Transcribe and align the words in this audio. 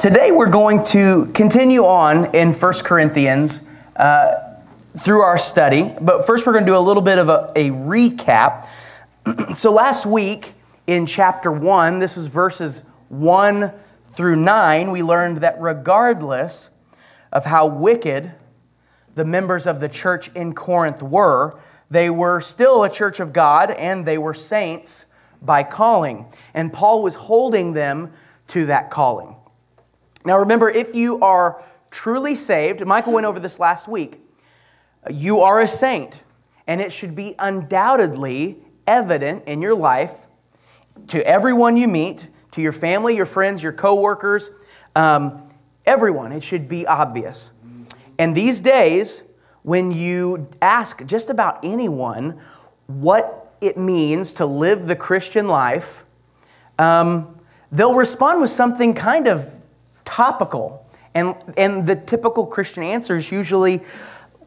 today 0.00 0.32
we're 0.32 0.48
going 0.48 0.82
to 0.82 1.26
continue 1.34 1.82
on 1.82 2.34
in 2.34 2.52
1 2.54 2.72
Corinthians 2.84 3.68
uh, 3.96 4.56
through 5.00 5.20
our 5.20 5.36
study, 5.36 5.94
but 6.00 6.24
first 6.24 6.46
we're 6.46 6.54
going 6.54 6.64
to 6.64 6.70
do 6.70 6.76
a 6.76 6.80
little 6.80 7.02
bit 7.02 7.18
of 7.18 7.28
a, 7.28 7.52
a 7.54 7.68
recap. 7.68 8.64
so 9.54 9.70
last 9.70 10.06
week 10.06 10.54
in 10.86 11.04
chapter 11.04 11.52
1, 11.52 11.98
this 11.98 12.16
is 12.16 12.28
verses 12.28 12.82
1 13.10 13.74
through 14.06 14.36
9, 14.36 14.90
we 14.90 15.02
learned 15.02 15.42
that 15.42 15.60
regardless 15.60 16.70
of 17.30 17.44
how 17.44 17.66
wicked 17.66 18.32
the 19.16 19.24
members 19.26 19.66
of 19.66 19.80
the 19.80 19.88
church 19.88 20.34
in 20.34 20.54
Corinth 20.54 21.02
were, 21.02 21.60
they 21.90 22.08
were 22.08 22.40
still 22.40 22.84
a 22.84 22.90
church 22.90 23.20
of 23.20 23.34
God 23.34 23.70
and 23.72 24.06
they 24.06 24.16
were 24.16 24.32
saints 24.32 25.04
by 25.42 25.62
calling. 25.62 26.24
And 26.54 26.72
Paul 26.72 27.02
was 27.02 27.16
holding 27.16 27.74
them 27.74 28.14
to 28.46 28.64
that 28.64 28.90
calling. 28.90 29.36
Now, 30.24 30.38
remember, 30.38 30.68
if 30.68 30.94
you 30.94 31.20
are 31.20 31.62
truly 31.90 32.34
saved, 32.34 32.86
Michael 32.86 33.12
went 33.12 33.26
over 33.26 33.40
this 33.40 33.58
last 33.58 33.88
week, 33.88 34.20
you 35.08 35.40
are 35.40 35.60
a 35.60 35.68
saint, 35.68 36.22
and 36.66 36.80
it 36.80 36.92
should 36.92 37.14
be 37.14 37.34
undoubtedly 37.38 38.58
evident 38.86 39.44
in 39.46 39.62
your 39.62 39.74
life 39.74 40.26
to 41.08 41.26
everyone 41.26 41.76
you 41.76 41.88
meet, 41.88 42.28
to 42.52 42.60
your 42.60 42.72
family, 42.72 43.16
your 43.16 43.26
friends, 43.26 43.62
your 43.62 43.72
coworkers, 43.72 44.50
um, 44.94 45.50
everyone. 45.86 46.32
It 46.32 46.42
should 46.42 46.68
be 46.68 46.86
obvious. 46.86 47.52
And 48.18 48.36
these 48.36 48.60
days, 48.60 49.22
when 49.62 49.92
you 49.92 50.48
ask 50.60 51.04
just 51.06 51.30
about 51.30 51.64
anyone 51.64 52.38
what 52.86 53.54
it 53.60 53.76
means 53.76 54.34
to 54.34 54.46
live 54.46 54.86
the 54.86 54.96
Christian 54.96 55.48
life, 55.48 56.04
um, 56.78 57.40
they'll 57.70 57.94
respond 57.94 58.40
with 58.40 58.50
something 58.50 58.94
kind 58.94 59.26
of 59.26 59.59
topical. 60.10 60.86
And, 61.14 61.34
and 61.56 61.86
the 61.86 61.96
typical 61.96 62.46
Christian 62.46 62.82
answer 62.82 63.16
is 63.16 63.30
usually, 63.32 63.82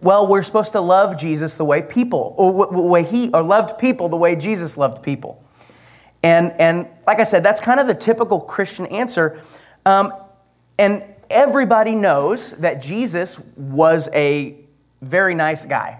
well, 0.02 0.28
we're 0.28 0.44
supposed 0.44 0.74
to 0.74 0.82
love 0.82 1.18
Jesus 1.18 1.56
the 1.56 1.66
way 1.66 1.82
people, 1.82 2.36
or 2.38 2.68
the 2.68 2.82
way 2.82 3.04
he, 3.04 3.30
or 3.34 3.42
loved 3.42 3.78
people 3.78 4.10
the 4.10 4.18
way 4.18 4.36
Jesus 4.36 4.78
loved 4.78 5.02
people. 5.04 5.44
And, 6.22 6.54
and 6.60 6.88
like 7.08 7.20
I 7.20 7.24
said, 7.24 7.44
that's 7.44 7.60
kind 7.60 7.80
of 7.80 7.88
the 7.88 7.94
typical 7.94 8.40
Christian 8.40 8.86
answer. 8.88 9.42
Um, 9.86 10.12
and 10.80 11.06
everybody 11.30 11.96
knows 11.96 12.52
that 12.58 12.82
Jesus 12.82 13.40
was 13.58 14.10
a 14.14 14.58
very 15.02 15.36
nice 15.36 15.66
guy. 15.66 16.00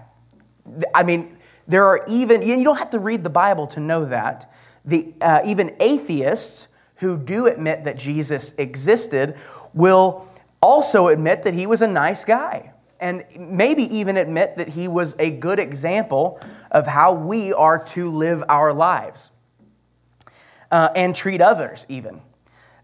I 0.94 1.02
mean, 1.02 1.36
there 1.68 1.86
are 1.86 2.00
even, 2.08 2.42
you 2.42 2.64
don't 2.64 2.78
have 2.78 2.90
to 2.90 2.98
read 2.98 3.22
the 3.22 3.30
Bible 3.30 3.66
to 3.68 3.80
know 3.80 4.06
that. 4.06 4.50
The, 4.84 5.12
uh, 5.20 5.40
even 5.46 5.76
atheists 5.80 6.68
who 6.96 7.18
do 7.18 7.46
admit 7.46 7.84
that 7.84 7.98
Jesus 7.98 8.54
existed 8.58 9.36
will 9.72 10.26
also 10.62 11.08
admit 11.08 11.42
that 11.42 11.54
he 11.54 11.66
was 11.66 11.82
a 11.82 11.88
nice 11.88 12.24
guy 12.24 12.72
and 13.00 13.24
maybe 13.38 13.82
even 13.82 14.16
admit 14.16 14.56
that 14.56 14.68
he 14.68 14.88
was 14.88 15.14
a 15.18 15.30
good 15.30 15.58
example 15.58 16.40
of 16.70 16.86
how 16.86 17.12
we 17.12 17.52
are 17.52 17.84
to 17.84 18.08
live 18.08 18.42
our 18.48 18.72
lives 18.72 19.30
uh, 20.70 20.88
and 20.96 21.14
treat 21.14 21.40
others, 21.40 21.84
even. 21.88 22.20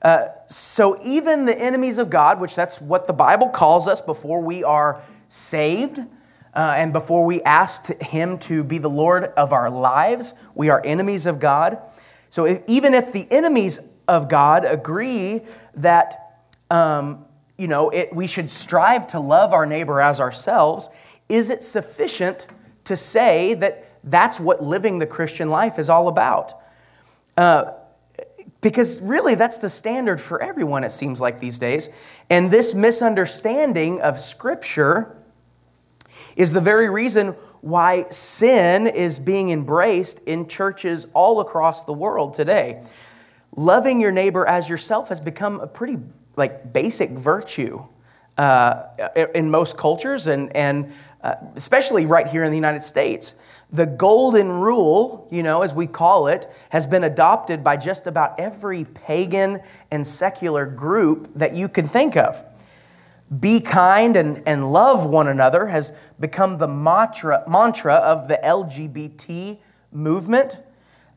Uh, 0.03 0.29
so, 0.47 0.97
even 1.05 1.45
the 1.45 1.59
enemies 1.59 1.99
of 1.99 2.09
God, 2.09 2.41
which 2.41 2.57
that's 2.57 2.81
what 2.81 3.07
the 3.07 3.13
Bible 3.13 3.49
calls 3.49 3.87
us 3.87 4.01
before 4.01 4.41
we 4.41 4.65
are 4.65 5.03
saved 5.29 5.99
uh, 5.99 6.75
and 6.77 6.93
before 6.93 7.25
we 7.25 7.43
ask 7.43 7.91
Him 8.03 8.39
to 8.39 8.65
be 8.65 8.79
the 8.79 8.89
Lord 8.89 9.25
of 9.25 9.53
our 9.53 9.71
lives, 9.71 10.35
we 10.55 10.71
are 10.71 10.81
enemies 10.85 11.27
of 11.27 11.39
God. 11.39 11.79
So, 12.31 12.47
if, 12.47 12.63
even 12.67 12.95
if 12.95 13.13
the 13.13 13.27
enemies 13.31 13.81
of 14.11 14.29
God 14.29 14.67
agree 14.67 15.41
that 15.75 16.43
um, 16.71 17.25
you 17.61 17.69
know, 17.69 17.91
it, 17.91 18.15
we 18.15 18.27
should 18.27 18.49
strive 18.49 19.07
to 19.09 19.21
love 19.21 19.53
our 19.53 19.67
neighbor 19.67 20.01
as 20.01 20.19
ourselves, 20.19 20.89
is 21.29 21.51
it 21.51 21.63
sufficient 21.63 22.47
to 22.85 22.97
say 22.97 23.53
that 23.53 23.87
that's 24.03 24.41
what 24.41 24.63
living 24.63 24.99
the 24.99 25.07
Christian 25.07 25.51
life 25.51 25.79
is 25.79 25.91
all 25.91 26.09
about? 26.09 26.55
Uh, 27.37 27.73
because 28.63 28.99
really, 29.01 29.35
that's 29.35 29.59
the 29.59 29.69
standard 29.69 30.23
for 30.23 30.43
everyone, 30.43 30.85
it 30.85 30.93
seems 30.95 31.21
like 31.21 31.39
these 31.39 31.59
days. 31.59 31.91
And 32.31 32.51
this 32.51 32.75
misunderstanding 32.75 34.01
of 34.01 34.19
Scripture 34.19 35.19
is 36.37 36.55
the 36.55 36.61
very 36.63 36.89
reason 36.89 37.29
why 37.61 38.05
sin 38.09 38.87
is 38.87 39.19
being 39.19 39.51
embraced 39.51 40.21
in 40.21 40.49
churches 40.49 41.07
all 41.13 41.41
across 41.41 41.85
the 41.85 41.93
world 41.93 42.33
today. 42.33 42.83
Loving 43.57 44.01
your 44.01 44.13
neighbor 44.13 44.47
as 44.47 44.69
yourself 44.69 45.09
has 45.09 45.21
become 45.21 45.61
a 45.61 45.67
pretty 45.67 45.99
like 46.37 46.73
basic 46.73 47.11
virtue 47.11 47.85
uh, 48.39 48.85
in 49.35 49.51
most 49.51 49.77
cultures 49.77 50.27
and, 50.27 50.55
and 50.57 50.93
uh, 51.23 51.35
especially 51.57 52.07
right 52.07 52.27
here 52.27 52.45
in 52.45 52.51
the 52.51 52.57
United 52.57 52.81
States. 52.81 53.35
The 53.73 53.87
golden 53.87 54.49
rule, 54.49 55.29
you 55.31 55.43
know, 55.43 55.63
as 55.63 55.75
we 55.75 55.87
call 55.87 56.27
it, 56.27 56.47
has 56.71 56.87
been 56.87 57.05
adopted 57.05 57.63
by 57.63 57.77
just 57.77 58.07
about 58.07 58.41
every 58.41 58.85
pagan 58.85 59.61
and 59.91 60.07
secular 60.07 60.67
group 60.67 61.31
that 61.35 61.55
you 61.55 61.69
can 61.69 61.87
think 61.87 62.17
of. 62.17 62.45
Be 63.39 63.61
kind 63.61 64.17
and, 64.17 64.43
and 64.47 64.73
love 64.73 65.09
one 65.09 65.29
another 65.29 65.67
has 65.67 65.93
become 66.19 66.59
the 66.59 66.67
mantra, 66.67 67.45
mantra 67.47 67.95
of 67.95 68.27
the 68.27 68.41
LGBT 68.43 69.59
movement. 69.93 70.59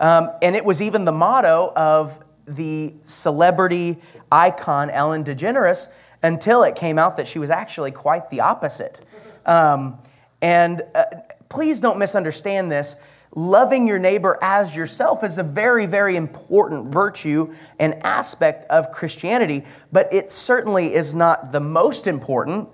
Um, 0.03 0.31
and 0.41 0.53
it 0.53 0.65
was 0.65 0.81
even 0.81 1.05
the 1.05 1.13
motto 1.13 1.71
of 1.77 2.19
the 2.45 2.93
celebrity 3.03 3.99
icon 4.29 4.89
Ellen 4.89 5.23
DeGeneres 5.23 5.87
until 6.21 6.63
it 6.63 6.75
came 6.75 6.99
out 6.99 7.15
that 7.15 7.25
she 7.25 7.39
was 7.39 7.49
actually 7.49 7.91
quite 7.91 8.29
the 8.29 8.41
opposite. 8.41 8.99
Um, 9.45 9.97
and 10.41 10.81
uh, 10.93 11.05
please 11.47 11.79
don't 11.79 11.97
misunderstand 11.99 12.69
this. 12.69 12.97
Loving 13.33 13.87
your 13.87 13.97
neighbor 13.97 14.37
as 14.41 14.75
yourself 14.75 15.23
is 15.23 15.37
a 15.37 15.43
very, 15.43 15.85
very 15.85 16.17
important 16.17 16.89
virtue 16.89 17.53
and 17.79 17.95
aspect 18.03 18.65
of 18.65 18.91
Christianity, 18.91 19.63
but 19.93 20.11
it 20.11 20.29
certainly 20.29 20.93
is 20.93 21.15
not 21.15 21.53
the 21.53 21.61
most 21.61 22.07
important, 22.07 22.67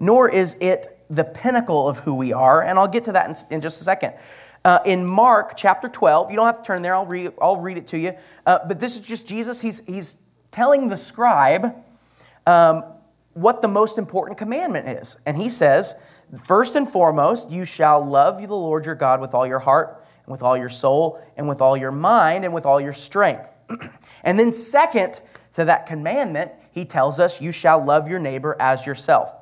nor 0.00 0.28
is 0.28 0.54
it 0.60 0.94
the 1.08 1.24
pinnacle 1.24 1.88
of 1.88 2.00
who 2.00 2.14
we 2.14 2.34
are. 2.34 2.62
And 2.62 2.78
I'll 2.78 2.88
get 2.88 3.04
to 3.04 3.12
that 3.12 3.28
in, 3.50 3.54
in 3.56 3.60
just 3.62 3.80
a 3.80 3.84
second. 3.84 4.14
Uh, 4.64 4.78
in 4.86 5.04
Mark 5.04 5.56
chapter 5.56 5.88
12, 5.88 6.30
you 6.30 6.36
don't 6.36 6.46
have 6.46 6.62
to 6.62 6.66
turn 6.66 6.80
there, 6.80 6.94
I'll 6.94 7.04
read 7.04 7.26
it, 7.26 7.34
I'll 7.40 7.60
read 7.60 7.76
it 7.76 7.86
to 7.88 7.98
you. 7.98 8.14
Uh, 8.46 8.60
but 8.66 8.80
this 8.80 8.94
is 8.94 9.00
just 9.00 9.28
Jesus. 9.28 9.60
He's, 9.60 9.84
he's 9.86 10.16
telling 10.50 10.88
the 10.88 10.96
scribe 10.96 11.74
um, 12.46 12.84
what 13.34 13.60
the 13.60 13.68
most 13.68 13.98
important 13.98 14.38
commandment 14.38 14.88
is. 14.88 15.18
And 15.26 15.36
he 15.36 15.48
says, 15.48 15.94
First 16.46 16.74
and 16.74 16.90
foremost, 16.90 17.50
you 17.50 17.64
shall 17.64 18.04
love 18.04 18.40
the 18.40 18.54
Lord 18.54 18.86
your 18.86 18.94
God 18.94 19.20
with 19.20 19.34
all 19.34 19.46
your 19.46 19.58
heart, 19.58 20.04
and 20.24 20.32
with 20.32 20.42
all 20.42 20.56
your 20.56 20.70
soul, 20.70 21.22
and 21.36 21.46
with 21.46 21.60
all 21.60 21.76
your 21.76 21.92
mind, 21.92 22.44
and 22.44 22.54
with 22.54 22.64
all 22.64 22.80
your 22.80 22.92
strength. 22.92 23.52
and 24.24 24.38
then, 24.38 24.52
second 24.52 25.20
to 25.54 25.66
that 25.66 25.86
commandment, 25.86 26.50
he 26.72 26.84
tells 26.84 27.20
us, 27.20 27.40
You 27.40 27.52
shall 27.52 27.84
love 27.84 28.08
your 28.08 28.18
neighbor 28.18 28.56
as 28.58 28.86
yourself. 28.86 29.32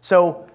So, 0.00 0.46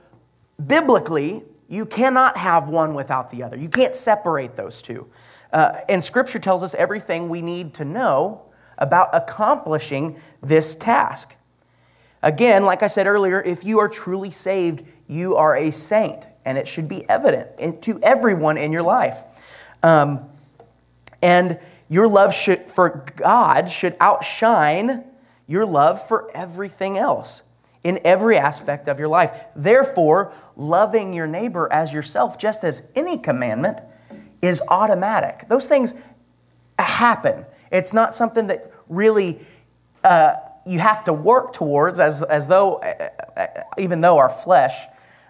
biblically, 0.65 1.43
you 1.71 1.85
cannot 1.85 2.35
have 2.35 2.69
one 2.69 2.93
without 2.93 3.31
the 3.31 3.43
other. 3.43 3.57
You 3.57 3.69
can't 3.69 3.95
separate 3.95 4.57
those 4.57 4.81
two. 4.81 5.07
Uh, 5.53 5.79
and 5.87 6.03
Scripture 6.03 6.37
tells 6.37 6.63
us 6.63 6.75
everything 6.75 7.29
we 7.29 7.41
need 7.41 7.73
to 7.75 7.85
know 7.85 8.41
about 8.77 9.07
accomplishing 9.13 10.19
this 10.41 10.75
task. 10.75 11.37
Again, 12.21 12.65
like 12.65 12.83
I 12.83 12.87
said 12.87 13.07
earlier, 13.07 13.41
if 13.41 13.63
you 13.63 13.79
are 13.79 13.87
truly 13.87 14.31
saved, 14.31 14.83
you 15.07 15.37
are 15.37 15.55
a 15.55 15.71
saint, 15.71 16.27
and 16.43 16.57
it 16.57 16.67
should 16.67 16.89
be 16.89 17.07
evident 17.09 17.81
to 17.83 18.01
everyone 18.03 18.57
in 18.57 18.73
your 18.73 18.83
life. 18.83 19.23
Um, 19.81 20.25
and 21.21 21.57
your 21.87 22.09
love 22.09 22.33
should, 22.33 22.59
for 22.63 23.05
God 23.15 23.71
should 23.71 23.95
outshine 24.01 25.05
your 25.47 25.65
love 25.65 26.05
for 26.05 26.29
everything 26.33 26.97
else 26.97 27.43
in 27.83 27.99
every 28.05 28.37
aspect 28.37 28.87
of 28.87 28.99
your 28.99 29.07
life. 29.07 29.45
Therefore, 29.55 30.33
loving 30.55 31.13
your 31.13 31.27
neighbor 31.27 31.67
as 31.71 31.93
yourself, 31.93 32.37
just 32.37 32.63
as 32.63 32.83
any 32.95 33.17
commandment, 33.17 33.81
is 34.41 34.61
automatic. 34.67 35.47
Those 35.47 35.67
things 35.67 35.95
happen. 36.77 37.45
It's 37.71 37.93
not 37.93 38.15
something 38.15 38.47
that 38.47 38.71
really 38.89 39.39
uh, 40.03 40.35
you 40.65 40.79
have 40.79 41.03
to 41.05 41.13
work 41.13 41.53
towards, 41.53 41.99
as, 41.99 42.21
as 42.23 42.47
though, 42.47 42.75
uh, 42.75 43.09
uh 43.37 43.47
even 43.77 44.01
though 44.01 44.17
our 44.17 44.29
flesh 44.29 44.85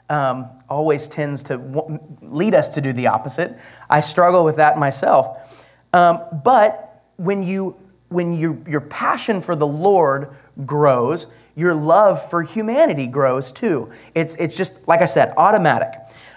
um, 0.09 0.49
always 0.69 1.07
tends 1.07 1.43
to 1.43 1.57
w- 1.57 1.99
lead 2.21 2.53
us 2.53 2.69
to 2.69 2.81
do 2.81 2.91
the 2.91 3.07
opposite. 3.07 3.57
I 3.89 4.01
struggle 4.01 4.43
with 4.43 4.57
that 4.57 4.77
myself. 4.77 5.67
Um, 5.93 6.19
but 6.43 7.03
when 7.15 7.43
you 7.43 7.77
when 8.11 8.33
you, 8.33 8.63
your 8.67 8.81
passion 8.81 9.41
for 9.41 9.55
the 9.55 9.65
Lord 9.65 10.35
grows, 10.65 11.27
your 11.55 11.73
love 11.73 12.29
for 12.29 12.43
humanity 12.43 13.07
grows 13.07 13.51
too. 13.51 13.91
It's, 14.15 14.35
it's 14.35 14.55
just, 14.55 14.87
like 14.87 15.01
I 15.01 15.05
said, 15.05 15.33
automatic. 15.37 15.93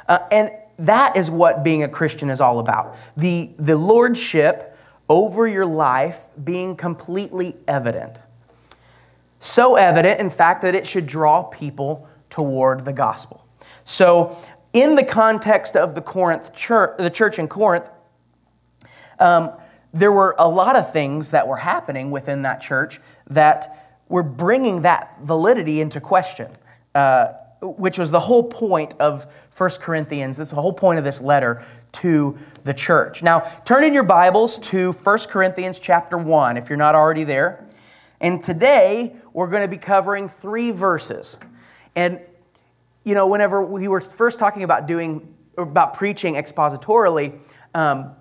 Uh, 0.08 0.19
and 0.31 0.50
that 0.78 1.16
is 1.16 1.31
what 1.31 1.62
being 1.62 1.82
a 1.82 1.88
Christian 1.88 2.31
is 2.31 2.40
all 2.40 2.58
about. 2.58 2.96
The, 3.16 3.50
the 3.58 3.76
lordship 3.76 4.76
over 5.08 5.46
your 5.46 5.66
life 5.66 6.28
being 6.43 6.76
completely 6.76 7.55
evident. 7.69 8.19
So 9.38 9.76
evident, 9.76 10.20
in 10.20 10.31
fact, 10.31 10.62
that 10.62 10.75
it 10.75 10.87
should 10.87 11.06
draw 11.06 11.43
people 11.43 12.08
toward 12.31 12.84
the 12.84 12.93
gospel. 12.93 13.46
So, 13.84 14.37
in 14.72 14.96
the 14.96 15.05
context 15.05 15.76
of 15.76 15.94
the 15.94 16.00
Corinth 16.00 16.55
church, 16.55 16.96
the 16.99 17.10
church 17.10 17.38
in 17.38 17.46
Corinth, 17.46 17.88
um, 19.20 19.52
there 19.93 20.10
were 20.10 20.34
a 20.38 20.49
lot 20.49 20.75
of 20.75 20.93
things 20.93 21.31
that 21.31 21.46
were 21.46 21.58
happening 21.58 22.10
within 22.10 22.43
that 22.43 22.60
church 22.60 22.99
that 23.28 23.83
were 24.09 24.23
bringing 24.23 24.83
that 24.83 25.19
validity 25.23 25.81
into 25.81 26.01
question. 26.01 26.51
Uh, 26.95 27.33
which 27.65 27.99
was 27.99 28.11
the 28.11 28.21
whole 28.21 28.43
point 28.43 28.95
of 29.01 29.27
1 29.56 29.71
Corinthians, 29.81 30.37
this 30.37 30.51
the 30.51 30.56
whole 30.56 30.73
point 30.73 30.99
of 30.99 31.05
this 31.05 31.23
letter 31.23 31.62
to 31.93 32.37
the 32.65 32.75
church. 32.75 33.23
Now, 33.23 33.41
turn 33.65 33.85
in 33.85 33.95
your 33.95 34.03
Bibles 34.03 34.59
to 34.59 34.93
1 34.93 35.19
Corinthians 35.31 35.79
chapter 35.79 36.19
1 36.19 36.59
if 36.59 36.69
you're 36.69 36.77
not 36.77 36.95
already 36.95 37.25
there. 37.25 37.67
And 38.21 38.43
today 38.43 39.17
we're 39.33 39.49
going 39.49 39.62
to 39.62 39.69
be 39.69 39.79
covering 39.79 40.29
three 40.29 40.71
verses. 40.71 41.39
And 41.97 42.21
you 43.05 43.15
know, 43.15 43.27
whenever 43.27 43.62
we 43.62 43.87
were 43.87 44.01
first 44.01 44.39
talking 44.39 44.62
about 44.62 44.87
doing 44.87 45.35
about 45.56 45.95
preaching 45.95 46.35
expositorily, 46.35 47.39
um, 47.75 48.12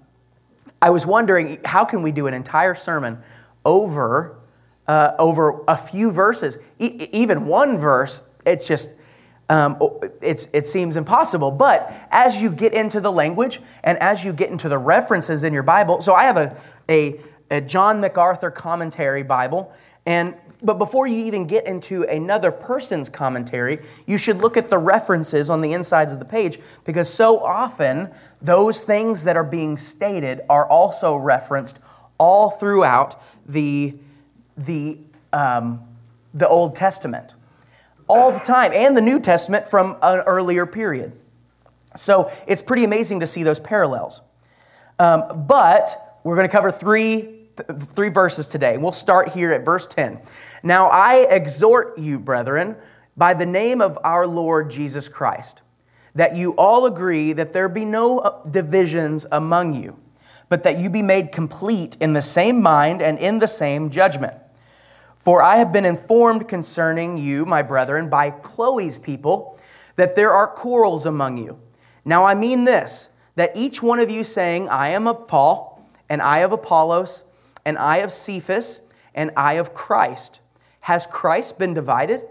I 0.81 0.89
was 0.89 1.05
wondering 1.05 1.59
how 1.63 1.85
can 1.85 2.01
we 2.03 2.11
do 2.11 2.27
an 2.27 2.33
entire 2.33 2.75
sermon 2.75 3.19
over 3.65 4.37
uh, 4.87 5.11
over 5.19 5.63
a 5.67 5.77
few 5.77 6.11
verses, 6.11 6.57
e- 6.79 7.07
even 7.11 7.47
one 7.47 7.77
verse? 7.77 8.21
It's 8.45 8.67
just 8.67 8.91
um, 9.49 9.77
it's, 10.21 10.47
it 10.53 10.65
seems 10.65 10.95
impossible. 10.95 11.51
But 11.51 11.93
as 12.11 12.41
you 12.41 12.49
get 12.49 12.73
into 12.73 12.99
the 12.99 13.11
language 13.11 13.59
and 13.83 13.97
as 13.99 14.23
you 14.23 14.33
get 14.33 14.49
into 14.49 14.69
the 14.69 14.77
references 14.77 15.43
in 15.43 15.53
your 15.53 15.63
Bible, 15.63 16.01
so 16.01 16.13
I 16.13 16.23
have 16.23 16.37
a, 16.37 16.57
a, 16.89 17.19
a 17.51 17.61
John 17.61 17.99
MacArthur 18.01 18.51
commentary 18.51 19.23
Bible, 19.23 19.71
and 20.05 20.35
but 20.63 20.79
before 20.79 21.07
you 21.07 21.25
even 21.25 21.45
get 21.45 21.67
into 21.67 22.03
another 22.03 22.49
person's 22.49 23.09
commentary, 23.09 23.79
you 24.07 24.17
should 24.17 24.37
look 24.37 24.55
at 24.55 24.69
the 24.69 24.77
references 24.77 25.49
on 25.49 25.59
the 25.59 25.73
insides 25.73 26.13
of 26.13 26.19
the 26.19 26.25
page 26.25 26.57
because 26.85 27.13
so 27.13 27.39
often 27.39 28.09
those 28.41 28.83
things 28.85 29.25
that 29.25 29.35
are 29.35 29.43
being 29.43 29.75
stated 29.75 30.39
are 30.49 30.65
also 30.67 31.17
referenced 31.17 31.79
all 32.17 32.49
throughout 32.49 33.21
the, 33.45 33.93
the, 34.57 34.99
um, 35.31 35.81
the 36.33 36.47
Old 36.47 36.75
Testament 36.75 37.35
all 38.07 38.31
the 38.31 38.39
time, 38.39 38.71
and 38.73 38.95
the 38.95 39.01
New 39.01 39.19
Testament 39.19 39.67
from 39.67 39.97
an 40.01 40.21
earlier 40.27 40.65
period. 40.65 41.13
So 41.95 42.29
it's 42.47 42.61
pretty 42.61 42.83
amazing 42.83 43.19
to 43.21 43.27
see 43.27 43.43
those 43.43 43.59
parallels. 43.59 44.21
Um, 44.99 45.45
but 45.47 46.19
we're 46.23 46.35
going 46.35 46.47
to 46.47 46.51
cover 46.51 46.71
three, 46.71 47.47
three 47.93 48.09
verses 48.09 48.47
today. 48.47 48.77
We'll 48.77 48.91
start 48.91 49.29
here 49.29 49.51
at 49.51 49.65
verse 49.65 49.87
10. 49.87 50.19
Now 50.63 50.87
I 50.87 51.25
exhort 51.29 51.97
you, 51.97 52.19
brethren, 52.19 52.75
by 53.15 53.33
the 53.33 53.45
name 53.45 53.81
of 53.81 53.97
our 54.03 54.25
Lord 54.25 54.69
Jesus 54.69 55.07
Christ, 55.07 55.61
that 56.15 56.35
you 56.35 56.53
all 56.57 56.85
agree 56.85 57.33
that 57.33 57.53
there 57.53 57.69
be 57.69 57.85
no 57.85 58.19
uh, 58.19 58.43
divisions 58.43 59.25
among 59.31 59.73
you, 59.81 59.97
but 60.49 60.63
that 60.63 60.77
you 60.77 60.89
be 60.89 61.01
made 61.01 61.31
complete 61.31 61.97
in 61.99 62.13
the 62.13 62.21
same 62.21 62.61
mind 62.61 63.01
and 63.01 63.17
in 63.19 63.39
the 63.39 63.47
same 63.47 63.89
judgment. 63.89 64.33
For 65.23 65.41
I 65.41 65.55
have 65.55 65.71
been 65.71 65.85
informed 65.85 66.49
concerning 66.49 67.17
you, 67.17 67.45
my 67.45 67.61
brethren, 67.61 68.09
by 68.09 68.29
Chloe's 68.29 68.97
people, 68.97 69.57
that 69.95 70.17
there 70.17 70.33
are 70.33 70.47
quarrels 70.47 71.05
among 71.05 71.37
you. 71.37 71.59
Now 72.03 72.25
I 72.25 72.33
mean 72.33 72.65
this, 72.65 73.09
that 73.35 73.55
each 73.55 73.81
one 73.81 73.99
of 73.99 74.11
you 74.11 74.25
saying, 74.25 74.67
I 74.67 74.89
am 74.89 75.07
of 75.07 75.29
Paul, 75.29 75.81
and 76.09 76.21
I 76.21 76.39
of 76.39 76.51
Apollos, 76.51 77.23
and 77.65 77.77
I 77.77 77.97
of 77.97 78.11
Cephas, 78.11 78.81
and 79.15 79.31
I 79.37 79.53
of 79.53 79.73
Christ. 79.73 80.41
Has 80.81 81.07
Christ 81.07 81.57
been 81.57 81.73
divided? 81.73 82.25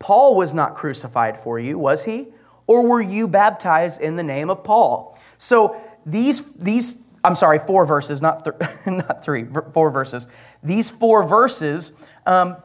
Paul 0.00 0.34
was 0.34 0.52
not 0.52 0.74
crucified 0.74 1.38
for 1.38 1.60
you, 1.60 1.78
was 1.78 2.04
he? 2.04 2.28
Or 2.66 2.84
were 2.84 3.00
you 3.00 3.28
baptized 3.28 4.00
in 4.00 4.16
the 4.16 4.24
name 4.24 4.50
of 4.50 4.64
Paul? 4.64 5.16
So 5.38 5.80
these, 6.04 6.52
these 6.54 6.98
I'm 7.24 7.36
sorry, 7.36 7.58
four 7.58 7.86
verses, 7.86 8.20
not, 8.20 8.44
th- 8.44 8.56
not 8.86 9.24
three, 9.24 9.46
four 9.72 9.90
verses. 9.90 10.28
These 10.62 10.90
four 10.90 11.26
verses, 11.26 12.06
um, 12.26 12.56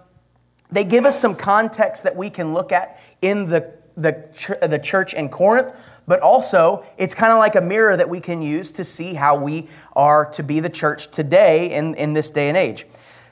they 0.70 0.84
give 0.84 1.06
us 1.06 1.20
some 1.20 1.34
context 1.34 2.04
that 2.04 2.16
we 2.16 2.30
can 2.30 2.54
look 2.54 2.74
at 2.74 3.02
in 3.22 3.48
the, 3.48 3.74
the, 3.96 4.28
ch- 4.34 4.60
the 4.62 4.78
church 4.78 5.14
in 5.14 5.30
Corinth, 5.30 5.74
but 6.08 6.20
also 6.20 6.86
it's 6.98 7.16
kind 7.16 7.32
of 7.32 7.40
like 7.40 7.56
a 7.56 7.62
mirror 7.62 7.96
that 7.96 8.10
we 8.10 8.20
can 8.20 8.42
use 8.42 8.74
to 8.74 8.84
see 8.84 9.14
how 9.14 9.38
we 9.38 9.70
are 9.94 10.26
to 10.32 10.44
be 10.44 10.60
the 10.60 10.70
church 10.70 11.10
today 11.10 11.72
in, 11.72 11.96
in 11.96 12.12
this 12.12 12.30
day 12.30 12.50
and 12.50 12.58
age. 12.58 12.86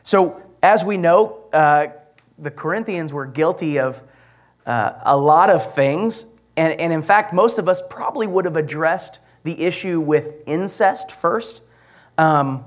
So, 0.04 0.42
as 0.64 0.86
we 0.86 0.98
know, 0.98 1.46
uh, 1.52 1.88
the 2.40 2.52
Corinthians 2.52 3.12
were 3.12 3.26
guilty 3.26 3.80
of 3.80 4.02
uh, 4.66 4.94
a 5.04 5.18
lot 5.18 5.50
of 5.50 5.74
things, 5.74 6.26
and, 6.56 6.80
and 6.80 6.94
in 6.94 7.04
fact, 7.04 7.34
most 7.34 7.60
of 7.60 7.68
us 7.68 7.82
probably 7.90 8.28
would 8.28 8.46
have 8.46 8.56
addressed 8.56 9.20
the 9.44 9.62
issue 9.62 10.00
with 10.00 10.44
incest 10.46 11.12
first. 11.12 11.64
Um, 12.18 12.66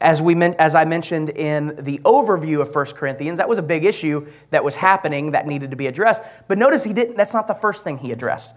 as, 0.00 0.22
we 0.22 0.40
as 0.42 0.74
I 0.74 0.84
mentioned 0.84 1.30
in 1.30 1.74
the 1.76 1.98
overview 2.04 2.60
of 2.60 2.74
1 2.74 2.86
Corinthians, 2.94 3.38
that 3.38 3.48
was 3.48 3.58
a 3.58 3.62
big 3.62 3.84
issue 3.84 4.26
that 4.50 4.62
was 4.62 4.76
happening 4.76 5.32
that 5.32 5.46
needed 5.46 5.70
to 5.70 5.76
be 5.76 5.86
addressed. 5.86 6.22
But 6.46 6.58
notice 6.58 6.84
he 6.84 6.92
didn't, 6.92 7.16
that's 7.16 7.34
not 7.34 7.48
the 7.48 7.54
first 7.54 7.82
thing 7.82 7.98
he 7.98 8.12
addressed. 8.12 8.56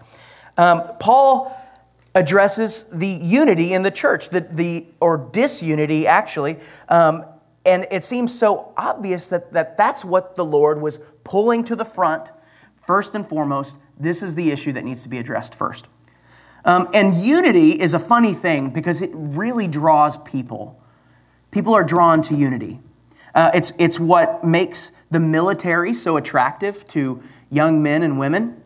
Um, 0.56 0.82
Paul 1.00 1.56
addresses 2.14 2.84
the 2.84 3.06
unity 3.06 3.72
in 3.72 3.82
the 3.82 3.90
church, 3.90 4.28
the, 4.28 4.40
the, 4.40 4.86
or 5.00 5.16
disunity 5.32 6.06
actually. 6.06 6.58
Um, 6.88 7.24
and 7.64 7.86
it 7.90 8.04
seems 8.04 8.36
so 8.36 8.72
obvious 8.76 9.28
that, 9.28 9.52
that 9.52 9.76
that's 9.76 10.04
what 10.04 10.36
the 10.36 10.44
Lord 10.44 10.80
was 10.80 10.98
pulling 11.24 11.64
to 11.64 11.76
the 11.76 11.84
front 11.84 12.30
first 12.76 13.14
and 13.14 13.26
foremost. 13.26 13.78
This 13.98 14.22
is 14.22 14.34
the 14.34 14.50
issue 14.50 14.72
that 14.72 14.84
needs 14.84 15.02
to 15.04 15.08
be 15.08 15.18
addressed 15.18 15.54
first. 15.54 15.88
Um, 16.64 16.88
and 16.94 17.16
unity 17.16 17.70
is 17.70 17.94
a 17.94 17.98
funny 17.98 18.34
thing 18.34 18.70
because 18.70 19.02
it 19.02 19.10
really 19.12 19.66
draws 19.66 20.16
people. 20.16 20.80
People 21.50 21.74
are 21.74 21.84
drawn 21.84 22.22
to 22.22 22.34
unity. 22.34 22.80
Uh, 23.34 23.50
it's, 23.54 23.72
it's 23.78 23.98
what 23.98 24.44
makes 24.44 24.92
the 25.10 25.20
military 25.20 25.94
so 25.94 26.16
attractive 26.16 26.86
to 26.88 27.22
young 27.50 27.82
men 27.82 28.02
and 28.02 28.18
women. 28.18 28.62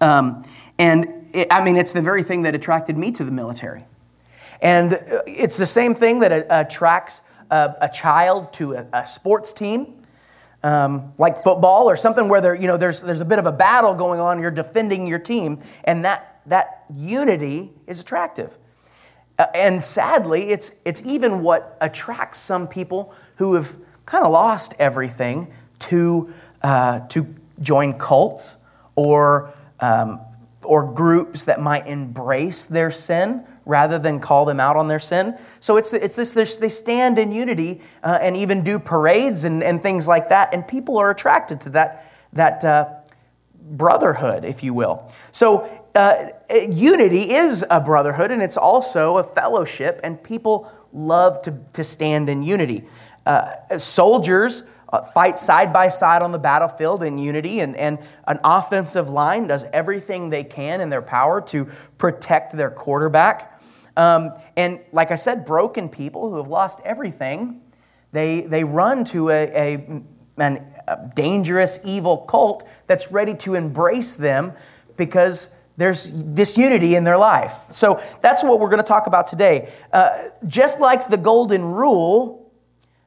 Um, 0.00 0.44
and 0.78 1.06
it, 1.32 1.48
I 1.50 1.64
mean, 1.64 1.76
it's 1.76 1.92
the 1.92 2.02
very 2.02 2.22
thing 2.22 2.42
that 2.42 2.54
attracted 2.54 2.96
me 2.96 3.10
to 3.12 3.24
the 3.24 3.30
military. 3.30 3.86
And 4.60 4.94
uh, 4.94 5.22
it's 5.26 5.56
the 5.56 5.66
same 5.66 5.94
thing 5.94 6.20
that 6.20 6.46
attracts 6.50 7.22
a, 7.50 7.74
a 7.80 7.88
child 7.88 8.52
to 8.54 8.74
a, 8.74 8.86
a 8.92 9.06
sports 9.06 9.52
team. 9.52 10.00
Um, 10.62 11.12
like 11.18 11.42
football 11.42 11.90
or 11.90 11.96
something 11.96 12.26
where 12.26 12.40
there, 12.40 12.54
you 12.54 12.66
know, 12.66 12.78
there's, 12.78 13.02
there's 13.02 13.20
a 13.20 13.26
bit 13.26 13.38
of 13.38 13.44
a 13.44 13.52
battle 13.52 13.92
going 13.92 14.18
on, 14.18 14.40
you're 14.40 14.50
defending 14.50 15.06
your 15.06 15.18
team, 15.18 15.60
and 15.84 16.06
that 16.06 16.33
that 16.46 16.84
unity 16.94 17.72
is 17.86 18.00
attractive. 18.00 18.58
Uh, 19.38 19.46
and 19.54 19.82
sadly, 19.82 20.50
it's, 20.50 20.76
it's 20.84 21.02
even 21.04 21.42
what 21.42 21.76
attracts 21.80 22.38
some 22.38 22.68
people 22.68 23.14
who 23.36 23.54
have 23.54 23.76
kind 24.06 24.24
of 24.24 24.30
lost 24.30 24.74
everything 24.78 25.50
to, 25.78 26.32
uh, 26.62 27.00
to 27.08 27.26
join 27.60 27.94
cults 27.94 28.58
or, 28.94 29.52
um, 29.80 30.20
or 30.62 30.92
groups 30.92 31.44
that 31.44 31.60
might 31.60 31.86
embrace 31.86 32.64
their 32.64 32.90
sin 32.90 33.44
rather 33.66 33.98
than 33.98 34.20
call 34.20 34.44
them 34.44 34.60
out 34.60 34.76
on 34.76 34.88
their 34.88 35.00
sin. 35.00 35.36
So 35.58 35.78
it's, 35.78 35.92
it's 35.92 36.16
this, 36.16 36.56
they 36.56 36.68
stand 36.68 37.18
in 37.18 37.32
unity 37.32 37.80
uh, 38.02 38.18
and 38.20 38.36
even 38.36 38.62
do 38.62 38.78
parades 38.78 39.44
and, 39.44 39.62
and 39.62 39.82
things 39.82 40.06
like 40.06 40.28
that, 40.28 40.52
and 40.52 40.68
people 40.68 40.98
are 40.98 41.10
attracted 41.10 41.60
to 41.62 41.70
that, 41.70 42.12
that 42.34 42.64
uh, 42.64 42.90
brotherhood, 43.54 44.44
if 44.44 44.62
you 44.62 44.74
will. 44.74 45.10
So 45.32 45.83
uh, 45.94 46.26
unity 46.70 47.32
is 47.32 47.64
a 47.70 47.80
brotherhood 47.80 48.30
and 48.30 48.42
it's 48.42 48.56
also 48.56 49.18
a 49.18 49.22
fellowship, 49.22 50.00
and 50.02 50.22
people 50.22 50.70
love 50.92 51.42
to, 51.42 51.58
to 51.72 51.84
stand 51.84 52.28
in 52.28 52.42
unity. 52.42 52.84
Uh, 53.26 53.78
soldiers 53.78 54.64
uh, 54.92 55.02
fight 55.02 55.38
side 55.38 55.72
by 55.72 55.88
side 55.88 56.22
on 56.22 56.30
the 56.32 56.38
battlefield 56.38 57.02
in 57.02 57.18
unity, 57.18 57.60
and, 57.60 57.76
and 57.76 57.98
an 58.28 58.38
offensive 58.44 59.08
line 59.08 59.46
does 59.46 59.64
everything 59.72 60.30
they 60.30 60.44
can 60.44 60.80
in 60.80 60.90
their 60.90 61.02
power 61.02 61.40
to 61.40 61.66
protect 61.98 62.52
their 62.56 62.70
quarterback. 62.70 63.60
Um, 63.96 64.30
and 64.56 64.80
like 64.92 65.10
I 65.10 65.16
said, 65.16 65.44
broken 65.44 65.88
people 65.88 66.30
who 66.30 66.36
have 66.36 66.48
lost 66.48 66.80
everything, 66.84 67.60
they, 68.12 68.42
they 68.42 68.62
run 68.62 69.04
to 69.06 69.30
a, 69.30 69.44
a, 69.46 70.02
an, 70.36 70.66
a 70.86 71.10
dangerous, 71.14 71.80
evil 71.84 72.18
cult 72.18 72.68
that's 72.86 73.10
ready 73.10 73.34
to 73.36 73.54
embrace 73.54 74.14
them 74.14 74.52
because 74.96 75.50
there's 75.76 76.06
disunity 76.06 76.94
in 76.94 77.04
their 77.04 77.18
life. 77.18 77.64
So 77.70 78.00
that's 78.22 78.44
what 78.44 78.60
we're 78.60 78.68
going 78.68 78.82
to 78.82 78.86
talk 78.86 79.06
about 79.06 79.26
today. 79.26 79.72
Uh, 79.92 80.28
just 80.46 80.80
like 80.80 81.08
the 81.08 81.16
golden 81.16 81.64
rule, 81.64 82.52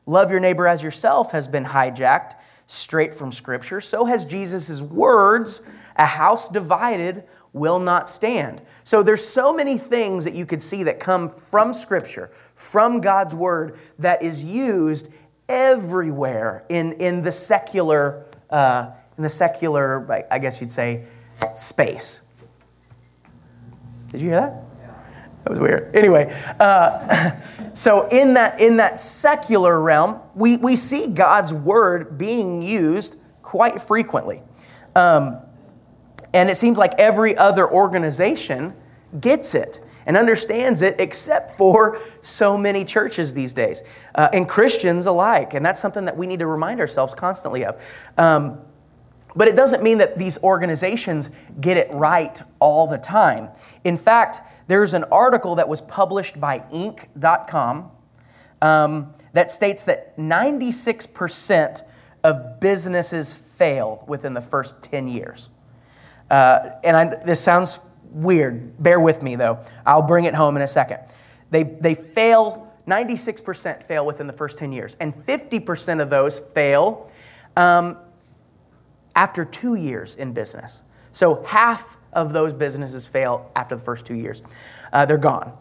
love 0.05 0.31
your 0.31 0.39
neighbor 0.39 0.67
as 0.67 0.83
yourself, 0.83 1.31
has 1.31 1.47
been 1.47 1.63
hijacked 1.63 2.33
straight 2.67 3.13
from 3.13 3.31
Scripture, 3.31 3.79
so 3.79 4.05
has 4.05 4.25
Jesus' 4.25 4.81
words 4.81 5.61
a 5.95 6.05
house 6.05 6.49
divided 6.49 7.23
will 7.53 7.79
not 7.79 8.09
stand. 8.09 8.61
So 8.83 9.01
there's 9.01 9.25
so 9.25 9.53
many 9.53 9.77
things 9.77 10.25
that 10.25 10.33
you 10.33 10.45
could 10.45 10.61
see 10.61 10.83
that 10.83 10.99
come 10.99 11.29
from 11.29 11.73
Scripture, 11.73 12.29
from 12.55 12.99
God's 12.99 13.33
Word, 13.33 13.77
that 13.99 14.21
is 14.21 14.43
used 14.43 15.11
everywhere 15.47 16.65
in, 16.67 16.93
in 16.93 17.21
the 17.21 17.31
secular, 17.31 18.25
uh, 18.49 18.91
in 19.17 19.23
the 19.23 19.29
secular, 19.29 20.25
I 20.29 20.37
guess 20.39 20.59
you'd 20.59 20.71
say, 20.71 21.05
space. 21.53 22.21
Did 24.07 24.21
you 24.21 24.29
hear 24.29 24.41
that? 24.41 24.63
That 25.43 25.49
was 25.51 25.59
weird. 25.61 25.95
Anyway, 25.95 26.33
uh, 26.59 27.31
so 27.73 28.07
in 28.09 28.33
that 28.33 28.59
in 28.59 28.77
that 28.77 28.99
secular 28.99 29.81
realm, 29.81 30.19
we, 30.35 30.57
we 30.57 30.75
see 30.75 31.07
God's 31.07 31.53
word 31.53 32.17
being 32.17 32.61
used 32.61 33.17
quite 33.41 33.81
frequently. 33.81 34.41
Um, 34.93 35.39
and 36.33 36.49
it 36.49 36.55
seems 36.55 36.77
like 36.77 36.93
every 36.97 37.37
other 37.37 37.71
organization 37.71 38.73
gets 39.21 39.55
it 39.55 39.79
and 40.05 40.17
understands 40.17 40.81
it, 40.81 40.95
except 40.99 41.51
for 41.51 41.99
so 42.21 42.57
many 42.57 42.83
churches 42.83 43.33
these 43.33 43.53
days, 43.53 43.83
uh, 44.15 44.27
and 44.33 44.49
Christians 44.49 45.05
alike. 45.05 45.53
And 45.53 45.65
that's 45.65 45.79
something 45.79 46.05
that 46.05 46.17
we 46.17 46.27
need 46.27 46.39
to 46.39 46.47
remind 46.47 46.79
ourselves 46.79 47.13
constantly 47.13 47.63
of. 47.63 47.81
Um, 48.17 48.59
but 49.37 49.47
it 49.47 49.55
doesn't 49.55 49.83
mean 49.83 49.99
that 49.99 50.17
these 50.17 50.41
organizations 50.43 51.29
get 51.61 51.77
it 51.77 51.87
right 51.91 52.41
all 52.59 52.87
the 52.87 52.97
time. 52.97 53.49
In 53.83 53.97
fact, 53.97 54.41
there's 54.67 54.95
an 54.95 55.05
article 55.05 55.55
that 55.55 55.69
was 55.69 55.81
published 55.81 56.41
by 56.41 56.59
Inc.com 56.73 57.91
um, 58.61 59.13
that 59.33 59.51
states 59.51 59.83
that 59.83 60.17
96% 60.17 61.83
of 62.23 62.59
businesses 62.59 63.35
fail 63.35 64.03
within 64.07 64.33
the 64.33 64.41
first 64.41 64.81
10 64.81 65.07
years. 65.07 65.49
Uh, 66.31 66.71
and 66.83 66.97
I, 66.97 67.23
this 67.23 67.39
sounds 67.39 67.79
weird. 68.11 68.81
Bear 68.81 68.99
with 68.99 69.21
me, 69.21 69.35
though. 69.35 69.59
I'll 69.85 70.01
bring 70.01 70.25
it 70.25 70.33
home 70.33 70.55
in 70.55 70.63
a 70.63 70.67
second. 70.67 70.99
They, 71.51 71.61
they 71.63 71.93
fail, 71.93 72.73
96% 72.87 73.83
fail 73.83 74.05
within 74.05 74.25
the 74.25 74.33
first 74.33 74.57
10 74.57 74.73
years, 74.73 74.97
and 74.99 75.13
50% 75.13 76.01
of 76.01 76.09
those 76.09 76.39
fail 76.39 77.11
um, 77.55 77.97
after 79.17 79.43
two 79.43 79.73
years 79.73 80.15
in 80.15 80.31
business. 80.31 80.83
So 81.11 81.43
half 81.43 81.97
of 82.13 82.33
those 82.33 82.53
businesses 82.53 83.07
fail 83.07 83.51
after 83.55 83.75
the 83.75 83.81
first 83.81 84.05
two 84.05 84.13
years. 84.13 84.43
Uh, 84.93 85.05
they're 85.05 85.17
gone. 85.17 85.57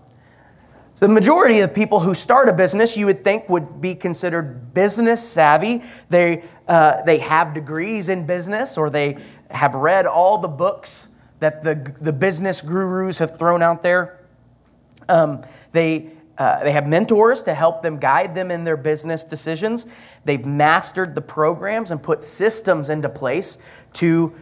So 0.95 1.07
the 1.07 1.13
majority 1.13 1.61
of 1.61 1.75
people 1.75 2.01
who 2.01 2.15
start 2.15 2.51
a 2.51 2.53
business, 2.53 2.97
you 2.97 3.07
would 3.07 3.25
think, 3.25 3.49
would 3.49 3.81
be 3.81 3.95
considered 3.95 4.75
business 4.75 5.27
savvy. 5.27 5.83
They, 6.11 6.45
uh, 6.69 7.03
they 7.03 7.19
have 7.19 7.55
degrees 7.55 8.11
in 8.11 8.27
business 8.27 8.77
or 8.77 8.91
they 8.91 9.17
have 9.51 9.75
read 9.75 10.07
all 10.07 10.39
the 10.39 10.49
books 10.49 11.09
that 11.41 11.63
the, 11.63 11.95
the 12.01 12.13
business 12.13 12.61
gurus 12.61 13.19
have 13.19 13.39
thrown 13.39 13.63
out 13.63 13.83
there. 13.83 14.21
Um, 15.09 15.43
they, 15.73 16.13
uh, 16.39 16.63
they 16.63 16.73
have 16.73 16.87
mentors 16.87 17.43
to 17.45 17.55
help 17.55 17.83
them 17.83 17.99
guide 17.99 18.35
them 18.35 18.51
in 18.51 18.65
their 18.65 18.77
business 18.77 19.25
decisions. 19.25 19.87
They've 20.25 20.45
mastered 20.45 21.15
the 21.15 21.23
programs 21.23 21.91
and 21.91 22.03
put 22.03 22.23
systems 22.23 22.91
into 22.91 23.09
place 23.09 23.59
to 23.95 24.35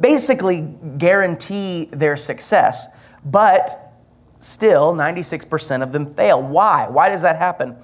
basically 0.00 0.62
guarantee 0.98 1.88
their 1.92 2.16
success. 2.16 2.88
But 3.24 3.92
still, 4.40 4.94
96% 4.94 5.82
of 5.82 5.92
them 5.92 6.06
fail. 6.06 6.42
Why? 6.42 6.88
Why 6.88 7.08
does 7.10 7.22
that 7.22 7.36
happen? 7.36 7.76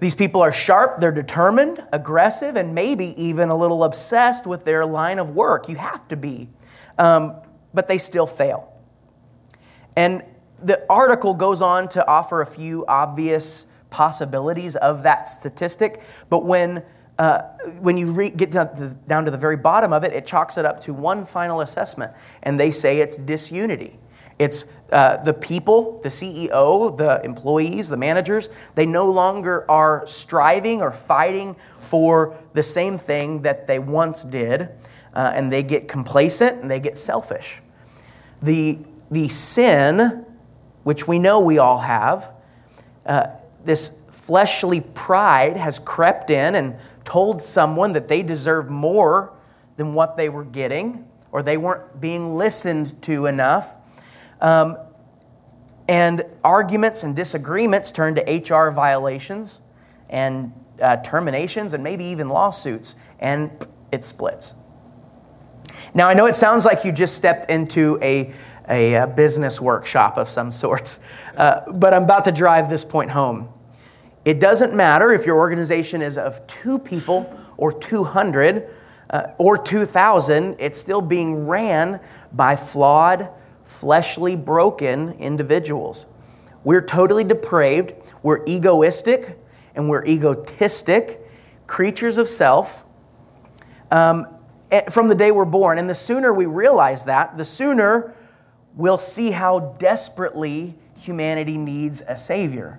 These 0.00 0.14
people 0.14 0.42
are 0.42 0.52
sharp, 0.52 1.00
they're 1.00 1.12
determined, 1.12 1.80
aggressive, 1.92 2.56
and 2.56 2.74
maybe 2.74 3.20
even 3.22 3.48
a 3.48 3.56
little 3.56 3.84
obsessed 3.84 4.46
with 4.46 4.64
their 4.64 4.84
line 4.84 5.18
of 5.18 5.30
work. 5.30 5.68
You 5.68 5.76
have 5.76 6.06
to 6.08 6.16
be. 6.16 6.48
Um, 6.98 7.36
but 7.72 7.88
they 7.88 7.98
still 7.98 8.26
fail. 8.26 8.72
And 9.96 10.22
the 10.62 10.84
article 10.88 11.34
goes 11.34 11.60
on 11.62 11.88
to 11.90 12.06
offer 12.06 12.40
a 12.40 12.46
few 12.46 12.84
obvious 12.86 13.66
possibilities 13.90 14.76
of 14.76 15.02
that 15.02 15.28
statistic, 15.28 16.00
but 16.28 16.44
when 16.44 16.82
uh, 17.18 17.40
when 17.80 17.96
you 17.96 18.12
re- 18.12 18.28
get 18.28 18.50
down 18.50 18.74
to, 18.74 18.88
the, 18.88 18.94
down 19.06 19.24
to 19.24 19.30
the 19.30 19.38
very 19.38 19.56
bottom 19.56 19.92
of 19.92 20.04
it, 20.04 20.12
it 20.12 20.26
chalks 20.26 20.58
it 20.58 20.66
up 20.66 20.80
to 20.80 20.92
one 20.92 21.24
final 21.24 21.62
assessment, 21.62 22.12
and 22.42 22.60
they 22.60 22.70
say 22.70 22.98
it's 22.98 23.16
disunity. 23.16 23.98
It's 24.38 24.66
uh, 24.92 25.16
the 25.18 25.32
people, 25.32 25.98
the 26.02 26.10
CEO, 26.10 26.94
the 26.96 27.22
employees, 27.24 27.88
the 27.88 27.96
managers, 27.96 28.50
they 28.74 28.84
no 28.84 29.10
longer 29.10 29.64
are 29.70 30.06
striving 30.06 30.82
or 30.82 30.92
fighting 30.92 31.56
for 31.78 32.36
the 32.52 32.62
same 32.62 32.98
thing 32.98 33.42
that 33.42 33.66
they 33.66 33.78
once 33.78 34.22
did, 34.22 34.68
uh, 35.14 35.32
and 35.34 35.50
they 35.50 35.62
get 35.62 35.88
complacent 35.88 36.60
and 36.60 36.70
they 36.70 36.80
get 36.80 36.98
selfish. 36.98 37.62
The, 38.42 38.78
the 39.10 39.28
sin, 39.28 40.25
which 40.86 41.08
we 41.08 41.18
know 41.18 41.40
we 41.40 41.58
all 41.58 41.78
have, 41.78 42.32
uh, 43.06 43.26
this 43.64 43.98
fleshly 44.08 44.80
pride 44.80 45.56
has 45.56 45.80
crept 45.80 46.30
in 46.30 46.54
and 46.54 46.76
told 47.02 47.42
someone 47.42 47.92
that 47.92 48.06
they 48.06 48.22
deserve 48.22 48.70
more 48.70 49.32
than 49.76 49.94
what 49.94 50.16
they 50.16 50.28
were 50.28 50.44
getting, 50.44 51.04
or 51.32 51.42
they 51.42 51.56
weren't 51.56 52.00
being 52.00 52.36
listened 52.36 53.02
to 53.02 53.26
enough. 53.26 53.74
Um, 54.40 54.76
and 55.88 56.22
arguments 56.44 57.02
and 57.02 57.16
disagreements 57.16 57.90
turn 57.90 58.14
to 58.14 58.22
HR 58.22 58.70
violations 58.70 59.58
and 60.08 60.52
uh, 60.80 60.98
terminations 60.98 61.72
and 61.72 61.82
maybe 61.82 62.04
even 62.04 62.28
lawsuits, 62.28 62.94
and 63.18 63.50
it 63.90 64.04
splits. 64.04 64.54
Now, 65.94 66.08
I 66.08 66.14
know 66.14 66.26
it 66.26 66.34
sounds 66.34 66.64
like 66.64 66.84
you 66.84 66.92
just 66.92 67.16
stepped 67.16 67.50
into 67.50 67.98
a, 68.02 68.32
a, 68.68 69.06
business 69.06 69.60
workshop 69.60 70.16
of 70.16 70.28
some 70.28 70.50
sorts, 70.50 71.00
uh, 71.36 71.60
but 71.72 71.94
I'm 71.94 72.04
about 72.04 72.24
to 72.24 72.32
drive 72.32 72.68
this 72.68 72.84
point 72.84 73.10
home. 73.10 73.48
It 74.24 74.40
doesn't 74.40 74.74
matter 74.74 75.12
if 75.12 75.24
your 75.24 75.36
organization 75.36 76.02
is 76.02 76.18
of 76.18 76.44
two 76.46 76.78
people 76.78 77.32
or 77.56 77.72
200 77.72 78.68
uh, 79.08 79.22
or 79.38 79.56
2,000, 79.56 80.56
it's 80.58 80.78
still 80.78 81.00
being 81.00 81.46
ran 81.46 82.00
by 82.32 82.56
flawed, 82.56 83.30
fleshly, 83.64 84.34
broken 84.34 85.10
individuals. 85.12 86.06
We're 86.64 86.82
totally 86.82 87.22
depraved, 87.22 87.94
we're 88.22 88.44
egoistic, 88.46 89.38
and 89.76 89.88
we're 89.88 90.04
egotistic, 90.04 91.20
creatures 91.68 92.18
of 92.18 92.28
self. 92.28 92.84
Um, 93.92 94.26
Eh, 94.70 94.82
from 94.90 95.08
the 95.08 95.14
day 95.14 95.30
we're 95.30 95.44
born. 95.44 95.78
And 95.78 95.88
the 95.88 95.94
sooner 95.94 96.32
we 96.32 96.46
realize 96.46 97.04
that, 97.04 97.36
the 97.36 97.44
sooner 97.44 98.14
we'll 98.76 98.98
see 98.98 99.32
how 99.32 99.60
desperately 99.78 100.76
humanity 100.96 101.56
needs 101.56 102.02
a 102.06 102.16
Savior. 102.16 102.78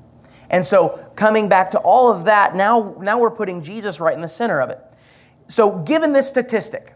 And 0.50 0.64
so, 0.64 1.12
coming 1.16 1.50
back 1.50 1.72
to 1.72 1.80
all 1.80 2.12
of 2.12 2.26
that, 2.26 2.56
now, 2.56 2.96
now 3.02 3.20
we're 3.20 3.32
putting 3.32 3.62
Jesus 3.62 4.00
right 4.00 4.14
in 4.14 4.22
the 4.22 4.30
center 4.30 4.62
of 4.62 4.70
it. 4.70 4.80
So, 5.48 5.80
given 5.80 6.14
this 6.14 6.30
statistic, 6.30 6.94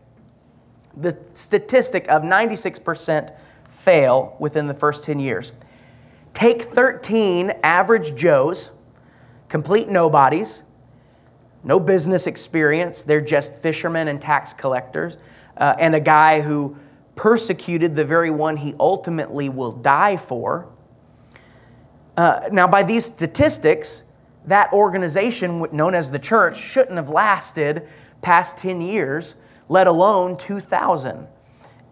the 0.96 1.18
statistic 1.34 2.08
of 2.10 2.22
96% 2.22 3.38
fail 3.70 4.36
within 4.40 4.68
the 4.68 4.74
first 4.74 5.04
10 5.04 5.20
years, 5.20 5.52
take 6.34 6.62
13 6.62 7.52
average 7.64 8.16
Joes, 8.16 8.72
complete 9.50 9.90
nobodies, 9.90 10.64
no 11.64 11.80
business 11.80 12.28
experience. 12.28 13.04
They're 13.04 13.22
just 13.22 13.56
fishermen 13.56 14.08
and 14.08 14.20
tax 14.20 14.54
collectors. 14.54 15.18
Uh, 15.58 15.76
and 15.78 15.94
a 15.94 16.00
guy 16.00 16.42
who 16.42 16.76
persecuted 17.22 17.96
the 17.96 18.04
very 18.04 18.32
one 18.32 18.58
he 18.58 18.74
ultimately 18.80 19.48
will 19.48 19.72
die 19.72 20.18
for. 20.18 20.68
Uh, 22.18 22.50
now, 22.52 22.68
by 22.68 22.82
these 22.82 23.06
statistics, 23.06 24.02
that 24.48 24.74
organization, 24.74 25.64
known 25.72 25.94
as 25.94 26.10
the 26.10 26.18
church, 26.18 26.58
shouldn't 26.58 26.96
have 26.96 27.10
lasted 27.10 27.88
past 28.24 28.58
10 28.58 28.82
years, 28.82 29.36
let 29.70 29.86
alone 29.86 30.36
2,000. 30.36 31.28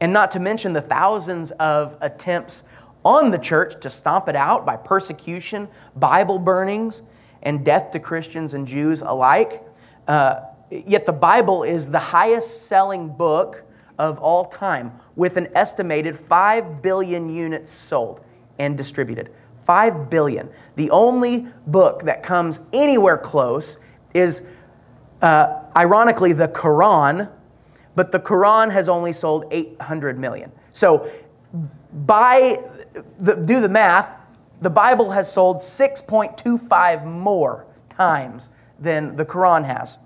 And 0.02 0.12
not 0.12 0.32
to 0.32 0.40
mention 0.40 0.74
the 0.74 0.82
thousands 0.82 1.52
of 1.52 1.96
attempts 2.02 2.64
on 3.06 3.30
the 3.30 3.38
church 3.38 3.80
to 3.82 3.90
stomp 3.92 4.30
it 4.30 4.36
out 4.36 4.66
by 4.66 4.78
persecution, 4.78 5.68
Bible 5.96 6.40
burnings, 6.40 7.04
and 7.44 7.64
death 7.64 7.92
to 7.92 8.00
Christians 8.00 8.56
and 8.56 8.66
Jews 8.66 9.04
alike. 9.04 9.64
Uh, 10.08 10.40
yet 10.72 11.06
the 11.06 11.14
Bible 11.14 11.62
is 11.62 11.92
the 11.92 12.00
highest 12.00 12.66
selling 12.66 13.10
book 13.10 13.69
of 14.00 14.18
all 14.20 14.46
time, 14.46 14.94
with 15.16 15.38
an 15.38 15.48
estimated 15.54 16.16
5 16.16 16.82
billion 16.82 17.30
units 17.30 17.72
sold 17.72 18.22
and 18.58 18.76
distributed. 18.76 19.30
5 19.58 20.10
billion. 20.10 20.50
The 20.78 20.90
only 20.90 21.48
book 21.68 22.04
that 22.04 22.24
comes 22.24 22.62
anywhere 22.74 23.18
close 23.18 23.78
is, 24.16 24.44
uh, 25.22 25.62
ironically, 25.76 26.34
the 26.34 26.48
Quran, 26.48 27.30
but 27.96 28.12
the 28.12 28.20
Quran 28.20 28.72
has 28.72 28.88
only 28.88 29.12
sold 29.12 29.46
800 29.52 30.18
million. 30.18 30.52
So, 30.72 31.08
by 31.92 32.64
the, 33.18 33.44
do 33.46 33.60
the 33.60 33.70
math, 33.70 34.16
the 34.62 34.70
Bible 34.70 35.12
has 35.12 35.32
sold 35.32 35.58
6.25 35.58 37.06
more 37.06 37.66
times 37.90 38.50
than 38.80 39.16
the 39.16 39.26
Quran 39.26 39.66
has. 39.66 39.98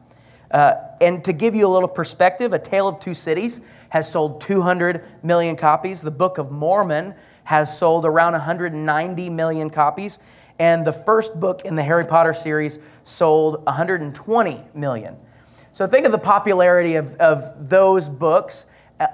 Uh, 0.53 0.75
and 1.01 1.25
to 1.25 1.33
give 1.33 1.55
you 1.55 1.67
a 1.67 1.71
little 1.71 1.89
perspective, 1.89 2.53
A 2.53 2.59
Tale 2.59 2.87
of 2.87 2.99
Two 2.99 3.15
Cities 3.15 3.59
has 3.89 4.09
sold 4.09 4.39
200 4.39 5.03
million 5.23 5.55
copies. 5.55 6.01
The 6.01 6.11
Book 6.11 6.37
of 6.37 6.51
Mormon 6.51 7.15
has 7.45 7.75
sold 7.75 8.05
around 8.05 8.33
190 8.33 9.29
million 9.31 9.69
copies. 9.69 10.19
and 10.59 10.85
the 10.85 10.93
first 10.93 11.39
book 11.39 11.63
in 11.65 11.75
the 11.75 11.81
Harry 11.81 12.05
Potter 12.05 12.33
series 12.33 12.77
sold 13.03 13.65
120 13.65 14.61
million. 14.75 15.17
So 15.71 15.87
think 15.87 16.05
of 16.05 16.11
the 16.11 16.19
popularity 16.19 16.95
of, 16.95 17.15
of 17.15 17.69
those 17.69 18.07
books 18.07 18.67
uh, 18.99 19.07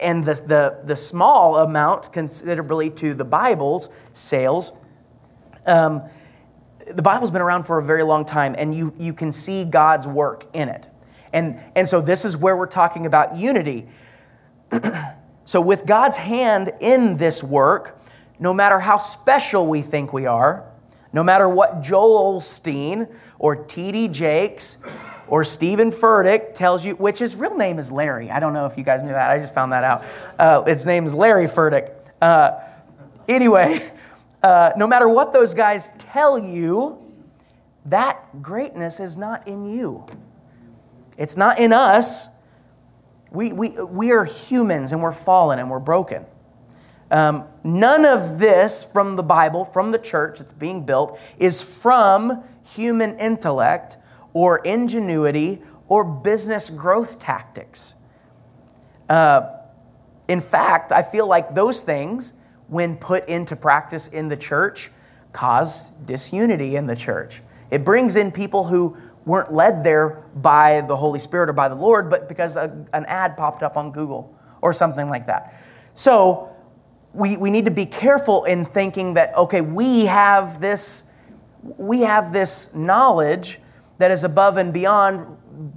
and 0.00 0.24
the, 0.24 0.34
the, 0.34 0.80
the 0.84 0.96
small 0.96 1.58
amount 1.58 2.10
considerably 2.12 2.88
to 2.90 3.12
the 3.12 3.26
Bible's 3.26 3.90
sales. 4.14 4.72
Um, 5.66 6.02
the 6.94 7.02
Bible's 7.02 7.30
been 7.30 7.42
around 7.42 7.64
for 7.64 7.78
a 7.78 7.82
very 7.82 8.02
long 8.02 8.24
time, 8.24 8.54
and 8.56 8.74
you, 8.74 8.94
you 8.98 9.12
can 9.12 9.32
see 9.32 9.64
God's 9.64 10.06
work 10.06 10.46
in 10.52 10.68
it. 10.68 10.88
And, 11.32 11.60
and 11.74 11.88
so 11.88 12.00
this 12.00 12.24
is 12.24 12.36
where 12.36 12.56
we're 12.56 12.66
talking 12.66 13.06
about 13.06 13.36
unity. 13.36 13.86
so, 15.44 15.60
with 15.60 15.86
God's 15.86 16.16
hand 16.16 16.72
in 16.80 17.16
this 17.16 17.42
work, 17.42 17.98
no 18.38 18.54
matter 18.54 18.78
how 18.78 18.96
special 18.96 19.66
we 19.66 19.82
think 19.82 20.12
we 20.12 20.26
are, 20.26 20.70
no 21.12 21.22
matter 21.22 21.48
what 21.48 21.82
Joel 21.82 22.38
Osteen 22.38 23.12
or 23.38 23.56
T.D. 23.56 24.08
Jakes 24.08 24.78
or 25.28 25.44
Steven 25.44 25.90
Furtick 25.90 26.54
tells 26.54 26.84
you, 26.84 26.94
which 26.96 27.18
his 27.18 27.34
real 27.34 27.56
name 27.56 27.78
is 27.78 27.90
Larry. 27.90 28.30
I 28.30 28.38
don't 28.40 28.52
know 28.52 28.66
if 28.66 28.76
you 28.76 28.84
guys 28.84 29.02
knew 29.02 29.10
that. 29.10 29.30
I 29.30 29.38
just 29.38 29.54
found 29.54 29.72
that 29.72 29.84
out. 29.84 30.04
Uh, 30.38 30.64
its 30.66 30.84
name 30.84 31.04
is 31.04 31.14
Larry 31.14 31.46
Furtick. 31.46 31.92
Uh, 32.20 32.60
anyway, 33.28 33.92
uh, 34.46 34.72
no 34.76 34.86
matter 34.86 35.08
what 35.08 35.32
those 35.32 35.54
guys 35.54 35.90
tell 35.98 36.38
you, 36.38 37.02
that 37.86 38.40
greatness 38.42 39.00
is 39.00 39.16
not 39.16 39.48
in 39.48 39.68
you. 39.68 40.06
It's 41.18 41.36
not 41.36 41.58
in 41.58 41.72
us. 41.72 42.28
We, 43.32 43.52
we, 43.52 43.70
we 43.70 44.12
are 44.12 44.24
humans 44.24 44.92
and 44.92 45.02
we're 45.02 45.10
fallen 45.10 45.58
and 45.58 45.68
we're 45.68 45.80
broken. 45.80 46.26
Um, 47.10 47.48
none 47.64 48.04
of 48.04 48.38
this 48.38 48.84
from 48.84 49.16
the 49.16 49.24
Bible, 49.24 49.64
from 49.64 49.90
the 49.90 49.98
church 49.98 50.38
that's 50.38 50.52
being 50.52 50.86
built, 50.86 51.20
is 51.40 51.60
from 51.60 52.44
human 52.72 53.18
intellect 53.18 53.96
or 54.32 54.58
ingenuity 54.58 55.60
or 55.88 56.04
business 56.04 56.70
growth 56.70 57.18
tactics. 57.18 57.96
Uh, 59.08 59.56
in 60.28 60.40
fact, 60.40 60.92
I 60.92 61.02
feel 61.02 61.26
like 61.26 61.48
those 61.48 61.80
things, 61.82 62.32
when 62.68 62.96
put 62.96 63.28
into 63.28 63.56
practice 63.56 64.08
in 64.08 64.28
the 64.28 64.36
church, 64.36 64.90
cause 65.32 65.90
disunity 66.04 66.76
in 66.76 66.86
the 66.86 66.96
church. 66.96 67.42
It 67.70 67.84
brings 67.84 68.16
in 68.16 68.32
people 68.32 68.64
who 68.64 68.96
weren't 69.24 69.52
led 69.52 69.82
there 69.82 70.24
by 70.36 70.82
the 70.82 70.96
Holy 70.96 71.18
Spirit 71.18 71.50
or 71.50 71.52
by 71.52 71.68
the 71.68 71.74
Lord, 71.74 72.08
but 72.08 72.28
because 72.28 72.56
a, 72.56 72.86
an 72.92 73.04
ad 73.06 73.36
popped 73.36 73.62
up 73.62 73.76
on 73.76 73.90
Google 73.90 74.34
or 74.62 74.72
something 74.72 75.08
like 75.08 75.26
that. 75.26 75.54
So 75.94 76.54
we, 77.12 77.36
we 77.36 77.50
need 77.50 77.66
to 77.66 77.70
be 77.72 77.86
careful 77.86 78.44
in 78.44 78.64
thinking 78.64 79.14
that, 79.14 79.34
okay, 79.36 79.60
we 79.60 80.06
have 80.06 80.60
this, 80.60 81.04
we 81.62 82.02
have 82.02 82.32
this 82.32 82.72
knowledge 82.74 83.58
that 83.98 84.10
is 84.10 84.24
above 84.24 84.58
and 84.58 84.72
beyond, 84.72 85.26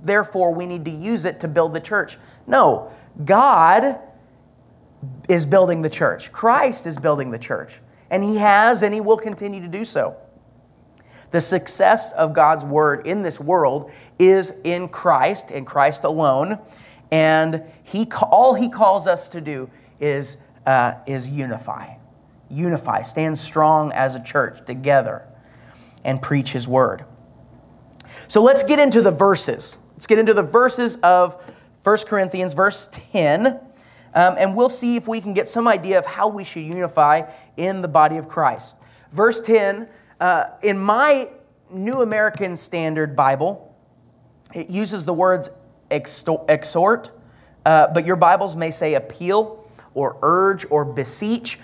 therefore 0.02 0.54
we 0.54 0.66
need 0.66 0.86
to 0.86 0.92
use 0.92 1.26
it 1.26 1.40
to 1.40 1.48
build 1.48 1.74
the 1.74 1.80
church. 1.80 2.18
No, 2.46 2.92
God 3.26 4.00
is 5.28 5.46
building 5.46 5.82
the 5.82 5.90
church. 5.90 6.32
Christ 6.32 6.86
is 6.86 6.98
building 6.98 7.32
the 7.32 7.40
church. 7.40 7.80
And 8.10 8.24
he 8.24 8.38
has 8.38 8.82
and 8.84 8.94
he 8.94 9.02
will 9.02 9.18
continue 9.18 9.62
to 9.62 9.68
do 9.68 9.86
so. 9.86 10.18
The 11.32 11.42
success 11.42 12.12
of 12.14 12.34
God's 12.34 12.66
word 12.66 13.06
in 13.06 13.22
this 13.22 13.40
world 13.40 13.92
is 14.18 14.54
in 14.64 14.88
Christ, 14.88 15.52
in 15.52 15.64
Christ 15.64 16.04
alone. 16.04 16.60
And 17.12 17.64
he, 17.84 18.08
all 18.24 18.56
he 18.56 18.70
calls 18.70 19.08
us 19.08 19.30
to 19.30 19.42
do 19.42 19.70
is, 20.00 20.38
uh, 20.66 20.94
is 21.06 21.30
unify. 21.30 21.96
Unify, 22.50 23.04
stand 23.04 23.38
strong 23.38 23.92
as 23.92 24.16
a 24.16 24.24
church 24.24 24.66
together 24.66 25.28
and 26.04 26.22
preach 26.22 26.52
his 26.52 26.68
word. 26.68 27.06
So 28.28 28.42
let's 28.42 28.64
get 28.64 28.80
into 28.80 29.02
the 29.02 29.12
verses. 29.12 29.78
Let's 29.94 30.08
get 30.08 30.18
into 30.18 30.34
the 30.34 30.44
verses 30.44 30.96
of 30.98 31.36
1 31.84 31.98
Corinthians, 32.08 32.54
verse 32.54 32.90
10. 32.92 33.60
Um, 34.14 34.36
and 34.38 34.56
we'll 34.56 34.70
see 34.70 34.96
if 34.96 35.08
we 35.08 35.22
can 35.22 35.34
get 35.34 35.48
some 35.48 35.68
idea 35.68 36.00
of 36.00 36.06
how 36.06 36.28
we 36.30 36.44
should 36.44 36.64
unify 36.64 37.30
in 37.58 37.82
the 37.82 37.88
body 37.88 38.18
of 38.18 38.28
Christ. 38.28 38.76
Verse 39.12 39.40
10 39.42 39.88
uh, 40.20 40.50
in 40.64 40.78
my 40.78 41.30
New 41.72 42.02
American 42.02 42.58
Standard 42.58 43.16
Bible, 43.16 43.74
it 44.54 44.70
uses 44.70 45.06
the 45.06 45.14
words 45.14 45.50
exhort, 45.92 47.12
uh, 47.66 47.88
but 47.94 48.06
your 48.06 48.16
Bibles 48.16 48.56
may 48.56 48.72
say 48.72 48.96
appeal 48.96 49.66
or 49.94 50.18
urge 50.22 50.66
or 50.70 50.84
beseech. 50.84 51.60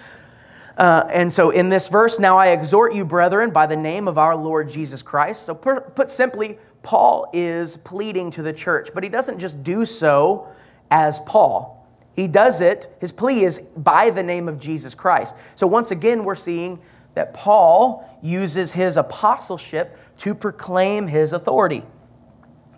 Uh, 0.78 1.08
and 1.12 1.32
so 1.32 1.50
in 1.50 1.70
this 1.70 1.89
verse, 1.89 2.20
now 2.20 2.38
I 2.38 2.48
exhort 2.48 2.93
you, 2.93 3.06
brethren, 3.06 3.50
by 3.50 3.65
the 3.65 3.76
name 3.76 4.08
of 4.08 4.17
our 4.17 4.36
Lord 4.36 4.70
Jesus 4.70 5.02
Christ. 5.02 5.43
So, 5.43 5.56
put 5.56 6.12
simply, 6.12 6.58
Paul 6.84 7.30
is 7.34 7.78
pleading 7.78 8.32
to 8.32 8.41
the 8.41 8.54
church, 8.54 8.89
but 8.93 9.04
he 9.04 9.10
doesn't 9.10 9.39
just 9.39 9.63
do 9.63 9.86
so 9.86 10.48
as 10.91 11.20
Paul. 11.22 11.75
He 12.15 12.28
does 12.28 12.62
it, 12.62 12.88
his 13.01 13.12
plea 13.12 13.43
is 13.43 13.60
by 13.60 14.10
the 14.10 14.23
name 14.23 14.47
of 14.47 14.60
Jesus 14.60 14.95
Christ. 14.95 15.36
So, 15.58 15.67
once 15.67 15.91
again, 15.91 16.23
we're 16.23 16.36
seeing 16.36 16.80
that 17.13 17.34
Paul 17.34 18.08
uses 18.21 18.73
his 18.73 18.97
apostleship 18.97 19.97
to 20.19 20.36
proclaim 20.36 21.08
his 21.08 21.34
authority 21.34 21.84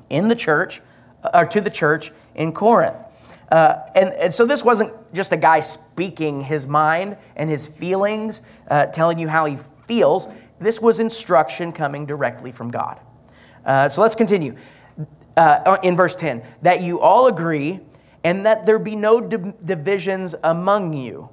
in 0.10 0.28
the 0.28 0.36
church, 0.36 0.82
uh, 1.24 1.30
or 1.34 1.46
to 1.46 1.62
the 1.62 1.70
church 1.70 2.12
in 2.36 2.52
Corinth. 2.52 2.96
Uh, 3.52 3.80
and, 3.96 4.10
and, 4.14 4.34
so 4.34 4.46
this 4.46 4.64
wasn't 4.64 4.92
just 5.14 5.32
a 5.32 5.38
guy 5.38 5.60
speaking 5.60 6.42
his 6.42 6.68
mind 6.68 7.18
and 7.36 7.50
his 7.50 7.66
feelings, 7.66 8.42
uh, 8.70 8.86
telling 8.88 9.20
you 9.20 9.28
how 9.28 9.46
he 9.46 9.58
feels. 9.88 10.28
This 10.60 10.82
was 10.82 11.00
instruction 11.00 11.72
coming 11.72 12.06
directly 12.06 12.52
from 12.52 12.72
God. 12.72 13.00
Uh, 13.66 13.88
so 13.88 14.02
let's 14.02 14.16
continue. 14.16 14.56
Uh, 15.38 15.78
in 15.84 15.96
verse 15.96 16.16
10, 16.16 16.42
that 16.64 16.82
you 16.82 17.00
all 17.00 17.28
agree 17.28 17.80
and 18.28 18.46
that 18.46 18.66
there 18.66 18.78
be 18.78 18.96
no 18.96 19.22
divisions 19.22 20.36
among 20.44 20.94
you 20.94 21.30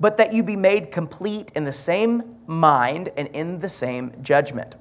but 0.00 0.16
that 0.16 0.32
you 0.32 0.42
be 0.42 0.56
made 0.56 0.90
complete 0.90 1.50
in 1.54 1.64
the 1.64 1.72
same 1.72 2.36
mind 2.46 3.10
and 3.16 3.28
in 3.28 3.58
the 3.58 3.68
same 3.68 4.12
judgment. 4.22 4.76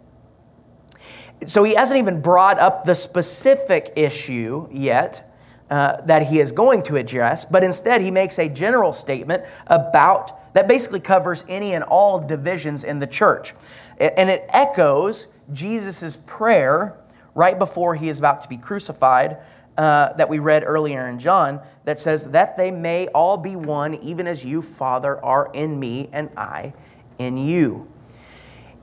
So 1.45 1.63
he 1.63 1.75
hasn't 1.75 1.99
even 1.99 2.21
brought 2.21 2.59
up 2.59 2.85
the 2.85 2.95
specific 2.95 3.93
issue 3.95 4.67
yet 4.71 5.23
uh, 5.69 6.01
that 6.01 6.23
he 6.23 6.39
is 6.39 6.51
going 6.51 6.83
to 6.83 6.95
address, 6.95 7.45
but 7.45 7.63
instead 7.63 8.01
he 8.01 8.11
makes 8.11 8.39
a 8.39 8.47
general 8.47 8.93
statement 8.93 9.43
about 9.67 10.53
that 10.53 10.67
basically 10.67 10.99
covers 10.99 11.43
any 11.49 11.73
and 11.73 11.83
all 11.83 12.19
divisions 12.19 12.83
in 12.83 12.99
the 12.99 13.07
church. 13.07 13.53
And 13.99 14.29
it 14.29 14.45
echoes 14.49 15.27
Jesus' 15.51 16.15
prayer 16.15 16.97
right 17.35 17.59
before 17.59 17.93
he 17.93 18.09
is 18.09 18.17
about 18.17 18.41
to 18.41 18.49
be 18.49 18.57
crucified 18.57 19.37
uh, 19.77 20.13
that 20.13 20.27
we 20.27 20.39
read 20.39 20.63
earlier 20.65 21.07
in 21.07 21.19
John 21.19 21.61
that 21.85 21.99
says, 21.99 22.31
That 22.31 22.57
they 22.57 22.71
may 22.71 23.07
all 23.09 23.37
be 23.37 23.55
one, 23.55 23.95
even 23.95 24.27
as 24.27 24.43
you, 24.43 24.61
Father, 24.61 25.23
are 25.23 25.49
in 25.53 25.79
me 25.79 26.09
and 26.11 26.29
I 26.35 26.73
in 27.17 27.37
you. 27.37 27.87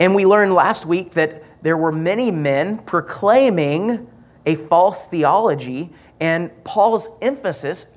And 0.01 0.15
we 0.15 0.27
learned 0.27 0.55
last 0.55 0.87
week 0.87 1.13
that 1.13 1.43
there 1.63 1.77
were 1.77 1.93
many 1.93 2.31
men 2.31 2.79
proclaiming 2.79 4.09
a 4.47 4.55
false 4.55 5.07
theology, 5.07 5.91
and 6.21 6.51
Paul's 6.65 7.09
emphasis 7.23 7.94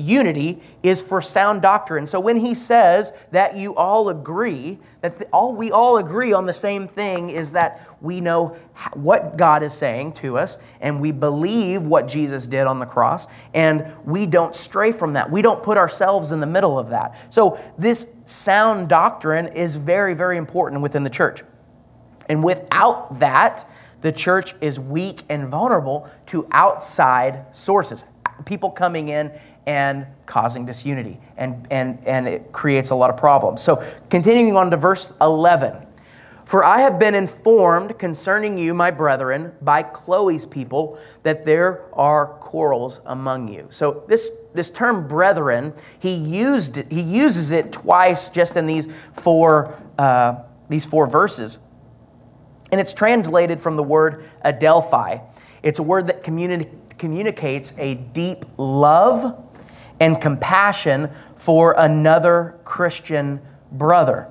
unity 0.00 0.60
is 0.82 1.02
for 1.02 1.20
sound 1.20 1.62
doctrine. 1.62 2.06
So 2.06 2.18
when 2.18 2.36
he 2.36 2.54
says 2.54 3.12
that 3.30 3.56
you 3.56 3.74
all 3.74 4.08
agree, 4.08 4.78
that 5.02 5.18
the, 5.18 5.26
all 5.26 5.54
we 5.54 5.70
all 5.70 5.98
agree 5.98 6.32
on 6.32 6.46
the 6.46 6.52
same 6.52 6.88
thing 6.88 7.30
is 7.30 7.52
that 7.52 7.86
we 8.00 8.20
know 8.20 8.56
what 8.94 9.36
God 9.36 9.62
is 9.62 9.74
saying 9.74 10.12
to 10.14 10.38
us 10.38 10.58
and 10.80 11.00
we 11.00 11.12
believe 11.12 11.82
what 11.82 12.08
Jesus 12.08 12.46
did 12.46 12.66
on 12.66 12.78
the 12.78 12.86
cross 12.86 13.26
and 13.54 13.86
we 14.04 14.26
don't 14.26 14.54
stray 14.54 14.92
from 14.92 15.12
that. 15.12 15.30
We 15.30 15.42
don't 15.42 15.62
put 15.62 15.76
ourselves 15.76 16.32
in 16.32 16.40
the 16.40 16.46
middle 16.46 16.78
of 16.78 16.88
that. 16.88 17.16
So 17.32 17.60
this 17.78 18.12
sound 18.24 18.88
doctrine 18.88 19.48
is 19.48 19.76
very 19.76 20.14
very 20.14 20.36
important 20.36 20.82
within 20.82 21.04
the 21.04 21.10
church. 21.10 21.42
And 22.28 22.44
without 22.44 23.18
that, 23.18 23.64
the 24.02 24.12
church 24.12 24.54
is 24.60 24.80
weak 24.80 25.24
and 25.28 25.48
vulnerable 25.48 26.08
to 26.26 26.46
outside 26.52 27.44
sources 27.54 28.04
people 28.44 28.70
coming 28.70 29.08
in 29.08 29.32
and 29.70 30.04
causing 30.26 30.66
disunity. 30.66 31.20
And, 31.36 31.64
and, 31.70 32.04
and 32.04 32.26
it 32.26 32.50
creates 32.50 32.90
a 32.90 32.96
lot 32.96 33.08
of 33.08 33.16
problems. 33.16 33.62
So, 33.62 33.84
continuing 34.08 34.56
on 34.56 34.68
to 34.72 34.76
verse 34.76 35.12
11. 35.20 35.86
For 36.44 36.64
I 36.64 36.80
have 36.80 36.98
been 36.98 37.14
informed 37.14 37.96
concerning 37.96 38.58
you, 38.58 38.74
my 38.74 38.90
brethren, 38.90 39.52
by 39.62 39.84
Chloe's 39.84 40.44
people, 40.44 40.98
that 41.22 41.44
there 41.44 41.84
are 41.92 42.26
quarrels 42.26 43.00
among 43.06 43.46
you. 43.46 43.68
So 43.70 44.02
this, 44.08 44.32
this 44.52 44.70
term 44.70 45.06
brethren, 45.06 45.72
he 46.00 46.12
used 46.12 46.90
he 46.90 47.02
uses 47.02 47.52
it 47.52 47.70
twice 47.70 48.28
just 48.30 48.56
in 48.56 48.66
these 48.66 48.88
four, 49.12 49.80
uh, 49.96 50.42
these 50.68 50.84
four 50.84 51.06
verses. 51.06 51.60
And 52.72 52.80
it's 52.80 52.92
translated 52.92 53.60
from 53.60 53.76
the 53.76 53.84
word 53.84 54.24
Adelphi. 54.44 55.20
It's 55.62 55.78
a 55.78 55.84
word 55.84 56.08
that 56.08 56.24
communi- 56.24 56.68
communicates 56.98 57.74
a 57.78 57.94
deep 57.94 58.44
love 58.56 59.49
and 60.00 60.20
compassion 60.20 61.10
for 61.36 61.74
another 61.76 62.58
Christian 62.64 63.40
brother. 63.70 64.28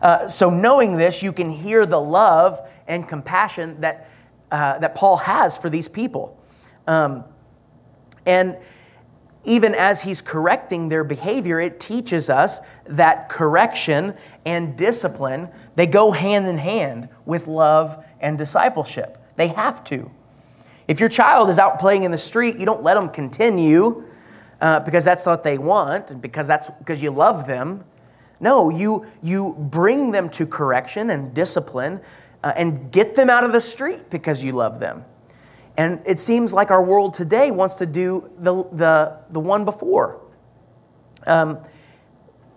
Uh, 0.00 0.28
so, 0.28 0.50
knowing 0.50 0.98
this, 0.98 1.22
you 1.22 1.32
can 1.32 1.50
hear 1.50 1.86
the 1.86 2.00
love 2.00 2.60
and 2.86 3.08
compassion 3.08 3.80
that, 3.80 4.10
uh, 4.52 4.78
that 4.78 4.94
Paul 4.94 5.16
has 5.16 5.56
for 5.56 5.70
these 5.70 5.88
people. 5.88 6.38
Um, 6.86 7.24
and 8.26 8.58
even 9.44 9.74
as 9.74 10.02
he's 10.02 10.20
correcting 10.20 10.88
their 10.88 11.04
behavior, 11.04 11.60
it 11.60 11.80
teaches 11.80 12.28
us 12.28 12.60
that 12.86 13.28
correction 13.28 14.14
and 14.44 14.76
discipline, 14.76 15.48
they 15.76 15.86
go 15.86 16.10
hand 16.10 16.46
in 16.46 16.58
hand 16.58 17.08
with 17.24 17.46
love 17.46 18.04
and 18.20 18.36
discipleship. 18.36 19.18
They 19.36 19.48
have 19.48 19.84
to. 19.84 20.10
If 20.88 21.00
your 21.00 21.08
child 21.08 21.48
is 21.48 21.58
out 21.58 21.78
playing 21.78 22.02
in 22.02 22.10
the 22.10 22.18
street, 22.18 22.58
you 22.58 22.66
don't 22.66 22.82
let 22.82 22.94
them 22.94 23.08
continue 23.08 24.04
uh, 24.60 24.80
because 24.80 25.04
that's 25.04 25.26
what 25.26 25.42
they 25.42 25.58
want 25.58 26.10
and 26.10 26.22
because 26.22 26.46
that's 26.48 26.70
because 26.70 27.02
you 27.02 27.10
love 27.10 27.46
them. 27.46 27.84
No, 28.40 28.68
you, 28.68 29.06
you 29.22 29.54
bring 29.58 30.12
them 30.12 30.28
to 30.30 30.46
correction 30.46 31.10
and 31.10 31.32
discipline 31.32 32.00
uh, 32.42 32.52
and 32.56 32.92
get 32.92 33.14
them 33.14 33.30
out 33.30 33.44
of 33.44 33.52
the 33.52 33.60
street 33.60 34.10
because 34.10 34.44
you 34.44 34.52
love 34.52 34.78
them. 34.78 35.04
And 35.78 36.00
it 36.06 36.18
seems 36.18 36.52
like 36.52 36.70
our 36.70 36.82
world 36.82 37.14
today 37.14 37.50
wants 37.50 37.76
to 37.76 37.86
do 37.86 38.30
the, 38.38 38.64
the, 38.72 39.18
the 39.30 39.40
one 39.40 39.64
before. 39.64 40.20
Um, 41.26 41.60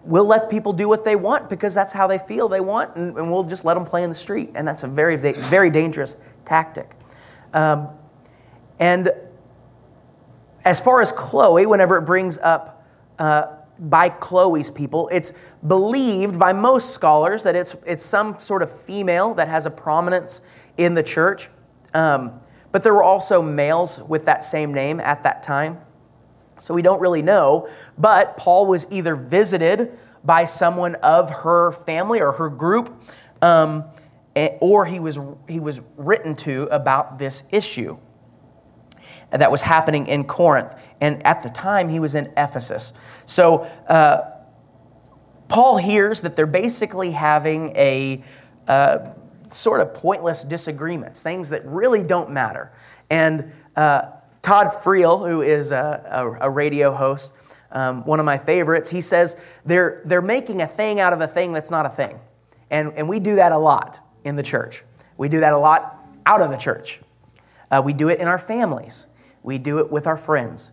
we'll 0.03 0.27
let 0.27 0.49
people 0.49 0.73
do 0.73 0.88
what 0.88 1.03
they 1.03 1.15
want 1.15 1.49
because 1.49 1.73
that's 1.73 1.91
how 1.91 2.07
they 2.07 2.17
feel 2.17 2.47
they 2.47 2.62
want, 2.62 2.95
and, 2.95 3.17
and, 3.17 3.31
we'll 3.31 3.43
just 3.43 3.65
let 3.65 3.73
them 3.73 3.83
play 3.83 4.03
in 4.03 4.09
the 4.09 4.15
street. 4.15 4.51
And 4.55 4.67
that's 4.67 4.83
a 4.83 4.88
very, 4.88 5.15
very 5.15 5.69
dangerous 5.69 6.17
tactic. 6.45 6.91
Um, 7.53 7.89
and 8.79 9.12
as 10.65 10.79
far 10.79 11.01
as 11.01 11.11
Chloe, 11.11 11.65
whenever 11.65 11.97
it 11.97 12.01
brings 12.01 12.37
up 12.37 12.85
uh, 13.17 13.47
by 13.79 14.09
Chloe's 14.09 14.69
people, 14.69 15.09
it's 15.11 15.33
believed 15.65 16.37
by 16.37 16.53
most 16.53 16.91
scholars 16.91 17.43
that 17.43 17.55
it's, 17.55 17.75
it's 17.85 18.03
some 18.03 18.37
sort 18.39 18.61
of 18.61 18.71
female 18.71 19.33
that 19.35 19.47
has 19.47 19.65
a 19.65 19.71
prominence 19.71 20.41
in 20.77 20.93
the 20.95 21.03
church. 21.03 21.49
Um, 21.93 22.39
but 22.71 22.83
there 22.83 22.93
were 22.93 23.03
also 23.03 23.41
males 23.41 24.01
with 24.03 24.25
that 24.25 24.43
same 24.43 24.73
name 24.73 24.99
at 24.99 25.23
that 25.23 25.43
time. 25.43 25.79
So 26.57 26.73
we 26.73 26.81
don't 26.81 26.99
really 26.99 27.21
know. 27.21 27.69
But 27.97 28.37
Paul 28.37 28.67
was 28.67 28.85
either 28.91 29.15
visited 29.15 29.97
by 30.23 30.45
someone 30.45 30.95
of 30.95 31.29
her 31.29 31.71
family 31.71 32.21
or 32.21 32.33
her 32.33 32.49
group, 32.49 33.01
um, 33.41 33.85
or 34.59 34.85
he 34.85 34.99
was, 34.99 35.17
he 35.47 35.59
was 35.59 35.81
written 35.95 36.35
to 36.35 36.63
about 36.63 37.17
this 37.17 37.43
issue 37.51 37.97
that 39.31 39.51
was 39.51 39.61
happening 39.61 40.07
in 40.07 40.23
Corinth. 40.23 40.75
And 41.01 41.25
at 41.25 41.43
the 41.43 41.49
time, 41.49 41.89
he 41.89 41.99
was 41.99 42.15
in 42.15 42.31
Ephesus. 42.37 42.93
So 43.25 43.61
uh, 43.87 44.31
Paul 45.47 45.77
hears 45.77 46.21
that 46.21 46.35
they're 46.35 46.47
basically 46.47 47.11
having 47.11 47.75
a 47.75 48.23
uh, 48.67 49.13
sort 49.47 49.81
of 49.81 49.93
pointless 49.93 50.43
disagreements, 50.43 51.23
things 51.23 51.49
that 51.49 51.65
really 51.65 52.03
don't 52.03 52.31
matter. 52.31 52.71
And 53.09 53.51
uh, 53.75 54.03
Todd 54.41 54.67
Friel, 54.83 55.27
who 55.27 55.41
is 55.41 55.71
a, 55.71 56.05
a, 56.09 56.47
a 56.47 56.49
radio 56.49 56.93
host, 56.93 57.33
um, 57.71 58.03
one 58.05 58.19
of 58.19 58.25
my 58.25 58.37
favorites, 58.37 58.89
he 58.89 59.01
says 59.01 59.37
they're, 59.65 60.01
they're 60.05 60.21
making 60.21 60.61
a 60.61 60.67
thing 60.67 60.99
out 60.99 61.13
of 61.13 61.21
a 61.21 61.27
thing 61.27 61.51
that's 61.51 61.71
not 61.71 61.85
a 61.85 61.89
thing. 61.89 62.19
And, 62.71 62.93
and 62.93 63.09
we 63.09 63.19
do 63.19 63.35
that 63.35 63.51
a 63.51 63.57
lot 63.57 63.99
in 64.23 64.35
the 64.35 64.43
church. 64.43 64.83
We 65.17 65.29
do 65.29 65.39
that 65.41 65.53
a 65.53 65.57
lot 65.57 65.99
out 66.25 66.41
of 66.41 66.49
the 66.49 66.57
church. 66.57 66.99
Uh, 67.71 67.81
we 67.83 67.93
do 67.93 68.09
it 68.09 68.19
in 68.19 68.27
our 68.27 68.39
families, 68.39 69.05
we 69.43 69.58
do 69.58 69.80
it 69.80 69.91
with 69.91 70.08
our 70.08 70.17
friends. 70.17 70.71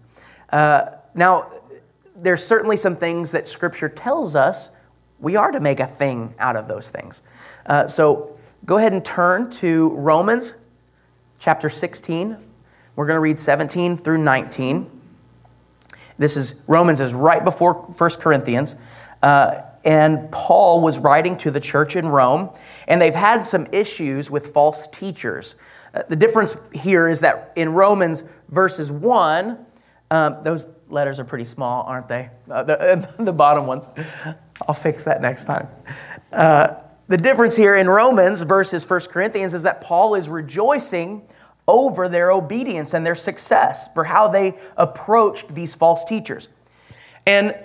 Uh, 0.51 0.87
now, 1.15 1.51
there's 2.15 2.45
certainly 2.45 2.77
some 2.77 2.97
things 2.97 3.33
that 3.33 3.47
Scripture 3.49 3.89
tells 3.89 4.35
us 4.35 4.71
we 5.19 5.37
are 5.37 5.51
to 5.51 5.61
make 5.61 5.81
a 5.81 5.87
thing 5.87 6.35
out 6.39 6.57
of 6.57 6.69
those 6.69 6.91
things. 6.91 7.23
Uh, 7.67 7.87
so 7.87 8.37
Go 8.67 8.79
ahead 8.79 8.93
and 8.93 9.05
turn 9.05 9.49
to 9.51 9.91
Romans 9.91 10.55
chapter 11.39 11.69
16. 11.69 12.37
We're 12.97 13.07
going 13.07 13.15
to 13.15 13.21
read 13.21 13.39
17 13.39 13.97
through 13.97 14.19
19. 14.19 14.91
This 16.19 16.37
is 16.37 16.63
Romans 16.67 17.01
is 17.01 17.15
right 17.15 17.45
before 17.45 17.75
1 17.75 18.11
Corinthians. 18.19 18.75
Uh, 19.23 19.61
and 19.85 20.33
Paul 20.33 20.81
was 20.81 20.99
writing 20.99 21.37
to 21.39 21.53
the 21.53 21.61
church 21.61 21.95
in 21.95 22.09
Rome, 22.09 22.51
and 22.89 23.01
they've 23.01 23.15
had 23.15 23.45
some 23.45 23.69
issues 23.71 24.33
with 24.33 24.49
false 24.49 24.89
teachers. 24.89 25.55
Uh, 25.95 26.03
the 26.09 26.17
difference 26.17 26.57
here 26.73 27.09
is 27.09 27.21
that 27.21 27.53
in 27.55 27.73
Romans 27.73 28.25
verses 28.49 28.91
1, 28.91 29.59
um, 30.11 30.37
those 30.43 30.67
letters 30.89 31.19
are 31.19 31.25
pretty 31.25 31.45
small, 31.45 31.83
aren't 31.85 32.09
they? 32.09 32.31
Uh, 32.51 32.63
the, 32.63 33.15
the, 33.19 33.33
bottom 33.33 33.67
ones. 33.67 33.89
I'll 34.67 34.75
fix 34.75 35.05
that 35.05 35.21
next 35.21 35.47
time. 35.47 35.69
Uh, 36.33 36.81
the 37.09 37.17
difference 37.17 37.57
here 37.57 37.77
in 37.77 37.89
Romans 37.89 38.43
versus 38.43 38.89
1 38.89 39.01
Corinthians 39.11 39.55
is 39.55 39.63
that 39.63 39.81
Paul 39.81 40.15
is 40.15 40.29
rejoicing 40.29 41.23
over 41.69 42.09
their 42.09 42.31
obedience 42.31 42.95
and 42.95 43.05
their 43.05 43.15
success 43.15 43.93
for 43.93 44.05
how 44.05 44.29
they 44.29 44.55
approached 44.77 45.55
these 45.55 45.75
false 45.75 46.05
teachers. 46.05 46.49
And 47.27 47.57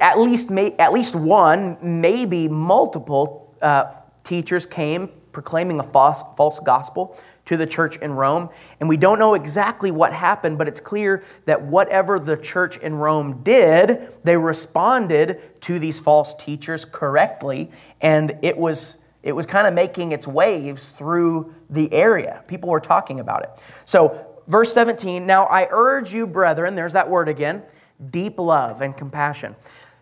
at 0.00 0.18
least, 0.18 0.50
at 0.50 0.92
least 0.92 1.14
one, 1.14 1.76
maybe 1.82 2.48
multiple 2.48 3.54
uh, 3.60 3.92
teachers 4.24 4.66
came 4.66 5.10
proclaiming 5.32 5.78
a 5.78 5.82
false, 5.82 6.24
false 6.36 6.58
gospel 6.58 7.16
to 7.48 7.56
the 7.56 7.66
church 7.66 7.96
in 7.96 8.12
Rome. 8.12 8.50
And 8.78 8.90
we 8.90 8.98
don't 8.98 9.18
know 9.18 9.32
exactly 9.32 9.90
what 9.90 10.12
happened, 10.12 10.58
but 10.58 10.68
it's 10.68 10.80
clear 10.80 11.22
that 11.46 11.62
whatever 11.62 12.18
the 12.18 12.36
church 12.36 12.76
in 12.76 12.94
Rome 12.94 13.42
did, 13.42 14.06
they 14.22 14.36
responded 14.36 15.40
to 15.62 15.78
these 15.78 15.98
false 15.98 16.34
teachers 16.34 16.84
correctly. 16.84 17.70
And 18.02 18.38
it 18.42 18.58
was, 18.58 18.98
it 19.22 19.32
was 19.32 19.46
kind 19.46 19.66
of 19.66 19.72
making 19.72 20.12
its 20.12 20.28
waves 20.28 20.90
through 20.90 21.54
the 21.70 21.90
area. 21.90 22.44
People 22.48 22.68
were 22.68 22.80
talking 22.80 23.18
about 23.18 23.44
it. 23.44 23.64
So, 23.86 24.26
verse 24.46 24.70
17 24.74 25.24
Now 25.24 25.46
I 25.46 25.68
urge 25.70 26.12
you, 26.12 26.26
brethren, 26.26 26.74
there's 26.74 26.92
that 26.92 27.08
word 27.08 27.30
again, 27.30 27.62
deep 28.10 28.38
love 28.38 28.82
and 28.82 28.94
compassion 28.94 29.56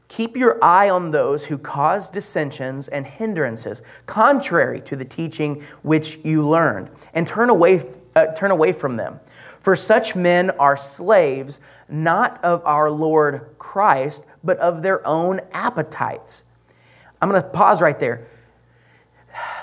Keep 0.08 0.36
your 0.36 0.62
eye 0.62 0.88
on 0.88 1.10
those 1.10 1.46
who 1.46 1.58
cause 1.58 2.10
dissensions 2.10 2.88
and 2.88 3.06
hindrances, 3.06 3.82
contrary 4.06 4.80
to 4.82 4.94
the 4.94 5.04
teaching 5.04 5.62
which 5.82 6.18
you 6.24 6.42
learned, 6.42 6.90
and 7.12 7.26
turn 7.26 7.50
away, 7.50 7.82
uh, 8.14 8.26
turn 8.34 8.50
away 8.50 8.72
from 8.72 8.96
them. 8.96 9.18
For 9.58 9.74
such 9.74 10.14
men 10.14 10.50
are 10.60 10.76
slaves, 10.76 11.60
not 11.88 12.42
of 12.44 12.62
our 12.64 12.88
Lord 12.88 13.56
Christ, 13.58 14.24
but 14.44 14.58
of 14.58 14.82
their 14.82 15.04
own 15.04 15.40
appetites. 15.52 16.44
I'm 17.20 17.28
going 17.28 17.42
to 17.42 17.48
pause 17.48 17.82
right 17.82 17.98
there. 17.98 18.26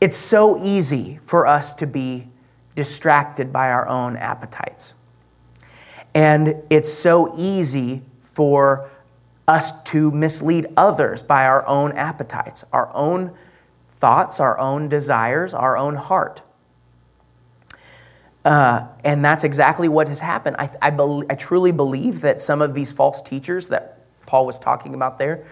It's 0.00 0.16
so 0.16 0.56
easy 0.56 1.18
for 1.20 1.46
us 1.46 1.74
to 1.74 1.86
be 1.86 2.28
distracted 2.74 3.52
by 3.52 3.70
our 3.70 3.86
own 3.86 4.16
appetites. 4.16 4.94
And 6.14 6.62
it's 6.70 6.90
so 6.90 7.34
easy 7.36 8.02
for 8.40 8.88
us 9.46 9.82
to 9.82 10.10
mislead 10.12 10.66
others 10.74 11.22
by 11.22 11.44
our 11.44 11.66
own 11.66 11.92
appetites, 11.92 12.64
our 12.72 12.90
own 12.94 13.36
thoughts, 13.86 14.40
our 14.40 14.58
own 14.58 14.88
desires, 14.88 15.52
our 15.52 15.76
own 15.76 15.94
heart. 15.94 16.40
Uh, 18.42 18.86
and 19.04 19.22
that's 19.22 19.44
exactly 19.44 19.90
what 19.90 20.08
has 20.08 20.20
happened. 20.20 20.56
I, 20.58 20.70
I, 20.80 20.88
be, 20.88 21.22
I 21.28 21.34
truly 21.34 21.70
believe 21.70 22.22
that 22.22 22.40
some 22.40 22.62
of 22.62 22.72
these 22.72 22.92
false 22.92 23.20
teachers 23.20 23.68
that 23.68 23.98
Paul 24.24 24.46
was 24.46 24.58
talking 24.58 24.94
about 24.94 25.18
there 25.18 25.44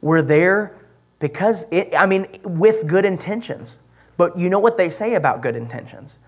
were 0.00 0.22
there 0.22 0.74
because, 1.18 1.66
it, 1.70 1.94
I 1.94 2.06
mean, 2.06 2.26
with 2.42 2.86
good 2.86 3.04
intentions. 3.04 3.80
But 4.16 4.38
you 4.38 4.48
know 4.48 4.60
what 4.60 4.78
they 4.78 4.88
say 4.88 5.14
about 5.14 5.42
good 5.42 5.56
intentions. 5.56 6.18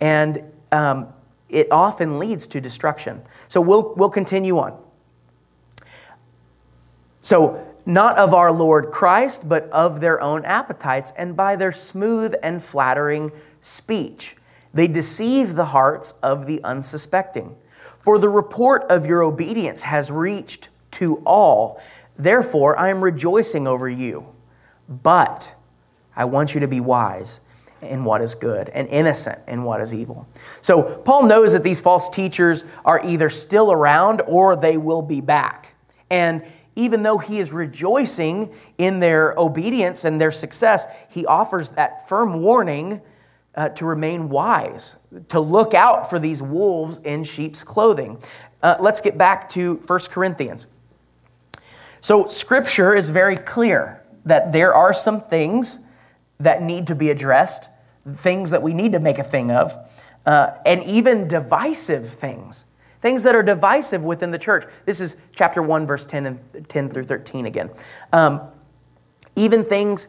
And 0.00 0.40
um, 0.70 1.08
it 1.48 1.66
often 1.72 2.20
leads 2.20 2.46
to 2.46 2.60
destruction. 2.60 3.22
So 3.48 3.60
we'll, 3.60 3.96
we'll 3.96 4.08
continue 4.08 4.58
on. 4.58 4.84
So, 7.20 7.64
not 7.86 8.18
of 8.18 8.34
our 8.34 8.52
Lord 8.52 8.90
Christ, 8.90 9.48
but 9.48 9.64
of 9.70 10.00
their 10.00 10.20
own 10.20 10.44
appetites, 10.44 11.12
and 11.16 11.34
by 11.36 11.56
their 11.56 11.72
smooth 11.72 12.34
and 12.42 12.62
flattering 12.62 13.32
speech. 13.60 14.36
They 14.74 14.86
deceive 14.86 15.54
the 15.54 15.66
hearts 15.66 16.12
of 16.22 16.46
the 16.46 16.62
unsuspecting. 16.62 17.56
For 17.98 18.18
the 18.18 18.28
report 18.28 18.84
of 18.90 19.06
your 19.06 19.22
obedience 19.22 19.82
has 19.84 20.10
reached 20.10 20.68
to 20.92 21.16
all. 21.24 21.80
Therefore, 22.18 22.78
I 22.78 22.90
am 22.90 23.02
rejoicing 23.02 23.66
over 23.66 23.88
you. 23.88 24.26
But 24.88 25.54
I 26.16 26.24
want 26.24 26.54
you 26.54 26.60
to 26.60 26.68
be 26.68 26.80
wise 26.80 27.40
in 27.80 28.04
what 28.04 28.20
is 28.20 28.34
good 28.34 28.68
and 28.70 28.88
innocent 28.88 29.38
in 29.46 29.62
what 29.62 29.80
is 29.80 29.94
evil. 29.94 30.26
So, 30.62 30.82
Paul 30.82 31.24
knows 31.24 31.52
that 31.52 31.62
these 31.62 31.80
false 31.80 32.08
teachers 32.08 32.64
are 32.84 33.00
either 33.04 33.28
still 33.28 33.70
around 33.70 34.22
or 34.26 34.56
they 34.56 34.76
will 34.76 35.02
be 35.02 35.20
back. 35.20 35.74
And 36.10 36.44
even 36.78 37.02
though 37.02 37.18
he 37.18 37.40
is 37.40 37.52
rejoicing 37.52 38.54
in 38.78 39.00
their 39.00 39.34
obedience 39.36 40.04
and 40.04 40.20
their 40.20 40.30
success, 40.30 40.86
he 41.10 41.26
offers 41.26 41.70
that 41.70 42.08
firm 42.08 42.40
warning 42.40 43.00
uh, 43.56 43.68
to 43.70 43.84
remain 43.84 44.28
wise, 44.28 44.96
to 45.28 45.40
look 45.40 45.74
out 45.74 46.08
for 46.08 46.20
these 46.20 46.40
wolves 46.40 46.98
in 46.98 47.24
sheep's 47.24 47.64
clothing. 47.64 48.16
Uh, 48.62 48.76
let's 48.78 49.00
get 49.00 49.18
back 49.18 49.48
to 49.48 49.74
1 49.86 50.00
Corinthians. 50.10 50.68
So, 52.00 52.28
scripture 52.28 52.94
is 52.94 53.10
very 53.10 53.34
clear 53.34 54.04
that 54.24 54.52
there 54.52 54.72
are 54.72 54.92
some 54.92 55.20
things 55.20 55.80
that 56.38 56.62
need 56.62 56.86
to 56.86 56.94
be 56.94 57.10
addressed, 57.10 57.70
things 58.06 58.50
that 58.50 58.62
we 58.62 58.72
need 58.72 58.92
to 58.92 59.00
make 59.00 59.18
a 59.18 59.24
thing 59.24 59.50
of, 59.50 59.76
uh, 60.24 60.50
and 60.64 60.84
even 60.84 61.26
divisive 61.26 62.08
things, 62.08 62.64
things 63.00 63.22
that 63.22 63.34
are 63.34 63.42
divisive 63.42 64.04
within 64.04 64.30
the 64.30 64.38
church. 64.38 64.64
This 64.84 65.00
is 65.00 65.16
chapter 65.34 65.62
1, 65.62 65.86
verse 65.86 66.06
10 66.06 66.26
and 66.26 66.68
10 66.68 66.88
through 66.88 67.04
13 67.04 67.46
again. 67.46 67.70
Um, 68.12 68.40
even 69.36 69.62
things 69.62 70.08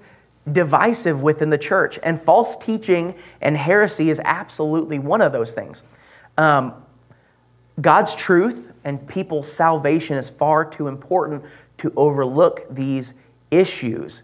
divisive 0.51 1.21
within 1.21 1.49
the 1.49 1.57
church. 1.57 1.99
And 2.03 2.19
false 2.19 2.55
teaching 2.55 3.15
and 3.41 3.55
heresy 3.55 4.09
is 4.09 4.21
absolutely 4.25 4.99
one 4.99 5.21
of 5.21 5.31
those 5.31 5.53
things. 5.53 5.83
Um, 6.37 6.73
God's 7.79 8.15
truth 8.15 8.73
and 8.83 9.07
people's 9.07 9.51
salvation 9.51 10.17
is 10.17 10.29
far 10.29 10.65
too 10.65 10.87
important 10.87 11.45
to 11.77 11.91
overlook 11.95 12.61
these 12.69 13.13
issues. 13.51 14.23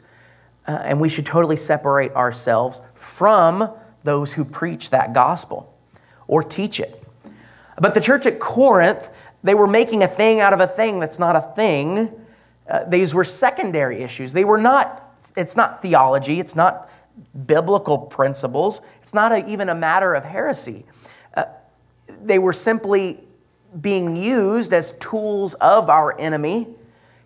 Uh, 0.68 0.80
and 0.84 1.00
we 1.00 1.10
should 1.10 1.26
totally 1.26 1.56
separate 1.56 2.12
ourselves 2.14 2.82
from 2.96 3.70
those 4.04 4.34
who 4.34 4.44
preach 4.44 4.90
that 4.90 5.14
gospel 5.14 5.74
or 6.28 6.44
teach 6.44 6.80
it. 6.80 7.05
But 7.80 7.94
the 7.94 8.02
church 8.02 8.26
at 8.26 8.40
Corinth, 8.40 9.10
they 9.44 9.54
were 9.54 9.68
making 9.68 10.04
a 10.04 10.08
thing 10.08 10.40
out 10.40 10.54
of 10.54 10.60
a 10.60 10.68
thing 10.68 11.00
that's 11.00 11.20
not 11.20 11.36
a 11.36 11.42
thing. 11.42 12.12
Uh, 12.70 12.86
these 12.86 13.14
were 13.14 13.24
secondary 13.24 14.02
issues. 14.02 14.34
They 14.34 14.46
were 14.46 14.60
not, 14.62 15.04
it's 15.36 15.56
not 15.56 15.82
theology, 15.82 16.40
it's 16.40 16.56
not 16.56 16.90
biblical 17.46 17.98
principles, 17.98 18.82
it's 19.02 19.14
not 19.14 19.32
a, 19.32 19.46
even 19.48 19.70
a 19.70 19.76
matter 19.76 20.14
of 20.14 20.24
heresy. 20.24 20.86
Uh, 21.36 21.46
they 22.22 22.40
were 22.40 22.54
simply 22.54 23.24
being 23.80 24.16
used 24.16 24.74
as 24.74 24.94
tools 24.94 25.54
of 25.56 25.90
our 25.90 26.20
enemy 26.20 26.68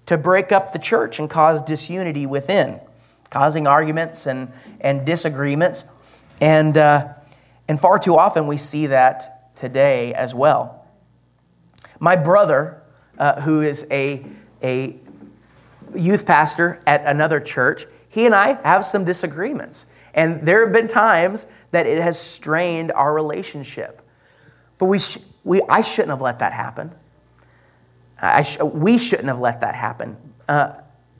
to 0.08 0.18
break 0.18 0.52
up 0.52 0.74
the 0.74 0.80
church 0.80 1.20
and 1.20 1.30
cause 1.30 1.62
disunity 1.62 2.26
within, 2.26 2.80
causing 3.30 3.68
arguments 3.68 4.26
and, 4.26 4.52
and 4.82 5.06
disagreements. 5.06 5.86
And, 6.42 6.76
uh, 6.78 7.14
and 7.68 7.80
far 7.80 8.00
too 8.00 8.18
often 8.18 8.48
we 8.48 8.58
see 8.58 8.88
that 8.88 9.39
today 9.60 10.14
as 10.14 10.34
well. 10.34 10.88
My 12.00 12.16
brother, 12.16 12.82
uh, 13.18 13.42
who 13.42 13.62
is 13.62 13.86
a, 13.92 14.26
a 14.64 14.96
youth 15.94 16.26
pastor 16.26 16.82
at 16.88 17.04
another 17.06 17.42
church, 17.42 17.86
he 18.08 18.26
and 18.26 18.34
I 18.34 18.54
have 18.64 18.86
some 18.86 19.04
disagreements. 19.04 19.86
And 20.14 20.42
there 20.42 20.64
have 20.64 20.74
been 20.74 20.88
times 20.88 21.46
that 21.72 21.86
it 21.86 22.02
has 22.02 22.18
strained 22.18 22.94
our 22.94 23.14
relationship. 23.14 24.02
But 24.78 24.86
we, 24.86 25.00
sh- 25.00 25.20
we, 25.44 25.62
I 25.70 25.82
shouldn't 25.82 26.12
have 26.12 26.22
let 26.22 26.40
that 26.40 26.54
happen. 26.54 26.92
I 28.22 28.44
sh- 28.44 28.62
we 28.62 28.98
shouldn't 28.98 29.28
have 29.28 29.40
let 29.40 29.60
that 29.60 29.76
happen 29.76 30.18
uh, 30.48 30.78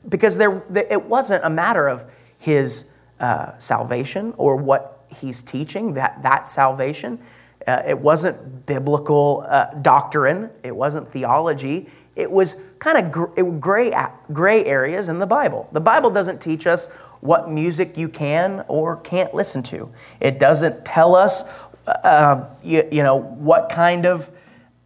because 0.08 0.38
there, 0.38 0.62
it 0.74 1.04
wasn't 1.04 1.44
a 1.44 1.50
matter 1.50 1.88
of 1.88 2.10
his 2.38 2.86
uh, 3.20 3.56
salvation 3.58 4.32
or 4.38 4.56
what 4.56 5.04
he's 5.14 5.42
teaching, 5.42 5.94
that, 5.94 6.22
that 6.22 6.46
salvation. 6.46 7.20
Uh, 7.66 7.82
it 7.86 7.98
wasn't 7.98 8.66
biblical 8.66 9.44
uh, 9.48 9.66
doctrine, 9.82 10.50
it 10.62 10.74
wasn't 10.74 11.06
theology. 11.06 11.88
It 12.16 12.30
was 12.30 12.56
kind 12.78 12.98
of 12.98 13.12
gr- 13.12 13.42
gray, 13.58 13.92
gray 14.32 14.64
areas 14.64 15.08
in 15.08 15.18
the 15.18 15.26
Bible. 15.26 15.68
The 15.72 15.80
Bible 15.80 16.10
doesn't 16.10 16.40
teach 16.40 16.66
us 16.66 16.88
what 17.20 17.50
music 17.50 17.96
you 17.96 18.08
can 18.08 18.64
or 18.68 18.96
can't 18.96 19.34
listen 19.34 19.62
to, 19.64 19.90
it 20.20 20.38
doesn't 20.38 20.84
tell 20.84 21.14
us 21.14 21.44
uh, 21.86 22.48
you, 22.62 22.86
you 22.90 23.02
know, 23.02 23.16
what 23.16 23.70
kind 23.70 24.06
of 24.06 24.30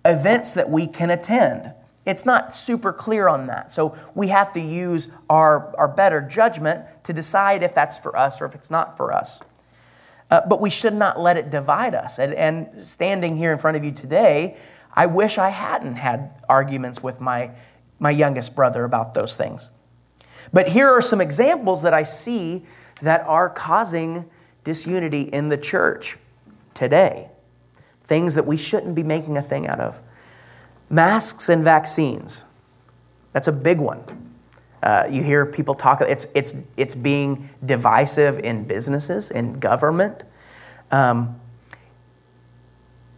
events 0.04 0.54
that 0.54 0.70
we 0.70 0.86
can 0.86 1.10
attend. 1.10 1.72
It's 2.06 2.26
not 2.26 2.54
super 2.54 2.92
clear 2.92 3.28
on 3.28 3.46
that. 3.46 3.72
So 3.72 3.96
we 4.14 4.28
have 4.28 4.52
to 4.52 4.60
use 4.60 5.08
our, 5.30 5.74
our 5.76 5.88
better 5.88 6.20
judgment 6.20 6.84
to 7.04 7.12
decide 7.12 7.62
if 7.62 7.74
that's 7.74 7.98
for 7.98 8.16
us 8.16 8.42
or 8.42 8.46
if 8.46 8.54
it's 8.54 8.70
not 8.70 8.96
for 8.96 9.12
us. 9.12 9.40
Uh, 10.34 10.44
but 10.48 10.60
we 10.60 10.68
should 10.68 10.94
not 10.94 11.20
let 11.20 11.36
it 11.36 11.48
divide 11.48 11.94
us. 11.94 12.18
And, 12.18 12.34
and 12.34 12.82
standing 12.82 13.36
here 13.36 13.52
in 13.52 13.58
front 13.58 13.76
of 13.76 13.84
you 13.84 13.92
today, 13.92 14.56
I 14.92 15.06
wish 15.06 15.38
I 15.38 15.50
hadn't 15.50 15.94
had 15.94 16.42
arguments 16.48 17.04
with 17.04 17.20
my, 17.20 17.52
my 18.00 18.10
youngest 18.10 18.56
brother 18.56 18.82
about 18.82 19.14
those 19.14 19.36
things. 19.36 19.70
But 20.52 20.66
here 20.66 20.88
are 20.88 21.00
some 21.00 21.20
examples 21.20 21.82
that 21.82 21.94
I 21.94 22.02
see 22.02 22.64
that 23.00 23.20
are 23.20 23.48
causing 23.48 24.28
disunity 24.64 25.22
in 25.22 25.50
the 25.50 25.56
church 25.56 26.18
today. 26.74 27.30
Things 28.02 28.34
that 28.34 28.44
we 28.44 28.56
shouldn't 28.56 28.96
be 28.96 29.04
making 29.04 29.36
a 29.36 29.42
thing 29.42 29.68
out 29.68 29.78
of. 29.78 30.02
Masks 30.90 31.48
and 31.48 31.62
vaccines. 31.62 32.42
That's 33.32 33.46
a 33.46 33.52
big 33.52 33.78
one. 33.78 34.02
Uh, 34.84 35.06
you 35.10 35.22
hear 35.22 35.46
people 35.46 35.74
talk, 35.74 36.02
it's, 36.02 36.26
it's, 36.34 36.54
it's 36.76 36.94
being 36.94 37.48
divisive 37.64 38.38
in 38.40 38.64
businesses, 38.64 39.30
in 39.30 39.58
government. 39.58 40.24
Um, 40.90 41.40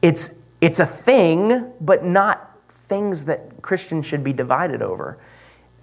it's, 0.00 0.44
it's 0.61 0.79
a 0.79 0.87
thing, 0.87 1.72
but 1.81 2.05
not 2.05 2.57
things 2.68 3.24
that 3.24 3.62
Christians 3.62 4.07
should 4.07 4.22
be 4.22 4.33
divided 4.33 4.81
over. 4.81 5.18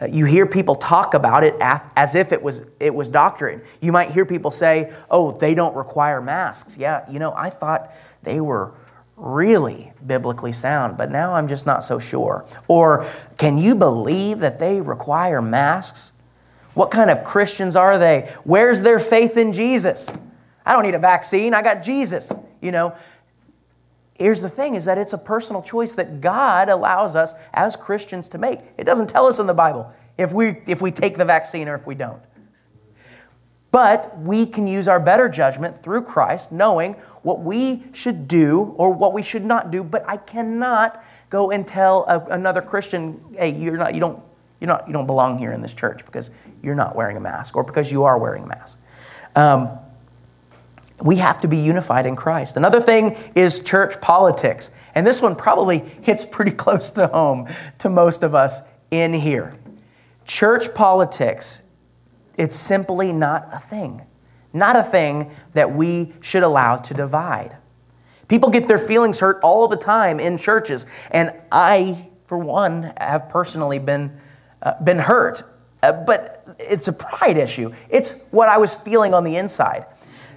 Uh, 0.02 0.06
you 0.06 0.24
hear 0.24 0.46
people 0.46 0.76
talk 0.76 1.13
about 1.13 1.43
it 1.43 1.54
as 1.60 2.15
if 2.15 2.32
it 2.32 2.41
was, 2.41 2.63
it 2.80 2.96
was 2.96 3.10
doctrine. 3.10 3.62
You 3.82 3.91
might 3.91 4.12
hear 4.12 4.26
people 4.26 4.52
say, 4.52 4.89
oh, 5.12 5.34
they 5.34 5.54
don't 5.54 5.76
require 5.76 6.22
masks. 6.22 6.78
Yeah, 6.78 7.04
you 7.12 7.19
know, 7.19 7.34
I 7.36 7.50
thought 7.50 7.91
they 8.24 8.39
were 8.39 8.74
really 9.15 9.93
biblically 10.06 10.52
sound, 10.52 10.97
but 10.97 11.12
now 11.12 11.34
I'm 11.34 11.47
just 11.47 11.65
not 11.65 11.84
so 11.84 11.99
sure. 11.99 12.45
Or, 12.67 13.06
can 13.38 13.58
you 13.58 13.76
believe 13.76 14.39
that 14.39 14.60
they 14.60 14.82
require 14.82 15.41
masks? 15.41 16.12
What 16.73 16.89
kind 16.89 17.10
of 17.10 17.23
Christians 17.23 17.76
are 17.76 17.97
they? 17.97 18.32
Where's 18.43 18.82
their 18.82 18.99
faith 18.99 19.38
in 19.38 19.54
Jesus? 19.54 20.12
I 20.65 20.73
don't 20.73 20.84
need 20.84 20.95
a 20.95 20.99
vaccine, 20.99 21.54
I 21.54 21.62
got 21.62 21.84
Jesus. 21.84 22.32
You 22.62 22.71
know, 22.71 22.95
here's 24.15 24.41
the 24.41 24.49
thing 24.49 24.76
is 24.76 24.86
that 24.86 24.97
it's 24.97 25.13
a 25.13 25.17
personal 25.17 25.62
choice 25.62 25.93
that 25.93 26.21
God 26.21 26.69
allows 26.69 27.15
us 27.15 27.34
as 27.54 27.76
Christians 27.76 28.30
to 28.30 28.38
make. 28.38 28.60
It 28.78 28.86
doesn't 28.86 29.10
tell 29.10 29.26
us 29.26 29.39
in 29.39 29.47
the 29.47 29.54
Bible 29.54 29.91
if 30.17 30.32
we, 30.32 30.62
if 30.67 30.82
we 30.82 30.91
take 30.91 31.17
the 31.17 31.26
vaccine 31.26 31.67
or 31.67 31.76
if 31.76 31.86
we 31.86 31.95
don't. 31.95 32.21
But 33.74 34.16
we 34.20 34.46
can 34.46 34.68
use 34.68 34.88
our 34.88 35.00
better 35.00 35.28
judgment 35.28 35.82
through 35.82 36.04
Christ, 36.04 36.52
knowing 36.52 36.94
what 37.24 37.40
we 37.40 37.82
should 37.92 38.28
do 38.28 38.76
or 38.78 38.92
what 38.92 39.14
we 39.14 39.24
should 39.24 39.44
not 39.44 39.72
do. 39.72 39.84
But 39.84 40.06
I 40.08 40.18
cannot 40.18 41.04
go 41.32 41.50
and 41.50 41.66
tell 41.66 42.06
a, 42.08 42.20
another 42.26 42.62
Christian, 42.62 43.20
hey, 43.36 43.52
you're 43.52 43.76
not, 43.76 43.96
you, 43.96 44.00
don't, 44.00 44.22
you're 44.60 44.68
not, 44.68 44.86
you 44.88 44.94
don't 44.94 45.08
belong 45.08 45.40
here 45.40 45.52
in 45.52 45.64
this 45.64 45.74
church 45.74 46.06
because 46.06 46.30
you're 46.62 46.76
not 46.76 46.96
wearing 46.96 47.18
a 47.18 47.20
mask 47.20 47.56
or 47.56 47.64
because 47.64 47.92
you 47.92 48.04
are 48.04 48.16
wearing 48.20 48.44
a 48.44 48.48
mask. 48.48 48.80
Um, 49.36 49.70
we 51.02 51.16
have 51.16 51.42
to 51.42 51.48
be 51.48 51.58
unified 51.58 52.06
in 52.06 52.16
Christ. 52.16 52.58
Another 52.58 52.80
thing 52.80 53.18
is 53.34 53.60
church 53.60 54.00
politics. 54.00 54.70
And 54.94 55.08
this 55.08 55.20
one 55.20 55.36
probably 55.36 55.80
hits 56.04 56.26
pretty 56.26 56.52
close 56.52 56.92
to 56.92 57.08
home 57.08 57.48
to 57.80 57.90
most 57.90 58.22
of 58.22 58.36
us 58.36 58.62
in 58.92 59.16
here. 59.16 59.56
Church 60.26 60.76
politics, 60.76 61.62
it's 62.38 62.56
simply 62.56 63.12
not 63.12 63.48
a 63.54 63.60
thing. 63.60 64.02
Not 64.54 64.76
a 64.76 64.84
thing 64.84 65.32
that 65.54 65.74
we 65.74 66.13
should 66.22 66.43
allow 66.43 66.78
to 66.78 66.93
divide. 66.93 67.58
People 68.28 68.50
get 68.50 68.67
their 68.67 68.78
feelings 68.78 69.19
hurt 69.19 69.39
all 69.43 69.67
the 69.67 69.78
time 69.78 70.19
in 70.19 70.38
churches. 70.38 70.86
And 71.12 71.34
I, 71.52 72.10
for 72.26 72.38
one, 72.38 72.93
have 72.98 73.30
personally 73.30 73.80
been, 73.80 74.17
uh, 74.62 74.82
been 74.84 75.00
hurt. 75.00 75.43
Uh, 75.82 75.91
but 75.91 76.43
it's 76.60 76.88
a 76.88 76.93
pride 76.93 77.38
issue. 77.38 77.74
It's 77.89 78.22
what 78.32 78.48
I 78.48 78.58
was 78.58 78.76
feeling 78.76 79.13
on 79.13 79.24
the 79.24 79.36
inside. 79.38 79.86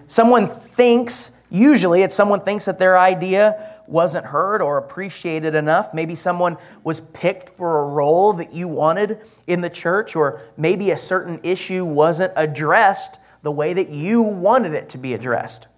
Someone 0.08 0.48
thinks, 0.48 1.30
usually 1.50 2.02
it's 2.02 2.14
someone 2.14 2.40
thinks 2.40 2.64
that 2.64 2.78
their 2.78 2.98
idea 2.98 3.75
wasn't 3.88 4.26
heard 4.26 4.60
or 4.60 4.78
appreciated 4.78 5.54
enough. 5.54 5.92
Maybe 5.94 6.14
someone 6.14 6.56
was 6.84 7.00
picked 7.00 7.50
for 7.50 7.82
a 7.82 7.86
role 7.86 8.32
that 8.34 8.52
you 8.52 8.68
wanted 8.68 9.20
in 9.46 9.60
the 9.60 9.70
church, 9.70 10.16
or 10.16 10.40
maybe 10.56 10.90
a 10.90 10.96
certain 10.96 11.40
issue 11.42 11.84
wasn't 11.84 12.32
addressed 12.36 13.18
the 13.42 13.52
way 13.52 13.72
that 13.72 13.88
you 13.88 14.22
wanted 14.22 14.74
it 14.74 14.88
to 14.90 14.98
be 14.98 15.14
addressed. 15.14 15.68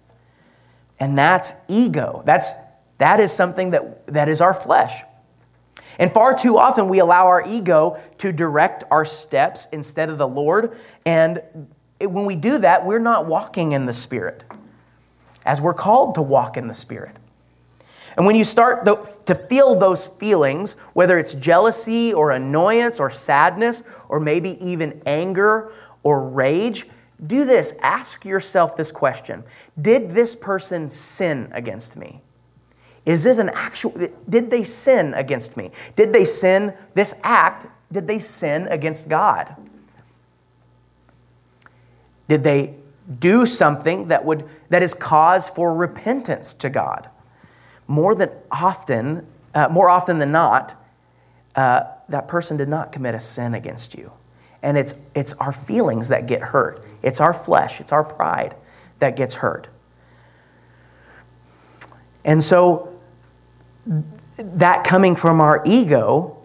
And 0.99 1.17
that's 1.17 1.53
ego. 1.67 2.23
That's, 2.25 2.53
that 2.97 3.19
is 3.19 3.31
something 3.31 3.71
that, 3.71 4.07
that 4.07 4.27
is 4.27 4.41
our 4.41 4.53
flesh. 4.53 5.03
And 5.97 6.11
far 6.11 6.33
too 6.33 6.57
often 6.57 6.87
we 6.89 6.99
allow 6.99 7.25
our 7.25 7.43
ego 7.45 7.97
to 8.19 8.31
direct 8.31 8.85
our 8.89 9.05
steps 9.05 9.67
instead 9.71 10.09
of 10.09 10.17
the 10.17 10.27
Lord. 10.27 10.75
And 11.05 11.41
when 12.01 12.25
we 12.25 12.35
do 12.35 12.57
that, 12.59 12.85
we're 12.85 12.99
not 12.99 13.25
walking 13.25 13.73
in 13.73 13.85
the 13.85 13.93
Spirit 13.93 14.45
as 15.45 15.61
we're 15.61 15.73
called 15.73 16.15
to 16.15 16.21
walk 16.21 16.57
in 16.57 16.67
the 16.67 16.73
Spirit. 16.73 17.15
And 18.19 18.25
when 18.25 18.35
you 18.35 18.43
start 18.43 18.83
to 18.83 19.33
feel 19.33 19.75
those 19.75 20.05
feelings, 20.05 20.73
whether 20.91 21.17
it's 21.17 21.35
jealousy 21.35 22.13
or 22.13 22.31
annoyance 22.31 22.99
or 22.99 23.09
sadness 23.09 23.81
or 24.09 24.19
maybe 24.19 24.57
even 24.59 25.01
anger 25.05 25.71
or 26.03 26.27
rage, 26.27 26.85
do 27.25 27.45
this. 27.45 27.73
Ask 27.81 28.25
yourself 28.25 28.75
this 28.75 28.91
question 28.91 29.45
Did 29.81 30.11
this 30.11 30.35
person 30.35 30.89
sin 30.89 31.47
against 31.53 31.95
me? 31.95 32.21
Is 33.05 33.23
this 33.23 33.37
an 33.37 33.51
actual, 33.53 33.93
did 34.27 34.51
they 34.51 34.65
sin 34.65 35.13
against 35.13 35.55
me? 35.55 35.71
Did 35.95 36.11
they 36.11 36.25
sin, 36.25 36.73
this 36.95 37.15
act, 37.23 37.67
did 37.89 38.05
they 38.05 38.19
sin 38.19 38.67
against 38.69 39.07
God? 39.07 39.55
Did 42.27 42.43
they 42.43 42.75
do 43.17 43.45
something 43.45 44.07
that 44.07 44.25
would 44.25 44.43
that 44.67 44.83
is 44.83 44.93
cause 44.93 45.49
for 45.49 45.73
repentance 45.73 46.53
to 46.55 46.69
God? 46.69 47.09
More 47.89 48.13
than 48.13 48.29
often, 48.51 49.27
uh, 49.53 49.67
more 49.69 49.89
often 49.89 50.19
than 50.19 50.31
not, 50.31 50.75
uh, 51.55 51.81
that 52.07 52.27
person 52.27 52.55
did 52.55 52.69
not 52.69 52.91
commit 52.91 53.15
a 53.15 53.19
sin 53.19 53.55
against 53.55 53.95
you. 53.95 54.11
And 54.61 54.77
it's, 54.77 54.93
it's 55.15 55.33
our 55.33 55.51
feelings 55.51 56.09
that 56.09 56.27
get 56.27 56.41
hurt. 56.41 56.85
It's 57.01 57.19
our 57.19 57.33
flesh, 57.33 57.81
it's 57.81 57.91
our 57.91 58.03
pride 58.03 58.55
that 58.99 59.15
gets 59.15 59.35
hurt. 59.35 59.69
And 62.23 62.43
so, 62.43 62.93
that 64.37 64.83
coming 64.83 65.15
from 65.15 65.41
our 65.41 65.63
ego, 65.65 66.37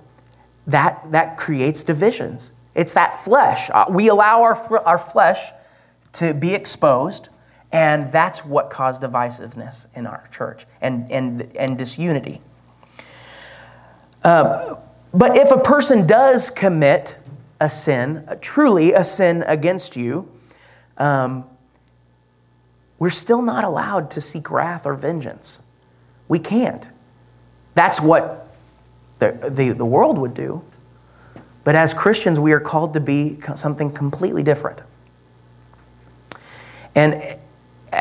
that, 0.66 1.10
that 1.10 1.36
creates 1.36 1.84
divisions. 1.84 2.52
It's 2.74 2.94
that 2.94 3.22
flesh. 3.22 3.68
Uh, 3.70 3.84
we 3.90 4.08
allow 4.08 4.42
our, 4.42 4.56
our 4.86 4.98
flesh 4.98 5.50
to 6.14 6.32
be 6.32 6.54
exposed, 6.54 7.28
and 7.74 8.12
that's 8.12 8.44
what 8.44 8.70
caused 8.70 9.02
divisiveness 9.02 9.88
in 9.96 10.06
our 10.06 10.28
church 10.30 10.64
and, 10.80 11.10
and, 11.10 11.54
and 11.56 11.76
disunity. 11.76 12.40
Uh, 14.22 14.76
but 15.12 15.36
if 15.36 15.50
a 15.50 15.58
person 15.58 16.06
does 16.06 16.50
commit 16.50 17.18
a 17.60 17.68
sin, 17.68 18.28
truly 18.40 18.92
a 18.92 19.02
sin 19.02 19.42
against 19.48 19.96
you, 19.96 20.30
um, 20.98 21.44
we're 23.00 23.10
still 23.10 23.42
not 23.42 23.64
allowed 23.64 24.08
to 24.12 24.20
seek 24.20 24.52
wrath 24.52 24.86
or 24.86 24.94
vengeance. 24.94 25.60
We 26.28 26.38
can't. 26.38 26.88
That's 27.74 28.00
what 28.00 28.46
the, 29.18 29.50
the, 29.50 29.72
the 29.72 29.84
world 29.84 30.16
would 30.18 30.34
do. 30.34 30.62
But 31.64 31.74
as 31.74 31.92
Christians, 31.92 32.38
we 32.38 32.52
are 32.52 32.60
called 32.60 32.94
to 32.94 33.00
be 33.00 33.40
something 33.56 33.90
completely 33.92 34.44
different. 34.44 34.80
And 36.94 37.20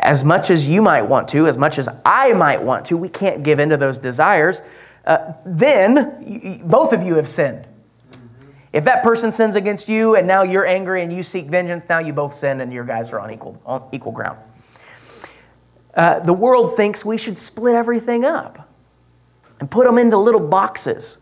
as 0.04 0.24
much 0.24 0.50
as 0.50 0.68
you 0.68 0.82
might 0.82 1.02
want 1.02 1.28
to, 1.30 1.46
as 1.46 1.56
much 1.56 1.78
as 1.78 1.88
I 2.04 2.34
might 2.34 2.62
want 2.62 2.84
to, 2.86 2.96
we 2.96 3.08
can't 3.08 3.42
give 3.42 3.58
in 3.58 3.70
to 3.70 3.76
those 3.76 3.98
desires. 3.98 4.62
Uh, 5.06 5.32
then 5.44 6.62
both 6.64 6.92
of 6.92 7.02
you 7.02 7.16
have 7.16 7.26
sinned. 7.26 7.66
If 8.72 8.84
that 8.84 9.02
person 9.02 9.32
sins 9.32 9.56
against 9.56 9.88
you 9.88 10.16
and 10.16 10.26
now 10.26 10.42
you're 10.42 10.66
angry 10.66 11.02
and 11.02 11.12
you 11.12 11.22
seek 11.22 11.46
vengeance, 11.46 11.88
now 11.88 12.00
you 12.00 12.12
both 12.12 12.34
sin 12.34 12.60
and 12.60 12.72
your 12.72 12.84
guys 12.84 13.12
are 13.12 13.20
on 13.20 13.30
equal, 13.30 13.60
on 13.64 13.88
equal 13.92 14.12
ground. 14.12 14.38
Uh, 15.94 16.20
the 16.20 16.32
world 16.32 16.76
thinks 16.76 17.04
we 17.04 17.16
should 17.16 17.38
split 17.38 17.74
everything 17.74 18.24
up 18.24 18.68
and 19.60 19.70
put 19.70 19.86
them 19.86 19.96
into 19.96 20.18
little 20.18 20.40
boxes. 20.40 21.18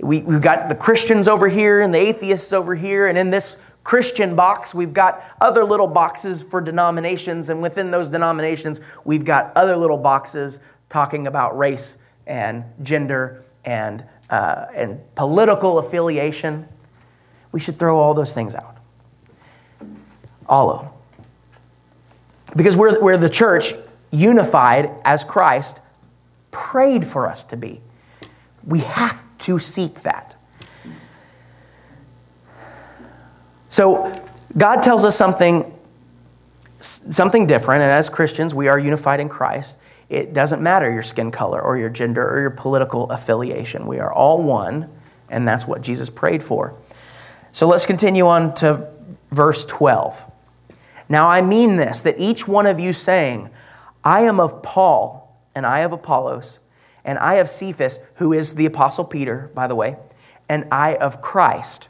We, 0.00 0.22
we've 0.22 0.40
got 0.40 0.68
the 0.68 0.74
Christians 0.74 1.28
over 1.28 1.48
here 1.48 1.80
and 1.80 1.92
the 1.92 1.98
atheists 1.98 2.52
over 2.52 2.74
here, 2.74 3.06
and 3.06 3.18
in 3.18 3.30
this 3.30 3.56
Christian 3.84 4.36
box, 4.36 4.74
we've 4.74 4.92
got 4.92 5.22
other 5.40 5.64
little 5.64 5.86
boxes 5.86 6.42
for 6.42 6.60
denominations, 6.60 7.48
and 7.48 7.62
within 7.62 7.90
those 7.90 8.08
denominations, 8.08 8.80
we've 9.04 9.24
got 9.24 9.52
other 9.56 9.76
little 9.76 9.96
boxes 9.96 10.60
talking 10.88 11.26
about 11.26 11.56
race 11.56 11.96
and 12.26 12.64
gender 12.82 13.42
and 13.64 14.04
uh, 14.30 14.66
and 14.74 15.00
political 15.14 15.78
affiliation. 15.78 16.68
We 17.52 17.60
should 17.60 17.78
throw 17.78 17.98
all 17.98 18.14
those 18.14 18.34
things 18.34 18.54
out. 18.54 18.76
All 20.46 20.70
of 20.70 20.82
them. 20.82 20.92
Because 22.56 22.76
we're, 22.76 23.00
we're 23.02 23.16
the 23.16 23.30
church 23.30 23.72
unified 24.10 24.90
as 25.04 25.24
Christ 25.24 25.80
prayed 26.50 27.06
for 27.06 27.26
us 27.26 27.44
to 27.44 27.56
be. 27.56 27.80
We 28.66 28.80
have 28.80 29.24
to 29.38 29.58
seek 29.58 30.02
that. 30.02 30.36
So, 33.68 34.14
God 34.56 34.82
tells 34.82 35.04
us 35.04 35.16
something, 35.16 35.72
something 36.80 37.46
different, 37.46 37.82
and 37.82 37.92
as 37.92 38.08
Christians, 38.08 38.54
we 38.54 38.68
are 38.68 38.78
unified 38.78 39.20
in 39.20 39.28
Christ. 39.28 39.78
It 40.08 40.32
doesn't 40.32 40.62
matter 40.62 40.90
your 40.90 41.02
skin 41.02 41.30
color 41.30 41.60
or 41.60 41.76
your 41.76 41.90
gender 41.90 42.26
or 42.26 42.40
your 42.40 42.50
political 42.50 43.10
affiliation. 43.10 43.86
We 43.86 43.98
are 43.98 44.12
all 44.12 44.42
one, 44.42 44.88
and 45.28 45.46
that's 45.46 45.66
what 45.66 45.82
Jesus 45.82 46.08
prayed 46.08 46.42
for. 46.42 46.76
So 47.52 47.66
let's 47.68 47.84
continue 47.84 48.26
on 48.26 48.54
to 48.54 48.88
verse 49.30 49.64
12. 49.66 50.30
Now 51.08 51.28
I 51.28 51.42
mean 51.42 51.76
this, 51.76 52.02
that 52.02 52.18
each 52.18 52.48
one 52.48 52.66
of 52.66 52.80
you 52.80 52.92
saying, 52.92 53.50
I 54.02 54.20
am 54.22 54.40
of 54.40 54.62
Paul, 54.62 55.36
and 55.54 55.66
I 55.66 55.80
of 55.80 55.92
Apollos, 55.92 56.58
and 57.04 57.18
I 57.18 57.34
of 57.34 57.48
Cephas, 57.48 58.00
who 58.16 58.32
is 58.32 58.54
the 58.54 58.66
Apostle 58.66 59.04
Peter, 59.04 59.50
by 59.54 59.66
the 59.66 59.74
way, 59.74 59.96
and 60.48 60.66
I 60.72 60.94
of 60.94 61.20
Christ. 61.20 61.88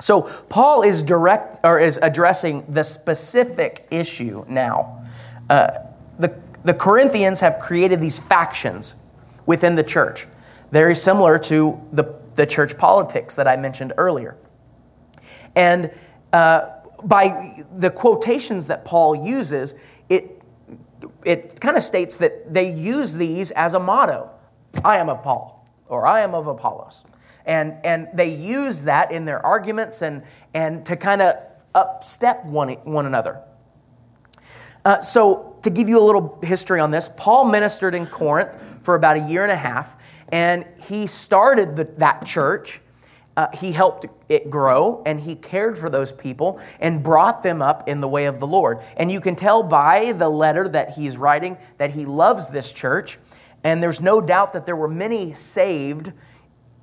So 0.00 0.22
Paul 0.48 0.82
is 0.82 1.02
direct 1.02 1.60
or 1.64 1.80
is 1.80 1.98
addressing 2.02 2.64
the 2.68 2.84
specific 2.84 3.86
issue 3.90 4.44
now. 4.48 5.04
Uh, 5.48 5.68
the 6.18 6.38
the 6.66 6.74
Corinthians 6.74 7.38
have 7.40 7.60
created 7.60 8.00
these 8.00 8.18
factions 8.18 8.96
within 9.46 9.76
the 9.76 9.84
church, 9.84 10.26
very 10.72 10.96
similar 10.96 11.38
to 11.38 11.80
the, 11.92 12.16
the 12.34 12.44
church 12.44 12.76
politics 12.76 13.36
that 13.36 13.46
I 13.46 13.56
mentioned 13.56 13.92
earlier. 13.96 14.36
And 15.54 15.92
uh, 16.32 16.70
by 17.04 17.62
the 17.72 17.88
quotations 17.88 18.66
that 18.66 18.84
Paul 18.84 19.14
uses, 19.14 19.76
it, 20.08 20.42
it 21.24 21.60
kind 21.60 21.76
of 21.76 21.84
states 21.84 22.16
that 22.16 22.52
they 22.52 22.68
use 22.68 23.14
these 23.14 23.52
as 23.52 23.74
a 23.74 23.78
motto 23.78 24.30
I 24.84 24.96
am 24.96 25.08
of 25.08 25.22
Paul, 25.22 25.68
or 25.86 26.04
I 26.04 26.22
am 26.22 26.34
of 26.34 26.48
Apollos. 26.48 27.04
And, 27.46 27.76
and 27.84 28.08
they 28.12 28.34
use 28.34 28.82
that 28.82 29.12
in 29.12 29.24
their 29.24 29.44
arguments 29.44 30.02
and, 30.02 30.24
and 30.52 30.84
to 30.86 30.96
kind 30.96 31.22
of 31.22 31.36
upstep 31.74 32.44
one, 32.46 32.70
one 32.84 33.06
another. 33.06 33.40
Uh, 34.84 35.00
so 35.00 35.56
to 35.62 35.70
give 35.70 35.88
you 35.88 36.00
a 36.00 36.02
little 36.02 36.38
history 36.42 36.78
on 36.78 36.92
this, 36.92 37.08
Paul 37.16 37.46
ministered 37.46 37.94
in 37.94 38.06
Corinth 38.06 38.56
for 38.82 38.94
about 38.94 39.16
a 39.16 39.20
year 39.20 39.42
and 39.42 39.50
a 39.50 39.56
half, 39.56 39.96
and 40.28 40.64
he 40.80 41.06
started 41.08 41.74
the, 41.74 41.84
that 41.98 42.24
church. 42.24 42.80
Uh, 43.36 43.48
he 43.52 43.72
helped 43.72 44.06
it 44.30 44.48
grow 44.48 45.02
and 45.04 45.20
he 45.20 45.34
cared 45.34 45.76
for 45.76 45.90
those 45.90 46.10
people 46.10 46.58
and 46.80 47.02
brought 47.02 47.42
them 47.42 47.60
up 47.60 47.86
in 47.86 48.00
the 48.00 48.08
way 48.08 48.24
of 48.24 48.40
the 48.40 48.46
Lord. 48.46 48.78
And 48.96 49.12
you 49.12 49.20
can 49.20 49.36
tell 49.36 49.62
by 49.62 50.12
the 50.12 50.28
letter 50.28 50.66
that 50.68 50.92
he's 50.92 51.18
writing 51.18 51.58
that 51.76 51.90
he 51.90 52.06
loves 52.06 52.48
this 52.48 52.72
church. 52.72 53.18
And 53.62 53.82
there's 53.82 54.00
no 54.00 54.22
doubt 54.22 54.54
that 54.54 54.64
there 54.64 54.76
were 54.76 54.88
many 54.88 55.34
saved 55.34 56.12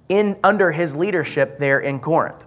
in 0.10 0.38
under 0.44 0.72
his 0.72 0.96
leadership 0.96 1.60
there 1.60 1.80
in 1.80 2.00
Corinth. 2.00 2.46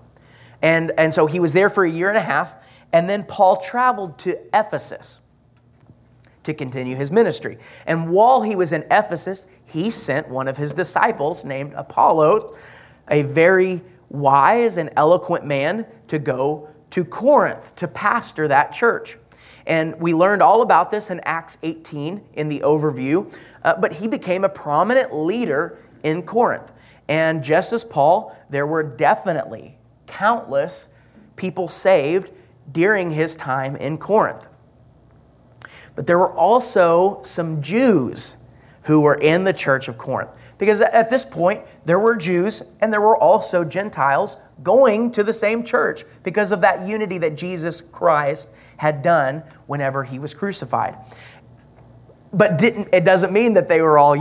And, 0.62 0.92
and 0.98 1.12
so 1.12 1.26
he 1.26 1.40
was 1.40 1.52
there 1.52 1.70
for 1.70 1.84
a 1.84 1.90
year 1.90 2.08
and 2.08 2.16
a 2.16 2.22
half. 2.22 2.64
And 2.92 3.08
then 3.08 3.24
Paul 3.24 3.56
traveled 3.56 4.18
to 4.20 4.38
Ephesus 4.54 5.20
to 6.44 6.54
continue 6.54 6.96
his 6.96 7.10
ministry. 7.10 7.58
And 7.86 8.10
while 8.10 8.42
he 8.42 8.56
was 8.56 8.72
in 8.72 8.84
Ephesus, 8.90 9.46
he 9.64 9.90
sent 9.90 10.28
one 10.28 10.48
of 10.48 10.56
his 10.56 10.72
disciples 10.72 11.44
named 11.44 11.72
Apollos, 11.74 12.52
a 13.10 13.22
very 13.22 13.82
wise 14.08 14.76
and 14.76 14.90
eloquent 14.96 15.44
man, 15.44 15.86
to 16.08 16.18
go 16.18 16.68
to 16.90 17.04
Corinth 17.04 17.74
to 17.76 17.88
pastor 17.88 18.48
that 18.48 18.72
church. 18.72 19.18
And 19.66 20.00
we 20.00 20.14
learned 20.14 20.42
all 20.42 20.62
about 20.62 20.92
this 20.92 21.10
in 21.10 21.20
Acts 21.24 21.58
18 21.64 22.22
in 22.34 22.48
the 22.48 22.60
overview. 22.60 23.32
Uh, 23.64 23.74
but 23.80 23.92
he 23.92 24.06
became 24.06 24.44
a 24.44 24.48
prominent 24.48 25.12
leader 25.12 25.78
in 26.04 26.22
Corinth. 26.22 26.70
And 27.08 27.42
just 27.42 27.72
as 27.72 27.84
Paul, 27.84 28.36
there 28.50 28.66
were 28.66 28.82
definitely 28.82 29.78
countless 30.06 30.88
people 31.36 31.68
saved 31.68 32.30
during 32.72 33.10
his 33.10 33.36
time 33.36 33.76
in 33.76 33.98
Corinth. 33.98 34.48
But 35.94 36.06
there 36.06 36.18
were 36.18 36.32
also 36.32 37.22
some 37.22 37.62
Jews 37.62 38.36
who 38.82 39.00
were 39.00 39.16
in 39.16 39.44
the 39.44 39.52
church 39.52 39.88
of 39.88 39.98
Corinth. 39.98 40.30
Because 40.58 40.80
at 40.80 41.10
this 41.10 41.24
point, 41.24 41.62
there 41.84 41.98
were 41.98 42.16
Jews 42.16 42.62
and 42.80 42.92
there 42.92 43.00
were 43.00 43.16
also 43.16 43.64
Gentiles 43.64 44.38
going 44.62 45.12
to 45.12 45.22
the 45.22 45.32
same 45.32 45.64
church 45.64 46.04
because 46.22 46.50
of 46.50 46.62
that 46.62 46.86
unity 46.86 47.18
that 47.18 47.36
Jesus 47.36 47.80
Christ 47.80 48.50
had 48.78 49.02
done 49.02 49.42
whenever 49.66 50.04
he 50.04 50.18
was 50.18 50.32
crucified. 50.32 50.96
But 52.36 52.58
didn't, 52.58 52.90
it 52.92 53.04
doesn't 53.04 53.32
mean 53.32 53.54
that 53.54 53.66
they 53.66 53.80
were 53.80 53.98
all 53.98 54.14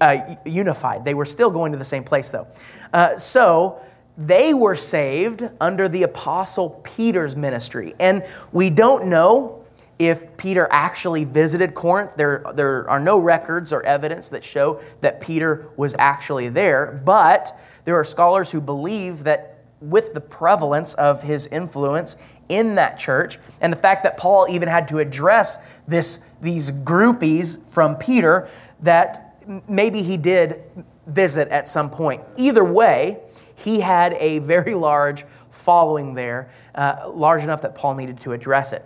uh, 0.00 0.34
unified. 0.44 1.04
They 1.04 1.14
were 1.14 1.24
still 1.24 1.50
going 1.50 1.72
to 1.72 1.78
the 1.78 1.84
same 1.84 2.04
place, 2.04 2.30
though. 2.30 2.46
Uh, 2.92 3.18
so 3.18 3.80
they 4.16 4.54
were 4.54 4.76
saved 4.76 5.42
under 5.60 5.88
the 5.88 6.04
Apostle 6.04 6.80
Peter's 6.84 7.34
ministry. 7.34 7.94
And 7.98 8.24
we 8.52 8.70
don't 8.70 9.08
know 9.08 9.64
if 9.98 10.36
Peter 10.36 10.68
actually 10.70 11.24
visited 11.24 11.74
Corinth. 11.74 12.16
There, 12.16 12.44
there 12.54 12.88
are 12.88 13.00
no 13.00 13.18
records 13.18 13.72
or 13.72 13.82
evidence 13.82 14.30
that 14.30 14.44
show 14.44 14.80
that 15.00 15.20
Peter 15.20 15.68
was 15.76 15.94
actually 15.98 16.48
there, 16.48 17.02
but 17.04 17.58
there 17.84 17.98
are 17.98 18.04
scholars 18.04 18.50
who 18.50 18.60
believe 18.60 19.24
that 19.24 19.58
with 19.80 20.14
the 20.14 20.20
prevalence 20.20 20.94
of 20.94 21.22
his 21.22 21.46
influence 21.48 22.16
in 22.48 22.76
that 22.76 22.98
church 22.98 23.38
and 23.60 23.72
the 23.72 23.76
fact 23.76 24.02
that 24.02 24.16
Paul 24.16 24.46
even 24.48 24.68
had 24.68 24.88
to 24.88 24.98
address 24.98 25.58
this, 25.86 26.20
these 26.40 26.70
groupies 26.70 27.64
from 27.70 27.96
Peter, 27.96 28.48
that 28.80 29.38
maybe 29.68 30.02
he 30.02 30.16
did 30.16 30.62
visit 31.06 31.48
at 31.48 31.68
some 31.68 31.90
point. 31.90 32.22
Either 32.36 32.64
way, 32.64 33.18
he 33.54 33.80
had 33.80 34.14
a 34.14 34.40
very 34.40 34.74
large 34.88 35.24
following 35.50 36.14
there, 36.14 36.50
uh, 36.74 37.10
large 37.12 37.42
enough 37.42 37.62
that 37.62 37.74
Paul 37.74 37.94
needed 37.94 38.20
to 38.20 38.32
address 38.32 38.72
it. 38.72 38.84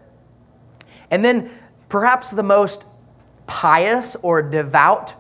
And 1.11 1.25
then, 1.25 1.51
perhaps 1.89 2.31
the 2.31 2.43
most 2.43 2.87
pious 3.47 4.15
or 4.23 4.43
devout 4.43 5.15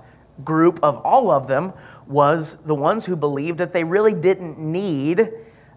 group 0.45 0.79
of 0.83 0.99
all 0.99 1.31
of 1.31 1.49
them 1.49 1.73
was 2.07 2.57
the 2.63 2.75
ones 2.75 3.07
who 3.07 3.17
believed 3.17 3.59
that 3.59 3.73
they 3.73 3.85
really 3.85 4.15
didn't 4.15 4.59
need 4.59 5.29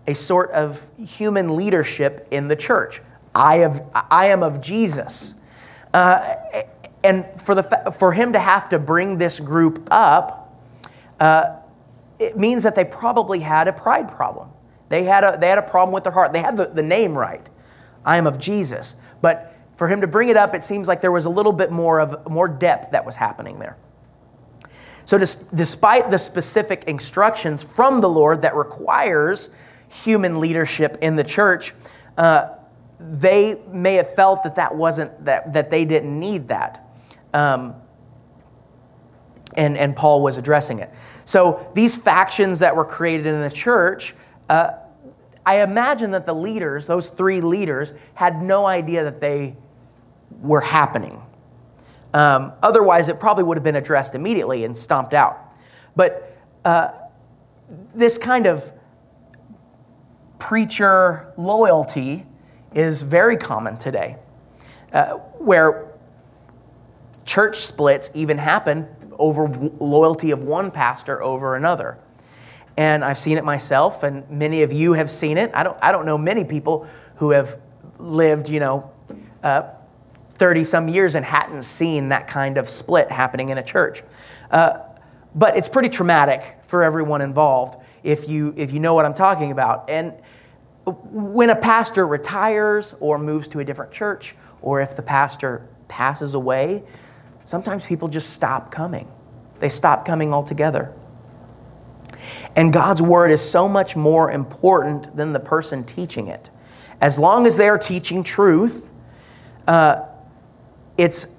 a 0.08 0.14
sort 0.14 0.52
of 0.52 0.92
human 0.98 1.56
leadership 1.56 2.28
in 2.32 2.48
the 2.48 2.56
church. 2.56 3.02
I, 3.34 3.58
have, 3.58 3.86
I 4.12 4.28
am 4.28 4.44
of 4.44 4.62
Jesus. 4.62 5.36
Uh, 5.94 6.36
and 7.04 7.26
for, 7.40 7.54
the, 7.54 7.94
for 7.98 8.14
him 8.14 8.34
to 8.34 8.40
have 8.40 8.70
to 8.70 8.80
bring 8.80 9.18
this 9.18 9.40
group 9.40 9.88
up, 9.92 10.58
uh, 11.20 11.58
it 12.20 12.38
means 12.38 12.64
that 12.64 12.76
they 12.76 12.86
probably 12.86 13.40
had 13.40 13.68
a 13.68 13.74
pride 13.74 14.10
problem. 14.10 14.50
They 14.90 15.04
had 15.04 15.24
a, 15.24 15.38
they 15.40 15.50
had 15.50 15.58
a 15.58 15.64
problem 15.64 15.94
with 15.94 16.04
their 16.04 16.14
heart. 16.14 16.34
They 16.34 16.42
had 16.42 16.56
the, 16.56 16.66
the 16.66 16.84
name 16.84 17.18
right. 17.18 17.50
I 18.06 18.18
am 18.18 18.28
of 18.28 18.40
Jesus. 18.40 18.96
But 19.22 19.54
for 19.74 19.88
him 19.88 20.02
to 20.02 20.08
bring 20.08 20.30
it 20.30 20.38
up, 20.38 20.54
it 20.56 20.64
seems 20.64 20.88
like 20.88 21.02
there 21.02 21.12
was 21.12 21.26
a 21.26 21.30
little 21.30 21.52
bit 21.52 21.72
more 21.72 22.00
of 22.00 22.30
more 22.30 22.48
depth 22.48 22.92
that 22.92 23.06
was 23.06 23.16
happening 23.16 23.60
there. 23.60 23.78
So, 25.06 25.18
despite 25.18 26.10
the 26.10 26.18
specific 26.18 26.86
instructions 26.86 27.64
from 27.64 28.00
the 28.00 28.10
Lord 28.10 28.44
that 28.44 28.56
requires 28.56 29.50
human 29.90 30.40
leadership 30.40 30.98
in 31.02 31.16
the 31.16 31.24
church, 31.24 31.74
uh, 32.18 32.50
they 33.00 33.62
may 33.68 33.96
have 33.96 34.14
felt 34.14 34.44
that 34.44 34.56
that 34.56 34.76
wasn't 34.76 35.26
that 35.26 35.54
that 35.54 35.70
they 35.70 35.86
didn't 35.86 36.18
need 36.18 36.48
that, 36.48 36.88
um, 37.34 37.76
and 39.56 39.78
and 39.78 39.96
Paul 39.96 40.22
was 40.22 40.38
addressing 40.38 40.80
it. 40.80 40.92
So 41.26 41.70
these 41.74 41.96
factions 41.96 42.60
that 42.60 42.76
were 42.76 42.86
created 42.86 43.28
in 43.28 43.42
the 43.42 43.52
church. 43.52 44.14
Uh, 44.50 44.72
I 45.46 45.62
imagine 45.62 46.12
that 46.12 46.26
the 46.26 46.34
leaders, 46.34 46.88
those 46.88 47.10
three 47.10 47.42
leaders, 47.42 47.94
had 48.14 48.42
no 48.42 48.66
idea 48.66 49.04
that 49.04 49.20
they 49.20 49.58
were 50.42 50.62
happening. 50.62 51.22
Um, 52.14 52.54
otherwise, 52.62 53.10
it 53.10 53.20
probably 53.20 53.44
would 53.44 53.58
have 53.58 53.64
been 53.64 53.76
addressed 53.76 54.16
immediately 54.16 54.64
and 54.64 54.78
stomped 54.78 55.14
out. 55.14 55.38
But 55.96 56.38
uh, 56.64 56.90
this 57.94 58.18
kind 58.18 58.46
of 58.46 58.72
preacher 60.40 61.34
loyalty 61.38 62.26
is 62.76 63.02
very 63.02 63.38
common 63.38 63.78
today, 63.78 64.18
uh, 64.92 65.14
where 65.40 65.92
church 67.26 67.58
splits 67.58 68.12
even 68.14 68.38
happen 68.38 68.88
over 69.18 69.48
loyalty 69.80 70.32
of 70.32 70.44
one 70.44 70.72
pastor 70.72 71.22
over 71.22 71.56
another. 71.56 71.98
And 72.76 73.04
I've 73.04 73.20
seen 73.20 73.38
it 73.38 73.46
myself, 73.46 74.04
and 74.04 74.28
many 74.30 74.64
of 74.64 74.74
you 74.74 74.94
have 74.94 75.10
seen 75.10 75.38
it. 75.38 75.52
I 75.54 75.64
don't, 75.64 75.78
I 75.82 75.92
don't 75.92 76.06
know 76.06 76.18
many 76.18 76.44
people 76.44 76.88
who 77.18 77.32
have 77.32 77.60
lived, 78.00 78.50
you 78.50 78.60
know, 78.60 78.92
30 79.44 80.62
uh, 80.62 80.64
some 80.64 80.88
years 80.88 81.16
and 81.16 81.24
hadn't 81.24 81.62
seen 81.62 82.10
that 82.10 82.28
kind 82.28 82.58
of 82.58 82.68
split 82.68 83.12
happening 83.12 83.50
in 83.50 83.58
a 83.60 83.64
church. 83.64 84.04
Uh, 84.50 84.80
but 85.36 85.58
it's 85.58 85.70
pretty 85.70 85.90
traumatic 85.90 86.58
for 86.66 86.84
everyone 86.84 87.22
involved 87.22 87.76
if 88.04 88.28
you, 88.28 88.54
if 88.58 88.72
you 88.72 88.80
know 88.80 88.96
what 88.96 89.06
I'm 89.06 89.14
talking 89.14 89.52
about. 89.52 89.90
And 89.90 90.14
when 90.86 91.50
a 91.50 91.56
pastor 91.56 92.06
retires 92.06 92.96
or 93.00 93.18
moves 93.18 93.48
to 93.50 93.60
a 93.60 93.66
different 93.66 93.92
church, 93.92 94.36
or 94.62 94.82
if 94.82 94.96
the 94.96 95.02
pastor 95.02 95.68
passes 95.88 96.34
away, 96.34 96.84
sometimes 97.46 97.86
people 97.86 98.08
just 98.08 98.32
stop 98.32 98.72
coming. 98.72 99.08
They 99.60 99.70
stop 99.70 100.06
coming 100.06 100.34
altogether. 100.34 100.94
And 102.56 102.72
God's 102.72 103.02
word 103.02 103.32
is 103.32 103.42
so 103.42 103.68
much 103.68 103.96
more 103.96 104.32
important 104.32 105.16
than 105.16 105.34
the 105.34 105.40
person 105.40 105.84
teaching 105.84 106.28
it. 106.28 106.50
As 107.02 107.20
long 107.20 107.46
as 107.46 107.58
they 107.58 107.68
are 107.68 107.78
teaching 107.78 108.24
truth, 108.24 108.90
uh, 109.68 110.06
it's 110.98 111.38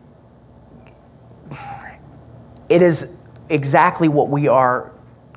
it 2.69 2.83
is 2.83 3.15
exactly 3.51 4.09
what 4.09 4.31
we 4.31 4.49
are 4.49 4.93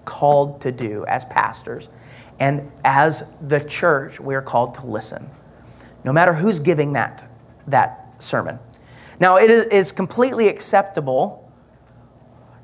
called 0.05 0.61
to 0.61 0.71
do 0.71 1.05
as 1.05 1.25
pastors 1.25 1.89
and 2.39 2.71
as 2.83 3.23
the 3.41 3.59
church, 3.59 4.19
we 4.19 4.35
are 4.35 4.41
called 4.41 4.75
to 4.75 4.85
listen, 4.85 5.29
no 6.03 6.13
matter 6.13 6.33
who's 6.33 6.59
giving 6.59 6.93
that, 6.93 7.29
that 7.67 8.21
sermon. 8.21 8.59
Now, 9.19 9.37
it 9.37 9.49
is 9.49 9.91
completely 9.91 10.47
acceptable 10.47 11.51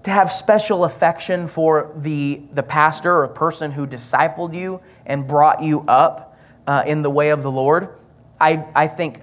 to 0.03 0.11
have 0.11 0.29
special 0.29 0.83
affection 0.83 1.47
for 1.47 1.93
the, 1.95 2.41
the 2.51 2.61
pastor 2.61 3.17
or 3.17 3.27
person 3.27 3.71
who 3.71 3.87
discipled 3.87 4.53
you 4.53 4.81
and 5.05 5.27
brought 5.27 5.63
you 5.63 5.83
up 5.87 6.37
uh, 6.67 6.83
in 6.85 7.01
the 7.01 7.09
way 7.09 7.29
of 7.29 7.41
the 7.41 7.51
Lord. 7.51 7.95
I, 8.39 8.65
I 8.75 8.87
think 8.87 9.21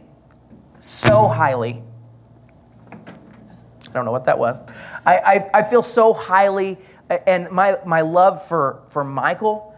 so 0.79 1.29
highly. 1.29 1.83
I 2.91 3.93
don't 3.93 4.05
know 4.05 4.13
what 4.13 4.25
that 4.25 4.39
was. 4.39 4.59
I, 5.05 5.17
I, 5.17 5.51
I 5.55 5.63
feel 5.63 5.83
so 5.83 6.13
highly, 6.13 6.79
and 7.27 7.51
my, 7.51 7.77
my 7.85 8.01
love 8.01 8.43
for, 8.43 8.83
for 8.89 9.05
Michael 9.05 9.70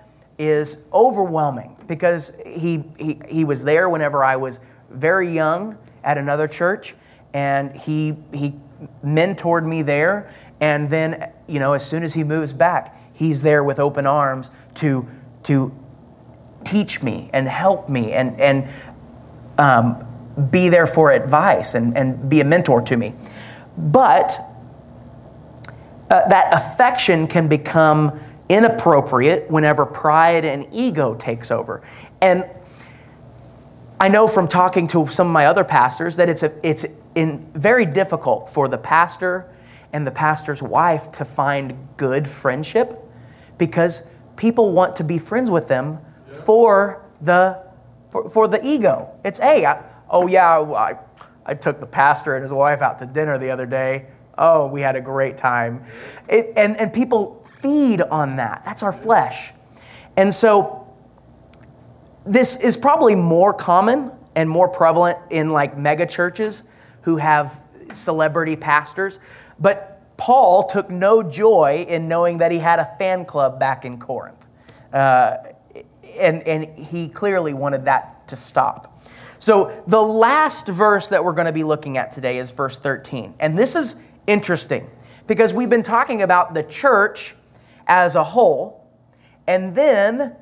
is 0.43 0.83
overwhelming 0.93 1.77
because 1.87 2.33
he, 2.45 2.83
he, 2.99 3.21
he 3.29 3.45
was 3.45 3.63
there 3.63 3.89
whenever 3.89 4.25
I 4.25 4.35
was 4.35 4.59
very 4.91 5.31
young 5.31 5.79
at 6.03 6.19
another 6.19 6.49
church, 6.49 6.97
and 7.33 7.77
he, 7.77 8.17
he 8.35 8.55
mentored 9.05 9.65
me 9.65 9.83
there. 9.83 10.29
And 10.61 10.91
then, 10.91 11.33
you 11.47 11.61
know, 11.61 11.75
as 11.75 11.89
soon 11.89 12.03
as 12.03 12.15
he 12.15 12.25
moves 12.25 12.53
back, 12.53 12.99
he's 13.15 13.43
there 13.43 13.63
with 13.63 13.79
open 13.79 14.05
arms 14.05 14.51
to, 14.75 15.07
to 15.45 15.73
teach 16.65 17.05
me 17.05 17.31
and 17.33 17.47
help 17.47 17.89
me 17.89 18.13
and, 18.13 18.41
and 18.41 18.69
um, 19.59 20.05
be 20.51 20.69
there 20.69 20.89
for 20.89 21.13
advice 21.13 21.75
and, 21.75 21.97
and 21.97 22.29
be 22.29 22.41
a 22.41 22.45
mentor 22.45 22.83
to 22.83 22.97
me. 22.97 23.15
But 23.79 24.41
uh, 26.11 26.29
that 26.29 26.53
affection 26.53 27.29
can 27.29 27.47
become 27.47 28.19
inappropriate 28.53 29.51
whenever 29.51 29.87
pride 29.87 30.45
and 30.45 30.67
ego 30.73 31.15
takes 31.15 31.51
over. 31.51 31.83
And 32.21 32.45
I 33.99 34.09
know 34.09 34.29
from 34.29 34.47
talking 34.47 34.87
to 34.89 35.07
some 35.07 35.29
of 35.29 35.33
my 35.33 35.47
other 35.47 35.65
pastors 35.65 36.17
that 36.17 36.29
it's, 36.29 36.43
a, 36.43 36.53
it's 36.63 36.85
in 37.15 37.51
very 37.55 37.87
difficult 37.87 38.51
for 38.51 38.69
the 38.69 38.77
pastor 38.77 39.49
and 39.93 40.07
the 40.07 40.11
pastor's 40.11 40.63
wife 40.63 41.11
to 41.13 41.25
find 41.25 41.89
good 41.97 42.29
friendship 42.29 42.99
because 43.57 44.03
people 44.37 44.73
want 44.73 44.97
to 44.97 45.05
be 45.05 45.17
friends 45.17 45.51
with 45.51 45.69
them 45.69 45.99
for 46.45 47.05
the 47.21 47.63
for, 48.09 48.29
for 48.29 48.49
the 48.49 48.61
ego. 48.63 49.19
It's 49.25 49.39
hey, 49.39 49.65
I, 49.65 49.83
oh 50.11 50.27
yeah, 50.27 50.61
I, 50.61 50.99
I 51.47 51.55
took 51.55 51.81
the 51.81 51.87
pastor 51.87 52.35
and 52.35 52.43
his 52.43 52.53
wife 52.53 52.83
out 52.83 52.99
to 52.99 53.07
dinner 53.07 53.39
the 53.39 53.51
other 53.51 53.67
day. 53.67 54.09
Oh, 54.37 54.67
we 54.67 54.81
had 54.81 54.97
a 54.97 55.01
great 55.01 55.39
time. 55.39 55.85
It, 56.29 56.53
and, 56.57 56.77
and 56.79 56.93
people 56.93 57.42
feed 57.63 58.03
on 58.03 58.37
that. 58.37 58.63
That's 58.65 58.83
our 58.83 58.93
flesh. 58.93 59.53
And 60.17 60.33
so 60.35 60.93
this 62.27 62.57
is 62.57 62.77
probably 62.77 63.15
more 63.15 63.53
common 63.55 64.11
and 64.35 64.49
more 64.49 64.69
prevalent 64.69 65.19
in 65.31 65.51
like 65.51 65.77
mega 65.77 66.07
churches 66.07 66.65
who 67.03 67.17
have 67.17 67.63
celebrity 67.93 68.57
pastors. 68.57 69.21
But 69.59 70.17
Paul 70.17 70.65
took 70.65 70.91
no 70.91 71.23
joy 71.23 71.85
in 71.89 72.09
knowing 72.09 72.39
that 72.39 72.53
he 72.53 72.59
had 72.59 72.79
a 72.79 72.95
fan 72.99 73.25
club 73.25 73.59
back 73.59 73.85
in 73.85 73.99
Corinth. 73.99 74.47
Uh, 74.93 75.37
and, 76.21 76.47
and 76.47 76.79
he 76.79 77.09
clearly 77.09 77.55
wanted 77.55 77.87
that 77.87 78.29
to 78.29 78.37
stop. 78.37 78.89
So, 79.39 79.83
the 79.89 80.01
last 80.01 80.69
verse 80.69 81.09
that 81.09 81.25
we're 81.25 81.33
going 81.33 81.47
to 81.47 81.53
be 81.53 81.65
looking 81.65 81.99
at 81.99 82.13
today 82.13 82.39
is 82.39 82.53
verse 82.53 82.79
13. 82.79 83.35
And 83.41 83.59
this 83.59 83.75
is 83.75 83.97
interesting 84.29 84.89
because 85.27 85.53
we've 85.53 85.71
been 85.71 85.83
talking 85.83 86.23
about 86.23 86.55
the 86.55 86.63
church 86.63 87.35
as 87.87 88.15
a 88.15 88.25
whole. 88.25 88.91
And 89.47 89.75
then, 89.75 90.37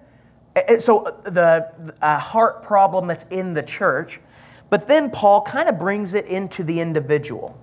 eh, 0.57 0.63
eh, 0.69 0.79
so 0.79 1.05
uh, 1.05 1.31
the 1.31 1.95
uh, 2.03 2.19
heart 2.19 2.63
problem 2.63 3.07
that's 3.07 3.25
in 3.29 3.55
the 3.55 3.63
church, 3.63 4.21
but 4.69 4.87
then 4.87 5.11
Paul 5.11 5.43
kind 5.43 5.69
of 5.69 5.79
brings 5.79 6.15
it 6.15 6.27
into 6.27 6.63
the 6.63 6.81
individual. 6.81 7.59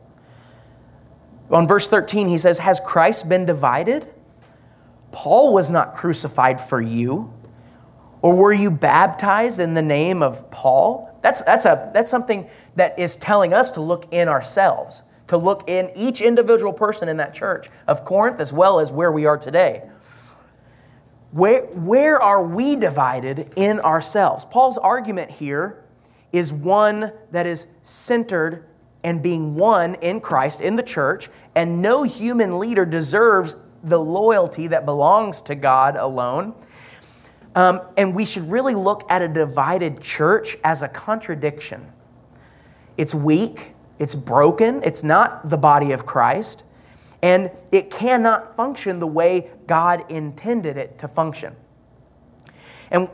On 1.49 1.67
verse 1.67 1.87
13, 1.87 2.27
he 2.27 2.37
says, 2.37 2.59
Has 2.59 2.79
Christ 2.79 3.29
been 3.29 3.45
divided? 3.45 4.07
Paul 5.11 5.53
was 5.53 5.71
not 5.71 5.93
crucified 5.93 6.59
for 6.59 6.81
you. 6.81 7.33
Or 8.21 8.35
were 8.35 8.51
you 8.51 8.71
baptized 8.71 9.59
in 9.59 9.73
the 9.73 9.81
name 9.81 10.21
of 10.21 10.49
Paul? 10.51 11.17
That's, 11.21 11.43
that's, 11.43 11.65
a, 11.65 11.91
that's 11.93 12.09
something 12.09 12.49
that 12.75 12.97
is 12.99 13.15
telling 13.15 13.53
us 13.53 13.71
to 13.71 13.81
look 13.81 14.05
in 14.11 14.27
ourselves 14.27 15.03
to 15.27 15.37
look 15.37 15.69
in 15.69 15.91
each 15.95 16.21
individual 16.21 16.73
person 16.73 17.09
in 17.09 17.17
that 17.17 17.33
church 17.33 17.69
of 17.87 18.05
Corinth 18.05 18.39
as 18.39 18.53
well 18.53 18.79
as 18.79 18.91
where 18.91 19.11
we 19.11 19.25
are 19.25 19.37
today. 19.37 19.83
Where, 21.31 21.65
where 21.67 22.21
are 22.21 22.43
we 22.43 22.75
divided 22.75 23.53
in 23.55 23.79
ourselves? 23.81 24.45
Paul's 24.45 24.77
argument 24.77 25.29
here 25.29 25.83
is 26.31 26.53
one 26.53 27.11
that 27.31 27.45
is 27.45 27.67
centered 27.83 28.65
and 29.03 29.21
being 29.21 29.55
one 29.55 29.95
in 29.95 30.19
Christ, 30.19 30.61
in 30.61 30.75
the 30.75 30.83
church, 30.83 31.29
and 31.55 31.81
no 31.81 32.03
human 32.03 32.59
leader 32.59 32.85
deserves 32.85 33.55
the 33.83 33.99
loyalty 33.99 34.67
that 34.67 34.85
belongs 34.85 35.41
to 35.41 35.55
God 35.55 35.97
alone. 35.97 36.55
Um, 37.55 37.81
and 37.97 38.15
we 38.15 38.25
should 38.25 38.49
really 38.49 38.75
look 38.75 39.09
at 39.09 39.21
a 39.21 39.27
divided 39.27 40.01
church 40.01 40.57
as 40.63 40.83
a 40.83 40.87
contradiction. 40.87 41.85
It's 42.97 43.15
weak, 43.15 43.73
it's 43.99 44.15
broken, 44.15 44.81
it's 44.83 45.03
not 45.03 45.49
the 45.49 45.57
body 45.57 45.91
of 45.91 46.05
Christ, 46.05 46.63
and 47.23 47.51
it 47.71 47.89
cannot 47.89 48.55
function 48.55 48.99
the 48.99 49.07
way 49.07 49.49
God 49.65 50.09
intended 50.11 50.77
it 50.77 50.97
to 50.99 51.07
function. 51.07 51.55
And 52.91 53.09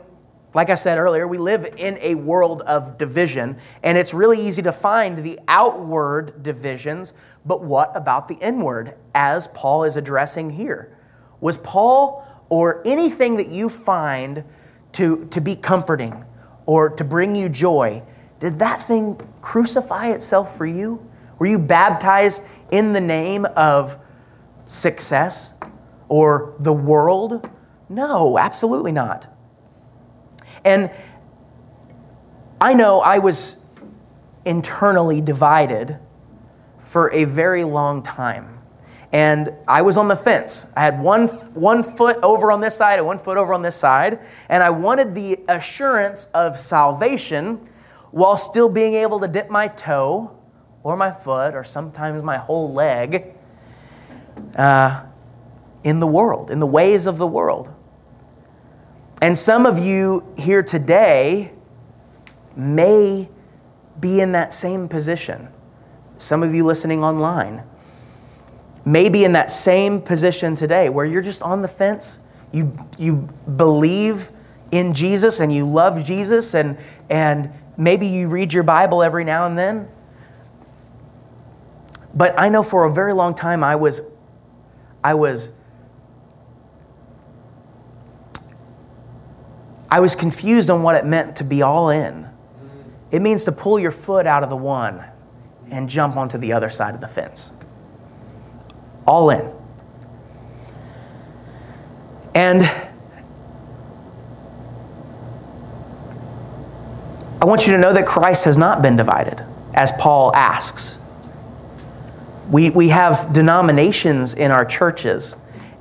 like 0.54 0.70
I 0.70 0.76
said 0.76 0.98
earlier, 0.98 1.26
we 1.26 1.38
live 1.38 1.66
in 1.76 1.98
a 2.00 2.14
world 2.14 2.62
of 2.62 2.96
division, 2.96 3.56
and 3.82 3.98
it's 3.98 4.14
really 4.14 4.38
easy 4.38 4.62
to 4.62 4.72
find 4.72 5.18
the 5.18 5.38
outward 5.48 6.42
divisions, 6.42 7.12
but 7.44 7.64
what 7.64 7.90
about 7.96 8.28
the 8.28 8.36
inward, 8.36 8.94
as 9.14 9.48
Paul 9.48 9.84
is 9.84 9.96
addressing 9.96 10.50
here? 10.50 10.96
Was 11.40 11.56
Paul 11.58 12.24
or 12.48 12.86
anything 12.86 13.36
that 13.38 13.48
you 13.48 13.68
find 13.68 14.44
to, 14.92 15.26
to 15.26 15.40
be 15.40 15.56
comforting 15.56 16.24
or 16.66 16.88
to 16.88 17.02
bring 17.02 17.34
you 17.34 17.48
joy, 17.48 18.02
did 18.44 18.58
that 18.58 18.82
thing 18.82 19.18
crucify 19.40 20.08
itself 20.08 20.54
for 20.54 20.66
you? 20.66 21.02
Were 21.38 21.46
you 21.46 21.58
baptized 21.58 22.42
in 22.70 22.92
the 22.92 23.00
name 23.00 23.46
of 23.56 23.96
success 24.66 25.54
or 26.10 26.54
the 26.58 26.70
world? 26.70 27.48
No, 27.88 28.36
absolutely 28.36 28.92
not. 28.92 29.26
And 30.62 30.90
I 32.60 32.74
know 32.74 33.00
I 33.00 33.16
was 33.16 33.64
internally 34.44 35.22
divided 35.22 35.98
for 36.76 37.10
a 37.14 37.24
very 37.24 37.64
long 37.64 38.02
time. 38.02 38.58
And 39.10 39.54
I 39.66 39.80
was 39.80 39.96
on 39.96 40.08
the 40.08 40.16
fence. 40.16 40.70
I 40.76 40.82
had 40.82 41.00
one, 41.00 41.28
one 41.54 41.82
foot 41.82 42.18
over 42.22 42.52
on 42.52 42.60
this 42.60 42.76
side 42.76 42.98
and 42.98 43.06
one 43.06 43.16
foot 43.16 43.38
over 43.38 43.54
on 43.54 43.62
this 43.62 43.74
side. 43.74 44.18
And 44.50 44.62
I 44.62 44.68
wanted 44.68 45.14
the 45.14 45.38
assurance 45.48 46.26
of 46.34 46.58
salvation 46.58 47.70
while 48.14 48.36
still 48.36 48.68
being 48.68 48.94
able 48.94 49.18
to 49.18 49.26
dip 49.26 49.50
my 49.50 49.66
toe 49.66 50.30
or 50.84 50.96
my 50.96 51.10
foot 51.10 51.52
or 51.52 51.64
sometimes 51.64 52.22
my 52.22 52.36
whole 52.36 52.72
leg 52.72 53.34
uh, 54.54 55.04
in 55.82 55.98
the 55.98 56.06
world, 56.06 56.48
in 56.48 56.60
the 56.60 56.66
ways 56.66 57.06
of 57.06 57.18
the 57.18 57.26
world. 57.26 57.74
And 59.20 59.36
some 59.36 59.66
of 59.66 59.80
you 59.80 60.24
here 60.38 60.62
today 60.62 61.50
may 62.54 63.28
be 63.98 64.20
in 64.20 64.30
that 64.30 64.52
same 64.52 64.86
position. 64.86 65.48
Some 66.16 66.44
of 66.44 66.54
you 66.54 66.64
listening 66.64 67.02
online 67.02 67.64
may 68.84 69.08
be 69.08 69.24
in 69.24 69.32
that 69.32 69.50
same 69.50 70.00
position 70.00 70.54
today 70.54 70.88
where 70.88 71.04
you're 71.04 71.20
just 71.20 71.42
on 71.42 71.62
the 71.62 71.68
fence. 71.68 72.20
You, 72.52 72.76
you 72.96 73.28
believe 73.56 74.30
in 74.74 74.92
Jesus 74.92 75.40
and 75.40 75.52
you 75.52 75.64
love 75.64 76.04
Jesus, 76.04 76.54
and, 76.54 76.76
and 77.08 77.50
maybe 77.76 78.06
you 78.06 78.28
read 78.28 78.52
your 78.52 78.64
Bible 78.64 79.02
every 79.02 79.24
now 79.24 79.46
and 79.46 79.56
then. 79.56 79.88
But 82.14 82.38
I 82.38 82.48
know 82.48 82.62
for 82.62 82.84
a 82.84 82.92
very 82.92 83.12
long 83.12 83.34
time 83.34 83.62
I 83.64 83.76
was, 83.76 84.00
I 85.02 85.14
was 85.14 85.50
I 89.94 90.00
was 90.00 90.16
confused 90.16 90.70
on 90.70 90.82
what 90.82 90.96
it 90.96 91.06
meant 91.06 91.36
to 91.36 91.44
be 91.44 91.62
all 91.62 91.88
in. 91.90 92.28
It 93.12 93.22
means 93.22 93.44
to 93.44 93.52
pull 93.52 93.78
your 93.78 93.92
foot 93.92 94.26
out 94.26 94.42
of 94.42 94.50
the 94.50 94.56
one 94.56 95.00
and 95.70 95.88
jump 95.88 96.16
onto 96.16 96.36
the 96.36 96.52
other 96.52 96.68
side 96.68 96.96
of 96.96 97.00
the 97.00 97.06
fence. 97.06 97.52
All 99.06 99.30
in. 99.30 99.52
And 102.34 102.62
I 107.44 107.46
want 107.46 107.66
you 107.66 107.74
to 107.74 107.78
know 107.78 107.92
that 107.92 108.06
Christ 108.06 108.46
has 108.46 108.56
not 108.56 108.80
been 108.80 108.96
divided, 108.96 109.44
as 109.74 109.92
Paul 109.98 110.34
asks. 110.34 110.98
We, 112.50 112.70
we 112.70 112.88
have 112.88 113.34
denominations 113.34 114.32
in 114.32 114.50
our 114.50 114.64
churches, 114.64 115.36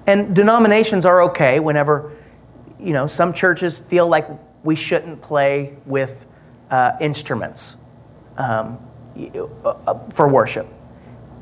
and 0.05 0.35
denominations 0.35 1.05
are 1.05 1.21
okay 1.29 1.61
whenever 1.61 2.11
you 2.81 2.91
know, 2.91 3.07
some 3.07 3.31
churches 3.31 3.79
feel 3.79 4.09
like 4.09 4.27
we 4.65 4.75
shouldn't 4.75 5.21
play 5.21 5.77
with 5.85 6.27
uh, 6.69 6.97
instruments 6.99 7.77
um, 8.35 8.77
uh, 9.63 9.99
for 10.09 10.27
worship. 10.27 10.67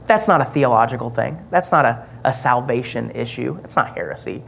That's 0.05 0.27
not 0.27 0.39
a 0.39 0.45
theological 0.45 1.09
thing. 1.09 1.43
That's 1.49 1.71
not 1.71 1.85
a, 1.85 2.07
a 2.23 2.31
salvation 2.31 3.09
issue. 3.09 3.59
It's 3.63 3.75
not 3.75 3.97
heresy. 3.97 4.43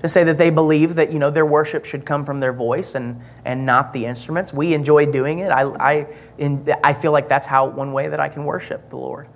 To 0.00 0.08
say 0.08 0.22
that 0.24 0.38
they 0.38 0.50
believe 0.50 0.94
that 0.94 1.12
you 1.12 1.18
know 1.18 1.30
their 1.30 1.46
worship 1.46 1.84
should 1.84 2.06
come 2.06 2.24
from 2.24 2.38
their 2.38 2.52
voice 2.52 2.94
and, 2.94 3.20
and 3.44 3.66
not 3.66 3.92
the 3.92 4.06
instruments. 4.06 4.52
We 4.52 4.72
enjoy 4.74 5.06
doing 5.06 5.40
it. 5.40 5.50
I, 5.50 5.62
I, 5.62 6.06
in, 6.38 6.66
I 6.84 6.92
feel 6.94 7.10
like 7.10 7.26
that's 7.26 7.46
how 7.46 7.66
one 7.66 7.92
way 7.92 8.06
that 8.08 8.20
I 8.20 8.28
can 8.28 8.44
worship 8.44 8.90
the 8.90 8.96
Lord. 8.96 9.28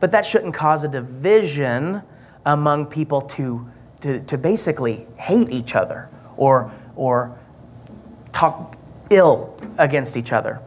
But 0.00 0.12
that 0.12 0.24
shouldn't 0.24 0.54
cause 0.54 0.84
a 0.84 0.88
division 0.88 2.02
among 2.46 2.86
people 2.86 3.22
to, 3.22 3.68
to, 4.00 4.20
to 4.20 4.38
basically 4.38 5.06
hate 5.18 5.52
each 5.52 5.74
other 5.74 6.08
or, 6.36 6.70
or 6.94 7.36
talk 8.32 8.76
ill 9.10 9.56
against 9.78 10.16
each 10.16 10.32
other. 10.32 10.60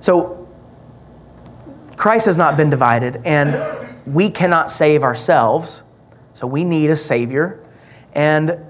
So, 0.00 0.46
Christ 1.96 2.26
has 2.26 2.36
not 2.36 2.56
been 2.56 2.68
divided, 2.68 3.22
and 3.24 3.88
we 4.04 4.28
cannot 4.28 4.70
save 4.70 5.02
ourselves. 5.02 5.82
So, 6.34 6.46
we 6.46 6.62
need 6.64 6.90
a 6.90 6.96
Savior. 6.96 7.64
And, 8.14 8.60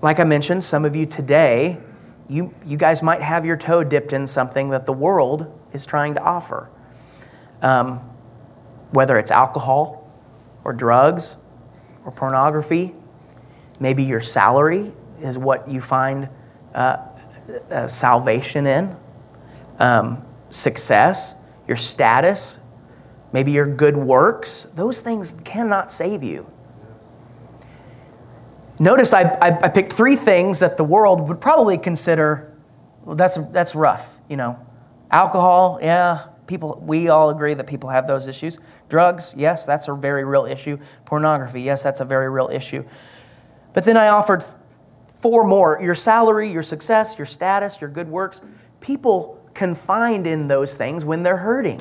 like 0.00 0.20
I 0.20 0.24
mentioned, 0.24 0.62
some 0.62 0.84
of 0.84 0.94
you 0.94 1.04
today, 1.04 1.80
you, 2.28 2.54
you 2.64 2.76
guys 2.76 3.02
might 3.02 3.20
have 3.20 3.44
your 3.44 3.56
toe 3.56 3.82
dipped 3.82 4.12
in 4.12 4.26
something 4.26 4.70
that 4.70 4.86
the 4.86 4.92
world 4.92 5.52
is 5.72 5.84
trying 5.84 6.14
to 6.14 6.22
offer. 6.22 6.70
Um, 7.60 7.98
whether 8.92 9.18
it's 9.18 9.32
alcohol 9.32 10.08
or 10.62 10.72
drugs 10.72 11.36
or 12.04 12.12
pornography 12.12 12.94
Maybe 13.80 14.04
your 14.04 14.20
salary 14.20 14.92
is 15.20 15.36
what 15.36 15.68
you 15.68 15.80
find 15.80 16.28
uh, 16.74 16.98
uh, 17.70 17.86
salvation 17.88 18.66
in. 18.66 18.96
Um, 19.78 20.24
success, 20.50 21.34
your 21.66 21.76
status, 21.76 22.60
maybe 23.32 23.52
your 23.52 23.66
good 23.66 23.96
works, 23.96 24.64
those 24.74 25.00
things 25.00 25.34
cannot 25.44 25.90
save 25.90 26.22
you. 26.22 26.50
Notice 28.84 29.14
I, 29.14 29.22
I, 29.22 29.58
I 29.62 29.68
picked 29.70 29.94
three 29.94 30.14
things 30.14 30.60
that 30.60 30.76
the 30.76 30.84
world 30.84 31.26
would 31.28 31.40
probably 31.40 31.78
consider 31.78 32.54
well, 33.02 33.16
that's, 33.16 33.38
that's 33.50 33.74
rough, 33.74 34.18
you 34.28 34.36
know. 34.36 34.58
Alcohol, 35.10 35.78
yeah, 35.80 36.26
people, 36.46 36.82
we 36.84 37.08
all 37.08 37.30
agree 37.30 37.54
that 37.54 37.66
people 37.66 37.88
have 37.88 38.06
those 38.06 38.28
issues. 38.28 38.58
Drugs, 38.90 39.34
yes, 39.38 39.64
that's 39.64 39.88
a 39.88 39.94
very 39.94 40.22
real 40.24 40.44
issue. 40.44 40.76
Pornography, 41.06 41.62
yes, 41.62 41.82
that's 41.82 42.00
a 42.00 42.04
very 42.04 42.28
real 42.28 42.50
issue. 42.52 42.84
But 43.72 43.86
then 43.86 43.96
I 43.96 44.08
offered 44.08 44.44
four 45.14 45.44
more 45.44 45.78
your 45.80 45.94
salary, 45.94 46.50
your 46.50 46.62
success, 46.62 47.16
your 47.18 47.24
status, 47.24 47.80
your 47.80 47.88
good 47.88 48.08
works. 48.08 48.42
People 48.82 49.42
can 49.54 49.74
find 49.74 50.26
in 50.26 50.46
those 50.48 50.76
things 50.76 51.06
when 51.06 51.22
they're 51.22 51.38
hurting. 51.38 51.80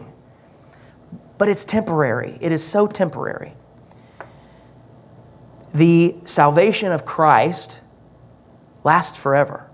But 1.37 1.49
it's 1.49 1.65
temporary, 1.65 2.37
it 2.39 2.53
is 2.53 2.65
so 2.65 2.87
temporary. 2.87 3.55
The 5.73 6.15
salvation 6.25 6.91
of 6.91 7.05
Christ 7.05 7.81
lasts 8.83 9.17
forever. 9.17 9.69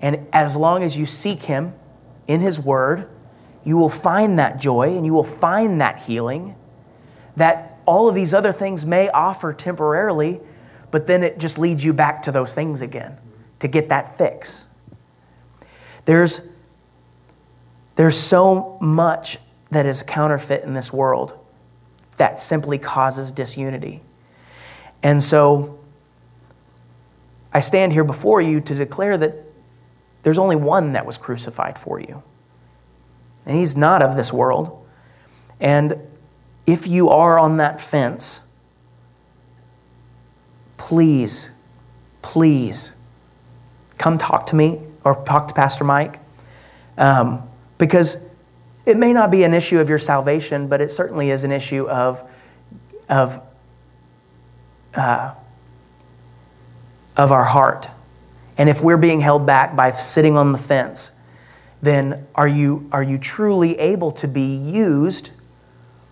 And 0.00 0.26
as 0.32 0.56
long 0.56 0.82
as 0.82 0.96
you 0.96 1.06
seek 1.06 1.44
Him 1.44 1.74
in 2.26 2.40
His 2.40 2.58
Word, 2.58 3.08
you 3.64 3.76
will 3.76 3.88
find 3.88 4.38
that 4.38 4.60
joy 4.60 4.96
and 4.96 5.06
you 5.06 5.14
will 5.14 5.24
find 5.24 5.80
that 5.80 5.98
healing 5.98 6.56
that 7.36 7.78
all 7.86 8.08
of 8.08 8.14
these 8.14 8.34
other 8.34 8.52
things 8.52 8.84
may 8.84 9.08
offer 9.08 9.52
temporarily, 9.52 10.40
but 10.90 11.06
then 11.06 11.22
it 11.22 11.38
just 11.38 11.58
leads 11.58 11.84
you 11.84 11.92
back 11.92 12.22
to 12.22 12.32
those 12.32 12.54
things 12.54 12.82
again 12.82 13.16
to 13.60 13.68
get 13.68 13.88
that 13.88 14.16
fix. 14.16 14.66
There's, 16.04 16.52
there's 17.96 18.18
so 18.18 18.76
much 18.80 19.38
that 19.70 19.86
is 19.86 20.02
counterfeit 20.02 20.64
in 20.64 20.74
this 20.74 20.92
world 20.92 21.38
that 22.18 22.38
simply 22.38 22.78
causes 22.78 23.30
disunity. 23.30 24.02
And 25.02 25.22
so 25.22 25.78
I 27.52 27.60
stand 27.60 27.92
here 27.92 28.04
before 28.04 28.40
you 28.40 28.60
to 28.60 28.74
declare 28.74 29.16
that 29.18 29.34
there's 30.22 30.38
only 30.38 30.56
one 30.56 30.92
that 30.92 31.04
was 31.04 31.18
crucified 31.18 31.78
for 31.78 32.00
you. 32.00 32.22
And 33.44 33.56
he's 33.56 33.76
not 33.76 34.02
of 34.02 34.16
this 34.16 34.32
world. 34.32 34.86
And 35.60 35.96
if 36.66 36.86
you 36.86 37.08
are 37.10 37.38
on 37.38 37.56
that 37.56 37.80
fence, 37.80 38.42
please, 40.76 41.50
please 42.22 42.92
come 43.98 44.18
talk 44.18 44.46
to 44.48 44.56
me 44.56 44.80
or 45.04 45.24
talk 45.24 45.48
to 45.48 45.54
Pastor 45.54 45.84
Mike. 45.84 46.20
Um, 46.96 47.42
because 47.78 48.28
it 48.86 48.96
may 48.96 49.12
not 49.12 49.30
be 49.30 49.42
an 49.44 49.54
issue 49.54 49.80
of 49.80 49.88
your 49.88 49.98
salvation, 49.98 50.68
but 50.68 50.80
it 50.80 50.90
certainly 50.90 51.30
is 51.30 51.44
an 51.44 51.52
issue 51.52 51.88
of, 51.88 52.22
of 53.08 53.42
uh, 54.94 55.34
of 57.16 57.32
our 57.32 57.44
heart. 57.44 57.88
And 58.58 58.68
if 58.68 58.82
we're 58.82 58.96
being 58.96 59.20
held 59.20 59.46
back 59.46 59.74
by 59.74 59.92
sitting 59.92 60.36
on 60.36 60.52
the 60.52 60.58
fence, 60.58 61.12
then 61.80 62.26
are 62.34 62.48
you, 62.48 62.88
are 62.92 63.02
you 63.02 63.18
truly 63.18 63.78
able 63.78 64.12
to 64.12 64.28
be 64.28 64.56
used 64.56 65.30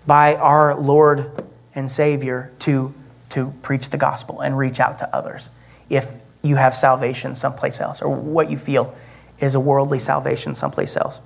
by 0.07 0.35
our 0.35 0.79
Lord 0.79 1.45
and 1.75 1.91
Savior 1.91 2.51
to, 2.61 2.93
to 3.31 3.55
preach 3.63 3.91
the 3.91 3.97
gospel 3.97 4.41
and 4.41 4.59
reach 4.59 4.81
out 4.81 4.99
to 4.99 5.15
others? 5.15 5.51
If 5.89 6.13
you 6.43 6.57
have 6.57 6.75
salvation 6.75 7.35
someplace 7.35 7.81
else, 7.81 8.03
or 8.03 8.09
what 8.09 8.51
you 8.51 8.57
feel 8.57 8.95
is 9.39 9.55
a 9.55 9.61
worldly 9.61 9.99
salvation 9.99 10.55
someplace 10.55 10.97
else. 10.97 11.21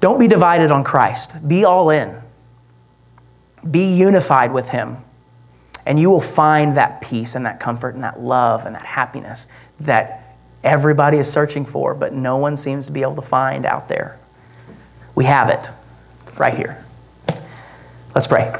Don't 0.00 0.20
be 0.20 0.28
divided 0.28 0.70
on 0.70 0.84
Christ. 0.84 1.48
Be 1.48 1.64
all 1.64 1.90
in. 1.90 2.22
Be 3.68 3.94
unified 3.94 4.52
with 4.52 4.68
Him. 4.68 4.98
And 5.88 5.98
you 5.98 6.10
will 6.10 6.20
find 6.20 6.76
that 6.76 7.00
peace 7.00 7.34
and 7.34 7.46
that 7.46 7.60
comfort 7.60 7.94
and 7.94 8.02
that 8.02 8.20
love 8.20 8.66
and 8.66 8.74
that 8.74 8.84
happiness 8.84 9.46
that 9.80 10.36
everybody 10.62 11.16
is 11.16 11.32
searching 11.32 11.64
for, 11.64 11.94
but 11.94 12.12
no 12.12 12.36
one 12.36 12.58
seems 12.58 12.84
to 12.86 12.92
be 12.92 13.00
able 13.00 13.14
to 13.14 13.22
find 13.22 13.64
out 13.64 13.88
there. 13.88 14.18
We 15.14 15.24
have 15.24 15.48
it 15.48 15.70
right 16.38 16.54
here. 16.54 16.84
Let's 18.14 18.26
pray. 18.26 18.54